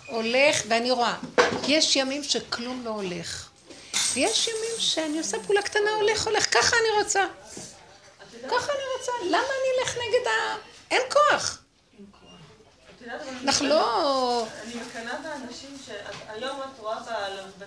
[0.07, 1.15] הולך, ואני רואה.
[1.67, 3.49] יש ימים שכלום לא הולך.
[4.13, 6.53] ויש ימים שאני עושה פעולה קטנה, הולך, הולך.
[6.53, 7.25] ככה אני רוצה.
[8.47, 9.11] ככה אני רוצה.
[9.25, 10.55] למה אני אלך נגד ה...
[10.91, 11.57] אין כוח.
[13.43, 14.45] אנחנו לא...
[14.63, 16.97] אני מקנאה באנשים שהיום את רואה,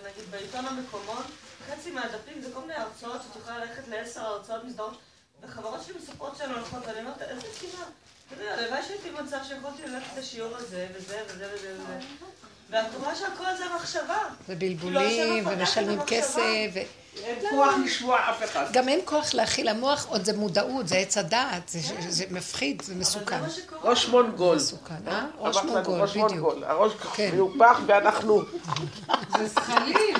[0.05, 1.22] נגיד בעיתון המקומון,
[1.70, 4.99] חצי מהדפים זה כל מיני הרצאות שאת יכולה ללכת לעשר הרצאות מסדרות,
[5.43, 7.87] וחברות שלי מספרות שהן הולכות, ואני אומרת, איזה קנאה.
[8.26, 11.99] אתה יודע, הלוואי שהייתי במצב שיכולתי ללכת לשיעור הזה, וזה, וזה, וזה, וזה.
[12.71, 14.18] ואת רואה שהכל זה מחשבה.
[14.49, 16.71] ובלבולים, ומשלמים כסף.
[17.25, 18.66] אין כוח לשמוע אף אחד.
[18.73, 22.95] גם אין כוח להכיל, המוח עוד זה מודעות, זה עץ הדעת, זה, זה מפחיד, זה
[22.95, 23.41] מסוכן.
[23.83, 24.57] ראש מונגול.
[24.57, 25.27] מסוכן, אה?
[25.39, 26.31] ראש אמרת לנו, מונגול, ראש בדיוק.
[26.31, 26.64] מונגול.
[26.64, 27.31] הראש כן.
[27.33, 28.43] מיופח ואנחנו...
[29.39, 30.14] זה זכלים.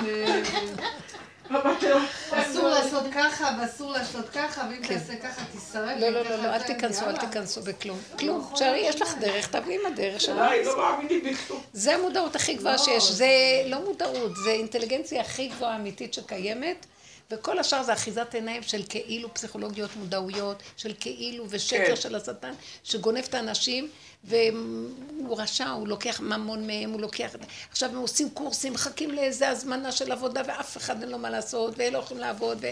[1.55, 5.97] אה, אסור לעשות ככה ואסור לעשות ככה, ואם תעשה ככה תשרף.
[5.99, 7.17] לא, לא, לא, לא, אל תיכנסו, אל.
[7.17, 7.99] תיכנסו בכלום.
[8.19, 8.49] כלום.
[8.53, 10.37] תשארי, יש לך דרך, תביאי עם הדרך שלך.
[10.65, 11.61] לא מאמינים בכלום.
[11.73, 13.11] זה המודעות הכי גבוהה שיש.
[13.11, 13.27] זה
[13.65, 16.85] לא מודעות, זה אינטליגנציה הכי גבוהה אמיתית שקיימת.
[17.31, 21.95] וכל השאר זה אחיזת עיניים של כאילו פסיכולוגיות מודעויות, של כאילו ושקר כן.
[21.95, 23.89] של השטן, שגונב את האנשים,
[24.23, 27.31] והוא רשע, הוא לוקח ממון מהם, הוא לוקח...
[27.71, 31.73] עכשיו הם עושים קורסים, מחכים לאיזה הזמנה של עבודה, ואף אחד אין לו מה לעשות,
[31.77, 32.67] והם לא יכולים לעבוד, ו...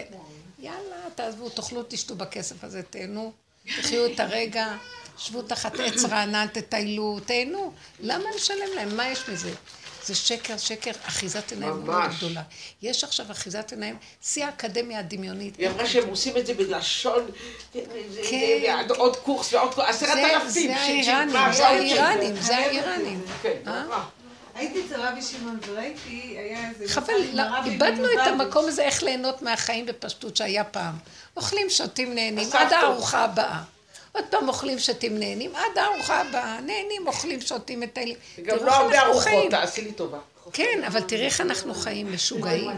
[0.58, 3.32] יאללה, תעזבו, תאכלו, תשתו בכסף הזה, תהנו,
[3.64, 4.76] תחיו את הרגע,
[5.18, 7.72] שבו תחת עץ רענן, תטיילו, תהנו.
[8.00, 8.96] למה לשלם להם?
[8.96, 9.50] מה יש מזה?
[10.04, 12.02] זה שקר, שקר, אחיזת עיניים מאוד.
[12.16, 12.42] גדולה.
[12.82, 15.56] יש עכשיו אחיזת עיניים, שיא האקדמיה הדמיונית.
[15.56, 17.26] היא אמרה שהם עושים את זה בלשון,
[17.72, 17.80] כן.
[18.96, 20.48] עוד קורס ועוד קורס, עשרת אלפים.
[20.48, 23.24] זה ש- האיראנים, זה מה, האיראנים, זה האיראנים.
[23.42, 23.84] כן, אה?
[24.54, 26.94] הייתי אצל רבי שמעון וראיתי, היה איזה...
[26.94, 28.26] חבל, לא, איבדנו את.
[28.26, 30.94] המקום הזה איך ליהנות מהחיים בפשטות שהיה פעם.
[31.36, 32.48] אוכלים, שותים, נהנים.
[32.52, 33.62] עד הארוחה הבאה.
[34.12, 36.60] עוד פעם אוכלים, שותים, נהנים, עד הארוחה הבאה.
[36.60, 38.16] נהנים, אוכלים, שותים, מטיילים.
[38.42, 39.50] גם תראו לא הרבה ארוחות.
[39.50, 40.18] תעשי לי טובה.
[40.52, 42.70] כן, אבל תראי איך אנחנו חיים, משוגעים.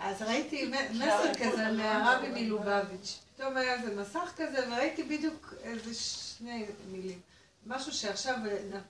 [0.00, 3.18] אז ראיתי מסר כזה מהרבי מלובביץ'.
[3.36, 7.18] פתאום היה איזה מסך כזה, וראיתי בדיוק איזה שני מילים.
[7.66, 8.34] משהו שעכשיו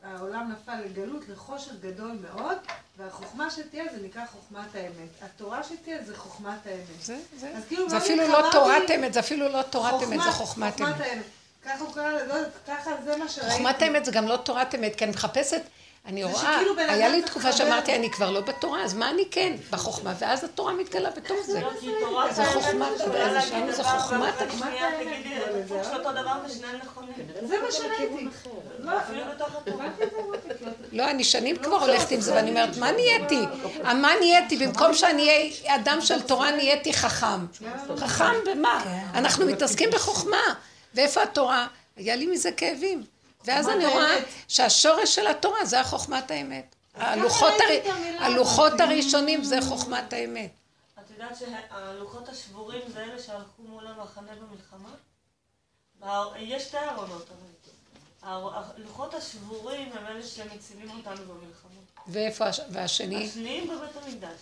[0.03, 2.57] העולם נפל לגלות, לחושך גדול מאוד,
[2.97, 5.09] והחוכמה שתהיה זה נקרא חוכמת האמת.
[5.23, 7.03] התורה שתהיה זה חוכמת האמת.
[7.03, 7.53] זה, זה.
[7.69, 10.95] כאילו זה אפילו לא תורת אמת, זה אפילו לא תורת אמת, זה חוכמת אמת.
[11.69, 12.35] ככה הוא קרא, לא,
[12.67, 13.53] ככה זה מה שראיתי.
[13.53, 15.63] חוכמת האמת זה גם לא תורת אמת, כי אני מחפשת,
[16.07, 19.53] אני זה רואה, היה לי תקופה שאמרתי, אני כבר לא בתורה, אז מה אני כן?
[19.71, 21.61] בחוכמה, ואז התורה מתגלה בתוך זה.
[21.61, 22.43] לא, זה יכולה זה
[23.73, 25.35] זה חוכמת שנייה תגידי
[25.69, 27.15] של אותו דבר ושניהם נכונים.
[27.43, 28.29] זה מה שראיתי.
[28.79, 29.87] לא, אפילו בתוך התורה.
[30.93, 33.41] לא, אני שנים כבר הולכת עם זה, ואני אומרת, מה נהייתי?
[33.85, 34.57] אה, מה נהייתי?
[34.57, 37.47] במקום שאני אהיה אדם של תורה, נהייתי חכם.
[37.97, 38.85] חכם במה?
[39.15, 40.55] אנחנו מתעסקים בחוכמה.
[40.95, 41.67] ואיפה התורה?
[41.97, 43.05] היה לי מזה כאבים.
[43.45, 44.15] ואז אני רואה
[44.49, 46.75] שהשורש של התורה זה החוכמת האמת.
[46.95, 47.93] הלוחות הר-
[48.25, 50.51] הלוחות הראשונים זה חוכמת האמת.
[50.99, 54.89] את יודעת שהלוחות השבורים זה אלה שהלכו מול המחנה במלחמה?
[56.37, 57.27] יש שתי ארונות.
[58.23, 61.81] האר- הלוחות השבורים הם אלה שמצילים אותנו במלחמה.
[62.07, 63.27] ואיפה הש- והשני?
[63.29, 64.39] השניים בבית המקדש.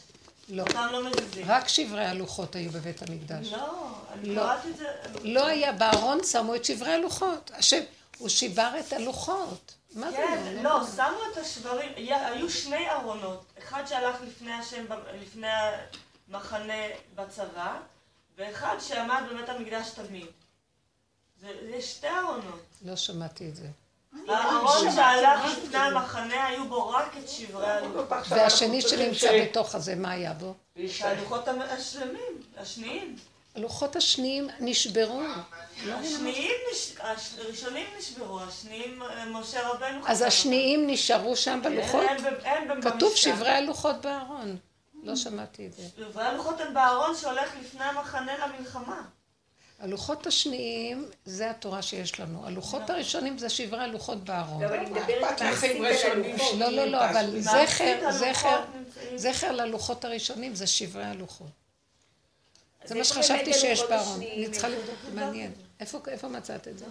[0.48, 0.64] לא.
[0.92, 1.08] לא.
[1.46, 3.52] רק שברי הלוחות היו בבית המקדש.
[3.52, 4.42] לא, אני לא.
[4.42, 4.86] קראתי את זה.
[5.22, 7.50] לא היה, בארון שמו את שברי הלוחות.
[7.54, 7.80] השם,
[8.18, 9.74] הוא שיבר את הלוחות.
[9.94, 10.80] מה זה כן, לא?
[10.96, 14.84] שמו את השברים, היו שני ארונות, אחד שהלך לפני השם,
[15.22, 15.80] לפני ה-
[16.28, 16.72] מחנה
[17.14, 17.76] בצבא,
[18.38, 20.26] ואחד שעמד בבית המקדש תמיד.
[21.40, 21.48] זה
[21.82, 22.62] שתי ארונות.
[22.84, 23.66] לא שמעתי את זה.
[24.28, 28.06] הארון שהלך לפני המחנה, היו בו רק את שברי הלוחות.
[28.28, 30.54] והשני שנמצא בתוך הזה, מה היה בו?
[31.00, 32.20] הלוחות השלמים,
[32.56, 33.16] השניים.
[33.56, 35.20] הלוחות השניים נשברו.
[35.92, 40.22] השניים, נש- הש- הראשונים נשברו, השניים, משה רבנו אז.
[40.22, 42.04] השניים נשארו שם בלוחות?
[42.82, 43.16] כתוב.
[43.16, 44.56] שברי הלוחות בארון.
[45.02, 45.82] לא שמעתי את זה.
[45.96, 49.02] שברי הלוחות הם בארון שהולך לפני המחנה למלחמה.
[49.78, 52.46] הלוחות השניים זה התורה שיש לנו.
[52.46, 54.64] הלוחות הראשונים זה שברי הלוחות בארון.
[54.64, 56.58] אבל אני מדברת על ראשונים הלוחות.
[56.58, 58.64] לא, לא, לא, אבל זכר, זכר.
[59.16, 61.50] זכר ללוחות הראשונים זה שברי הלוחות.
[62.84, 64.20] זה מה שחשבתי שיש בארון.
[64.22, 65.52] אני צריכה לבדוק, מעניין.
[65.80, 66.84] איפה איפה מצאת את זה?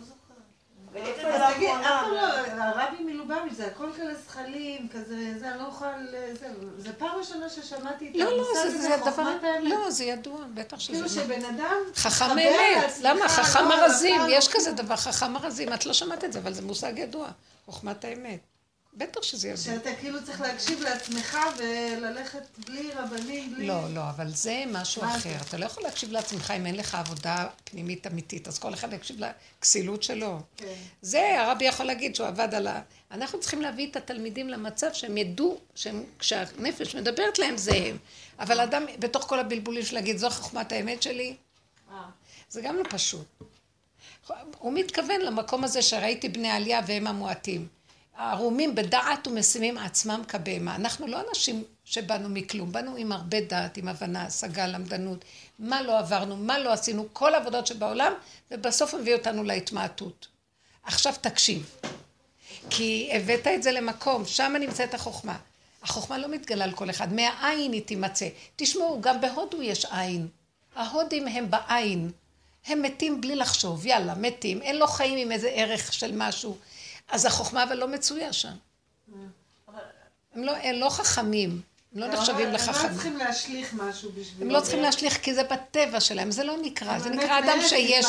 [0.96, 2.22] ואיפה אז תגיד, אף פעם לא,
[2.64, 5.98] הרבי מלובביץ' זה הכל כאלה זכלים, כזה, זה, אני לא יכולה,
[6.40, 6.48] זה,
[6.78, 9.64] זה פעם ראשונה ששמעתי את לא, לא, המושג זה- הזה, חוכמת האמת.
[9.64, 11.22] לא, זה ידוע, בטח כאילו שזה...
[11.24, 11.76] שבן אדם...
[11.96, 13.30] חכם אמת, למה?
[13.30, 16.54] חכם לא, ארזים, יש לא- כזה דבר, חכם ארזים, את לא שמעת את זה, אבל
[16.54, 17.28] זה מושג ידוע,
[17.66, 18.40] חוכמת האמת.
[18.98, 19.64] בטח שזה ידוע.
[19.64, 23.68] שאתה כאילו צריך להקשיב לעצמך וללכת בלי רבנים, בלי...
[23.68, 25.36] לא, לא, אבל זה משהו אחר.
[25.50, 29.18] אתה לא יכול להקשיב לעצמך אם אין לך עבודה פנימית אמיתית, אז כל אחד יקשיב
[29.60, 30.40] לכסילות שלו.
[30.58, 30.74] כן.
[31.02, 32.82] זה הרבי יכול להגיד שהוא עבד על ה...
[33.12, 35.60] אנחנו צריכים להביא את התלמידים למצב שהם ידעו,
[36.20, 37.98] כשהנפש מדברת להם זה הם.
[38.40, 41.36] אבל אדם, בתוך כל הבלבולים של להגיד, זו חוכמת האמת שלי,
[41.92, 41.98] אה.
[42.50, 43.26] זה גם לא פשוט.
[44.58, 47.68] הוא מתכוון למקום הזה שראיתי בני עלייה והם המועטים.
[48.18, 50.76] ערומים בדעת ומשימים עצמם כבהמה.
[50.76, 55.26] אנחנו לא אנשים שבאנו מכלום, באנו עם הרבה דעת, עם הבנה, השגה, למדנות.
[55.60, 58.14] מה לא עברנו, מה לא עשינו, כל העבודות שבעולם,
[58.52, 60.28] ובסוף מביא אותנו להתמעטות.
[60.84, 61.76] עכשיו תקשיב.
[62.70, 65.38] כי הבאת את זה למקום, שם נמצאת החוכמה.
[65.84, 68.28] החוכמה לא מתגלה לכל אחד, מהעין היא תימצא.
[68.56, 70.28] תשמעו, גם בהודו יש עין.
[70.76, 72.12] ההודים הם בעין.
[72.68, 74.62] הם מתים בלי לחשוב, יאללה, מתים.
[74.62, 76.58] אין לו חיים עם איזה ערך של משהו.
[77.10, 78.54] אז החוכמה אבל לא מצויה שם.
[80.34, 81.62] הם לא, הם לא חכמים,
[81.96, 82.94] הם לא נחשבים הם לא לחכמים.
[82.94, 84.46] צריכים להשליך משהו בשבילו.
[84.46, 88.06] הם לא צריכים להשליך כי זה בטבע שלהם, זה לא נקרא, זה נקרא אדם שיש,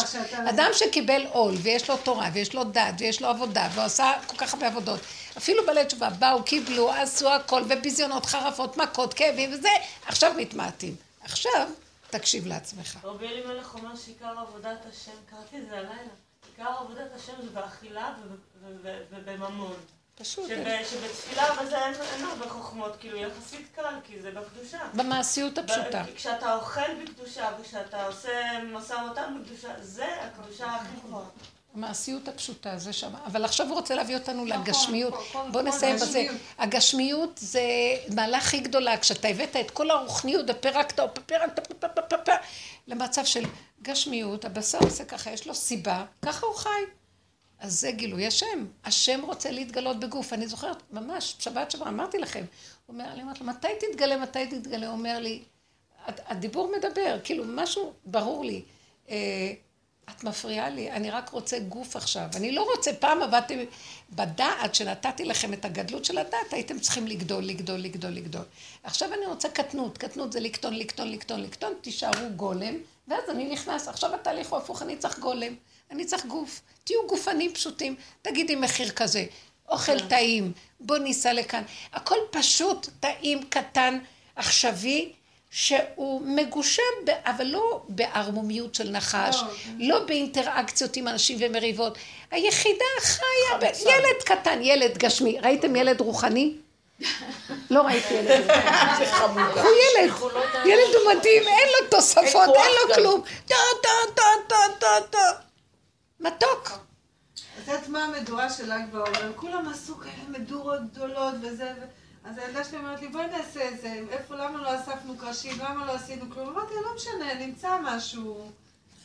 [0.50, 4.36] אדם שקיבל עול ויש לו תורה ויש לו דת ויש לו עבודה והוא עשה כל
[4.36, 5.00] כך הרבה עבודות.
[5.38, 9.68] אפילו בעלי תשובה באו, קיבלו, עשו הכל וביזיונות, חרפות, מכות, כאבים וזה,
[10.06, 10.96] עכשיו מתמעטים.
[11.20, 11.68] עכשיו
[12.10, 12.98] תקשיב לעצמך.
[13.04, 15.94] רבי אלימלך אומר שעיקר עבודת השם, קראתי את זה הלילה,
[16.58, 19.74] עיקר עבודת השם זה באכילה וב- וב- וב- ובממון.
[20.18, 24.78] פשוט, שב- שבתפילה וזה אין אין הרבה חוכמות, כאילו יחסית קל, כי זה בקדושה.
[24.94, 26.02] במעשיות הפשוטה.
[26.16, 28.30] כשאתה אוכל בקדושה וכשאתה עושה
[28.72, 31.24] משא ומתן בקדושה, זה הקדושה הכי גבוהה.
[31.74, 33.14] המעשיות הפשוטה, זה שם.
[33.26, 35.14] אבל עכשיו הוא רוצה להביא אותנו נכון, לגשמיות.
[35.14, 36.26] כל- כל- בוא כל נסיים בזה.
[36.58, 37.30] הגשמיות.
[37.34, 37.60] זה
[38.14, 38.96] מעלה הכי גדולה.
[38.98, 42.30] כשאתה הבאת את כל הרוחניות פירקת, פ- פ- פ- פ- פ-
[42.86, 43.44] למצב של
[43.82, 46.68] גשמיות, הבשר עושה ככה, יש לו סיבה, ככה הוא חי.
[47.58, 48.66] אז זה גילוי השם.
[48.84, 50.32] השם רוצה להתגלות בגוף.
[50.32, 52.44] אני זוכרת, ממש, שבת שעברה, אמרתי לכם.
[52.86, 54.86] הוא אומר, אני אומרת לו, מתי תתגלה, מתי תתגלה?
[54.86, 55.42] הוא אומר לי,
[56.06, 58.62] "הד- הדיבור מדבר, כאילו, משהו ברור לי.
[60.10, 62.26] את מפריעה לי, אני רק רוצה גוף עכשיו.
[62.36, 63.58] אני לא רוצה, פעם עבדתם
[64.10, 68.44] בדעת שנתתי לכם את הגדלות של הדעת, הייתם צריכים לגדול, לגדול, לגדול, לגדול.
[68.82, 72.74] עכשיו אני רוצה קטנות, קטנות זה לקטון, לקטון, לקטון, לקטון, תישארו גולם,
[73.08, 75.54] ואז אני נכנס, עכשיו התהליך הוא הפוך, אני צריך גולם,
[75.90, 76.60] אני צריך גוף.
[76.84, 79.24] תהיו גופנים פשוטים, תגידי מחיר כזה,
[79.68, 81.62] אוכל טעים, בוא ניסע לכאן.
[81.92, 83.98] הכל פשוט, טעים, קטן,
[84.36, 85.12] עכשווי.
[85.50, 86.82] שהוא מגושם,
[87.24, 89.36] אבל לא בערמומיות של נחש,
[89.78, 91.98] לא באינטראקציות עם אנשים ומריבות.
[92.30, 95.38] היחידה חיה, ילד קטן, ילד גשמי.
[95.40, 96.54] ראיתם ילד רוחני?
[97.70, 99.42] לא ראיתי ילד רוחני.
[99.62, 100.12] הוא ילד,
[100.64, 103.22] ילד הוא מדהים, אין לו תוספות, אין לו כלום.
[103.46, 105.46] טה טה טה טה טה טה.
[106.20, 106.70] מתוק.
[107.62, 109.32] את יודעת מה המדורה של ל"ג בעומר?
[109.36, 111.72] כולם עשו כאלה מדורות גדולות וזה.
[112.26, 115.92] אז הילדה שלי אומרת לי, בואי נעשה איזה, איפה, למה לא אספנו קרשים, למה לא
[115.92, 116.48] עשינו כלום?
[116.48, 118.50] אמרתי, לא משנה, נמצא משהו.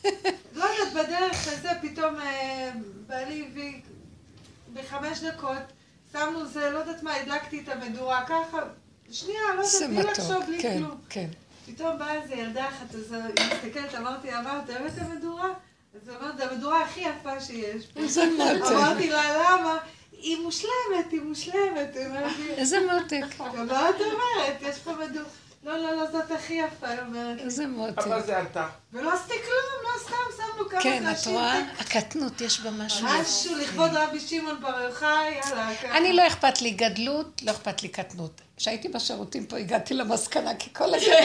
[0.56, 2.70] לא יודעת, בדרך לזה פתאום אה,
[3.06, 3.80] בעלי הביא
[4.72, 5.62] בחמש דקות,
[6.12, 8.58] שמנו זה, לא יודעת מה, הדלקתי את המדורה ככה,
[9.10, 10.98] שנייה, לא זה יודעת, בלי לחשוב, בלי כן, כלום.
[11.08, 11.28] כן.
[11.66, 15.48] פתאום באה איזה ילדה אחת, אז היא מסתכלת, אמרתי, אמרת, באמת המדורה?
[15.94, 17.88] אז היא אומרת, זה המדורה הכי יפה שיש.
[18.72, 19.78] אמרתי לה, למה?
[20.22, 21.96] היא מושלמת, היא מושלמת.
[22.56, 23.38] איזה מותק.
[23.38, 24.56] מה את אומרת?
[24.60, 25.22] יש פה מדור.
[25.64, 27.38] לא, לא, לא, זאת הכי יפה, היא אומרת.
[27.38, 27.98] איזה מותק.
[27.98, 28.66] אבל זה אתה.
[28.92, 31.32] ולא עשיתי כלום, לא סתם לנו כמה כן, את חשים.
[31.32, 31.60] רואה?
[31.78, 33.06] הקטנות, יש בה משהו.
[33.06, 35.96] משהו לכבוד רבי שמעון בר יוחאי, יאללה.
[35.96, 38.40] אני לא אכפת לי גדלות, לא אכפת לי קטנות.
[38.56, 41.18] כשהייתי בשירותים פה הגעתי למסקנה, כי כל הגדלות...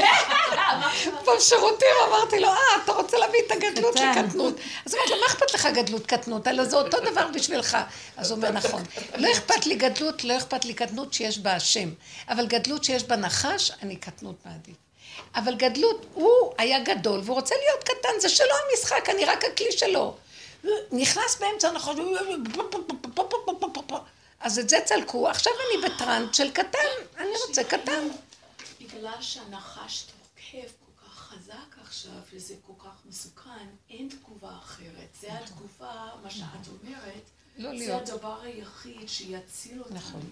[1.38, 4.54] בשירותים אמרתי לו, אה, אתה רוצה להביא את הגדלות לקטנות.
[4.86, 6.48] אז אמרתי לו, מה אכפת לך גדלות, קטנות?
[6.48, 7.78] אלא זה אותו דבר בשבילך.
[8.18, 8.84] אז הוא אומר, נכון.
[9.18, 11.90] לא אכפת לי גדלות, לא אכפת לי קטנות שיש בה השם.
[12.30, 14.76] אבל גדלות שיש בה נחש, אני קטנות מעדיף.
[15.36, 19.72] אבל גדלות, הוא היה גדול והוא רוצה להיות קטן, זה שלו המשחק, אני רק הכלי
[19.72, 20.16] שלו.
[20.92, 21.96] נכנס באמצע הנחש,
[24.40, 28.08] אז את זה צלקו, עכשיו אני בטראנט של קטן, אני רוצה קטן.
[28.82, 35.08] בגלל שהנחש תוקף כל כך חזק עכשיו, וזה כל כך מסוכן, אין תגובה אחרת.
[35.22, 38.10] זה התגובה, מה שאת אומרת, לא זה להיות.
[38.10, 39.96] הדבר היחיד שיציל אותנו.
[39.96, 40.30] נכון.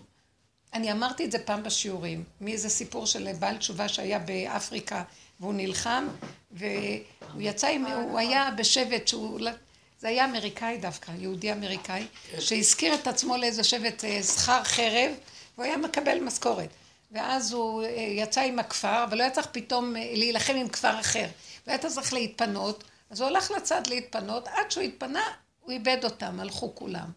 [0.74, 5.04] אני אמרתי את זה פעם בשיעורים, מאיזה סיפור של בעל תשובה שהיה באפריקה
[5.40, 6.08] והוא נלחם
[6.52, 9.40] והוא יצא עם, הוא היה בשבט שהוא,
[10.06, 12.08] זה היה אמריקאי דווקא, יהודי אמריקאי,
[12.40, 15.12] שהזכיר את עצמו לאיזה שבט אה, שכר חרב
[15.56, 16.70] והוא היה מקבל משכורת.
[17.12, 21.00] ואז הוא אה, יצא עם הכפר, אבל לא היה צריך פתאום אה, להילחם עם כפר
[21.00, 21.28] אחר.
[21.68, 25.24] והיה צריך להתפנות, אז הוא הלך לצד להתפנות, עד שהוא התפנה,
[25.62, 27.12] הוא איבד אותם, הלכו כולם.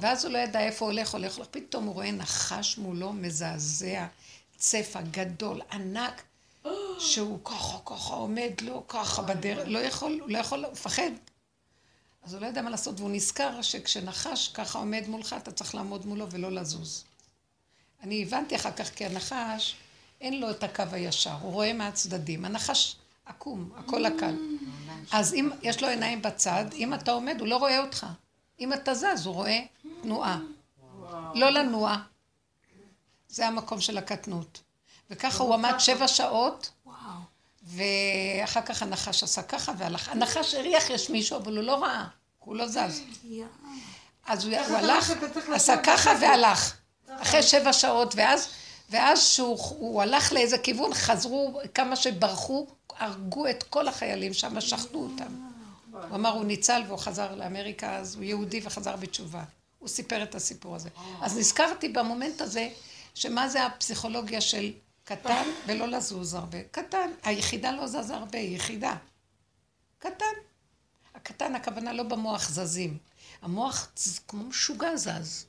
[0.00, 4.06] ואז הוא לא ידע איפה הוא הולך, הולך, הולך, פתאום הוא רואה נחש מולו מזעזע,
[4.56, 6.22] צפע גדול, ענק,
[6.98, 11.10] שהוא ככה, ככה עומד לו, ככה בדרך, לא יכול, הוא לא יכול, הוא מפחד.
[12.22, 16.06] אז הוא לא יודע מה לעשות, והוא נזכר שכשנחש ככה עומד מולך, אתה צריך לעמוד
[16.06, 17.04] מולו ולא לזוז.
[18.02, 19.76] אני הבנתי אחר כך, כי הנחש,
[20.20, 22.44] אין לו את הקו הישר, הוא רואה מהצדדים.
[22.44, 24.34] הנחש עקום, הכל הקל.
[25.12, 28.06] אז אם יש לו עיניים בצד, אם אתה עומד, הוא לא רואה אותך.
[28.60, 29.60] אם אתה זז, הוא רואה
[30.02, 30.38] תנועה.
[31.34, 31.96] לא לנוע.
[33.28, 34.62] זה המקום של הקטנות.
[35.10, 36.70] וככה הוא עמד שבע שעות,
[37.70, 40.08] ואחר כך הנחש עשה ככה והלך.
[40.08, 42.04] הנחש הריח יש מישהו, אבל הוא לא ראה,
[42.38, 43.02] הוא לא זז.
[44.26, 45.12] אז הוא הלך,
[45.52, 46.76] עשה ככה והלך.
[47.08, 48.48] אחרי שבע שעות, ואז,
[48.90, 52.66] ואז שהוא הוא הלך לאיזה כיוון, חזרו, כמה שברחו,
[52.98, 55.34] הרגו את כל החיילים שם, שחטו אותם.
[55.92, 59.42] הוא אמר, הוא ניצל והוא חזר לאמריקה, אז הוא יהודי וחזר בתשובה.
[59.78, 60.88] הוא סיפר את הסיפור הזה.
[61.22, 62.68] אז נזכרתי במומנט הזה,
[63.14, 64.72] שמה זה הפסיכולוגיה של
[65.04, 66.58] קטן ולא לזוז הרבה.
[66.70, 68.96] קטן, היחידה לא זזה הרבה, היא יחידה.
[69.98, 70.24] קטן.
[71.14, 72.98] הקטן, הכוונה לא במוח זזים.
[73.42, 75.46] המוח ז- כמו משוגע זז.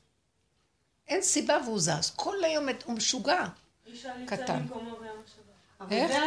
[1.07, 2.11] אין סיבה והוא זז.
[2.15, 3.45] כל היום הוא משוגע.
[4.27, 4.65] קטן.
[5.91, 6.11] איך?
[6.11, 6.17] זה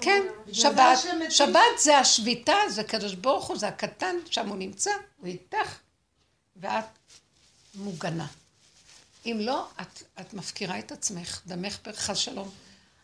[0.00, 0.22] כן.
[0.52, 0.98] שבת.
[1.02, 1.30] זה.
[1.30, 5.78] שבת זה השביתה, זה קדוש ברוך הוא, זה הקטן, שם הוא נמצא, הוא איתך,
[6.56, 6.84] ואת
[7.74, 8.26] מוגנה.
[9.26, 12.48] אם לא, את, את מפקירה את עצמך, דמך חס שלום.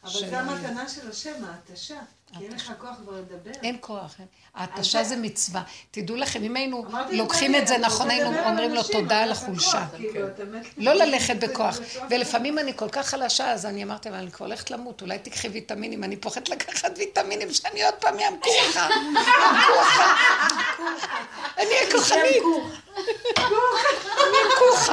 [0.05, 0.41] אבל יהיה.
[0.41, 1.95] המתנה של השם, ההתשה.
[2.39, 3.51] כי אין לך כוח כבר לדבר.
[3.63, 4.15] אין כוח.
[4.19, 4.27] אין.
[4.55, 5.63] ההתשה זה- זה מצווה.
[5.91, 9.87] תדעו לכם, אם היינו לוקחים את זה נכון, היינו אומרים לו תודה על החולשה.
[9.97, 11.79] כאילו, מת- לא ללכת בכוח.
[12.11, 15.49] ולפעמים אני כל כך חלשה, אז אני אמרתי, אבל אני כבר הולכת למות, אולי תיקחי
[15.49, 16.05] ויטמינים.
[16.05, 18.77] אני פוחדת לקחת ויטמינים שאני עוד פעם יעמקו לך.
[19.41, 20.01] יעמקו לך.
[21.59, 22.43] אני אהיה כוחנית.
[23.37, 24.93] אני אעמקו לך.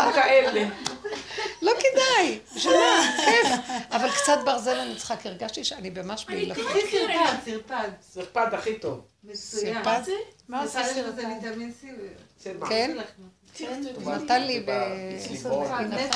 [1.62, 2.40] לא כדאי.
[2.56, 3.18] בשביל מה?
[3.26, 3.48] כיף.
[3.92, 6.68] אבל קצת ברזל אני צריכה, כי הרגשתי שאני ממש בעילפות.
[6.68, 7.90] קחי סרפד, סרפד.
[8.14, 9.02] סרפד הכי טוב.
[9.24, 9.84] מצוין.
[9.84, 10.12] סרפד?
[10.50, 11.16] מה עושה סרפד.
[12.40, 12.70] זה מה?
[12.70, 12.98] כן?
[13.96, 14.70] הוא נתן לי ב...
[14.70, 15.40] היא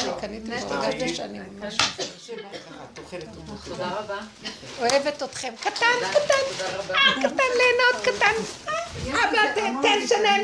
[0.04, 1.78] לי, קניתי הרגשתי שאני ממש.
[3.66, 4.18] תודה רבה.
[4.80, 5.54] אוהבת אתכם.
[5.60, 6.66] קטן, קטן.
[7.22, 8.34] קטן ליהנות, קטן.
[9.08, 10.38] אבא, תן שנהנה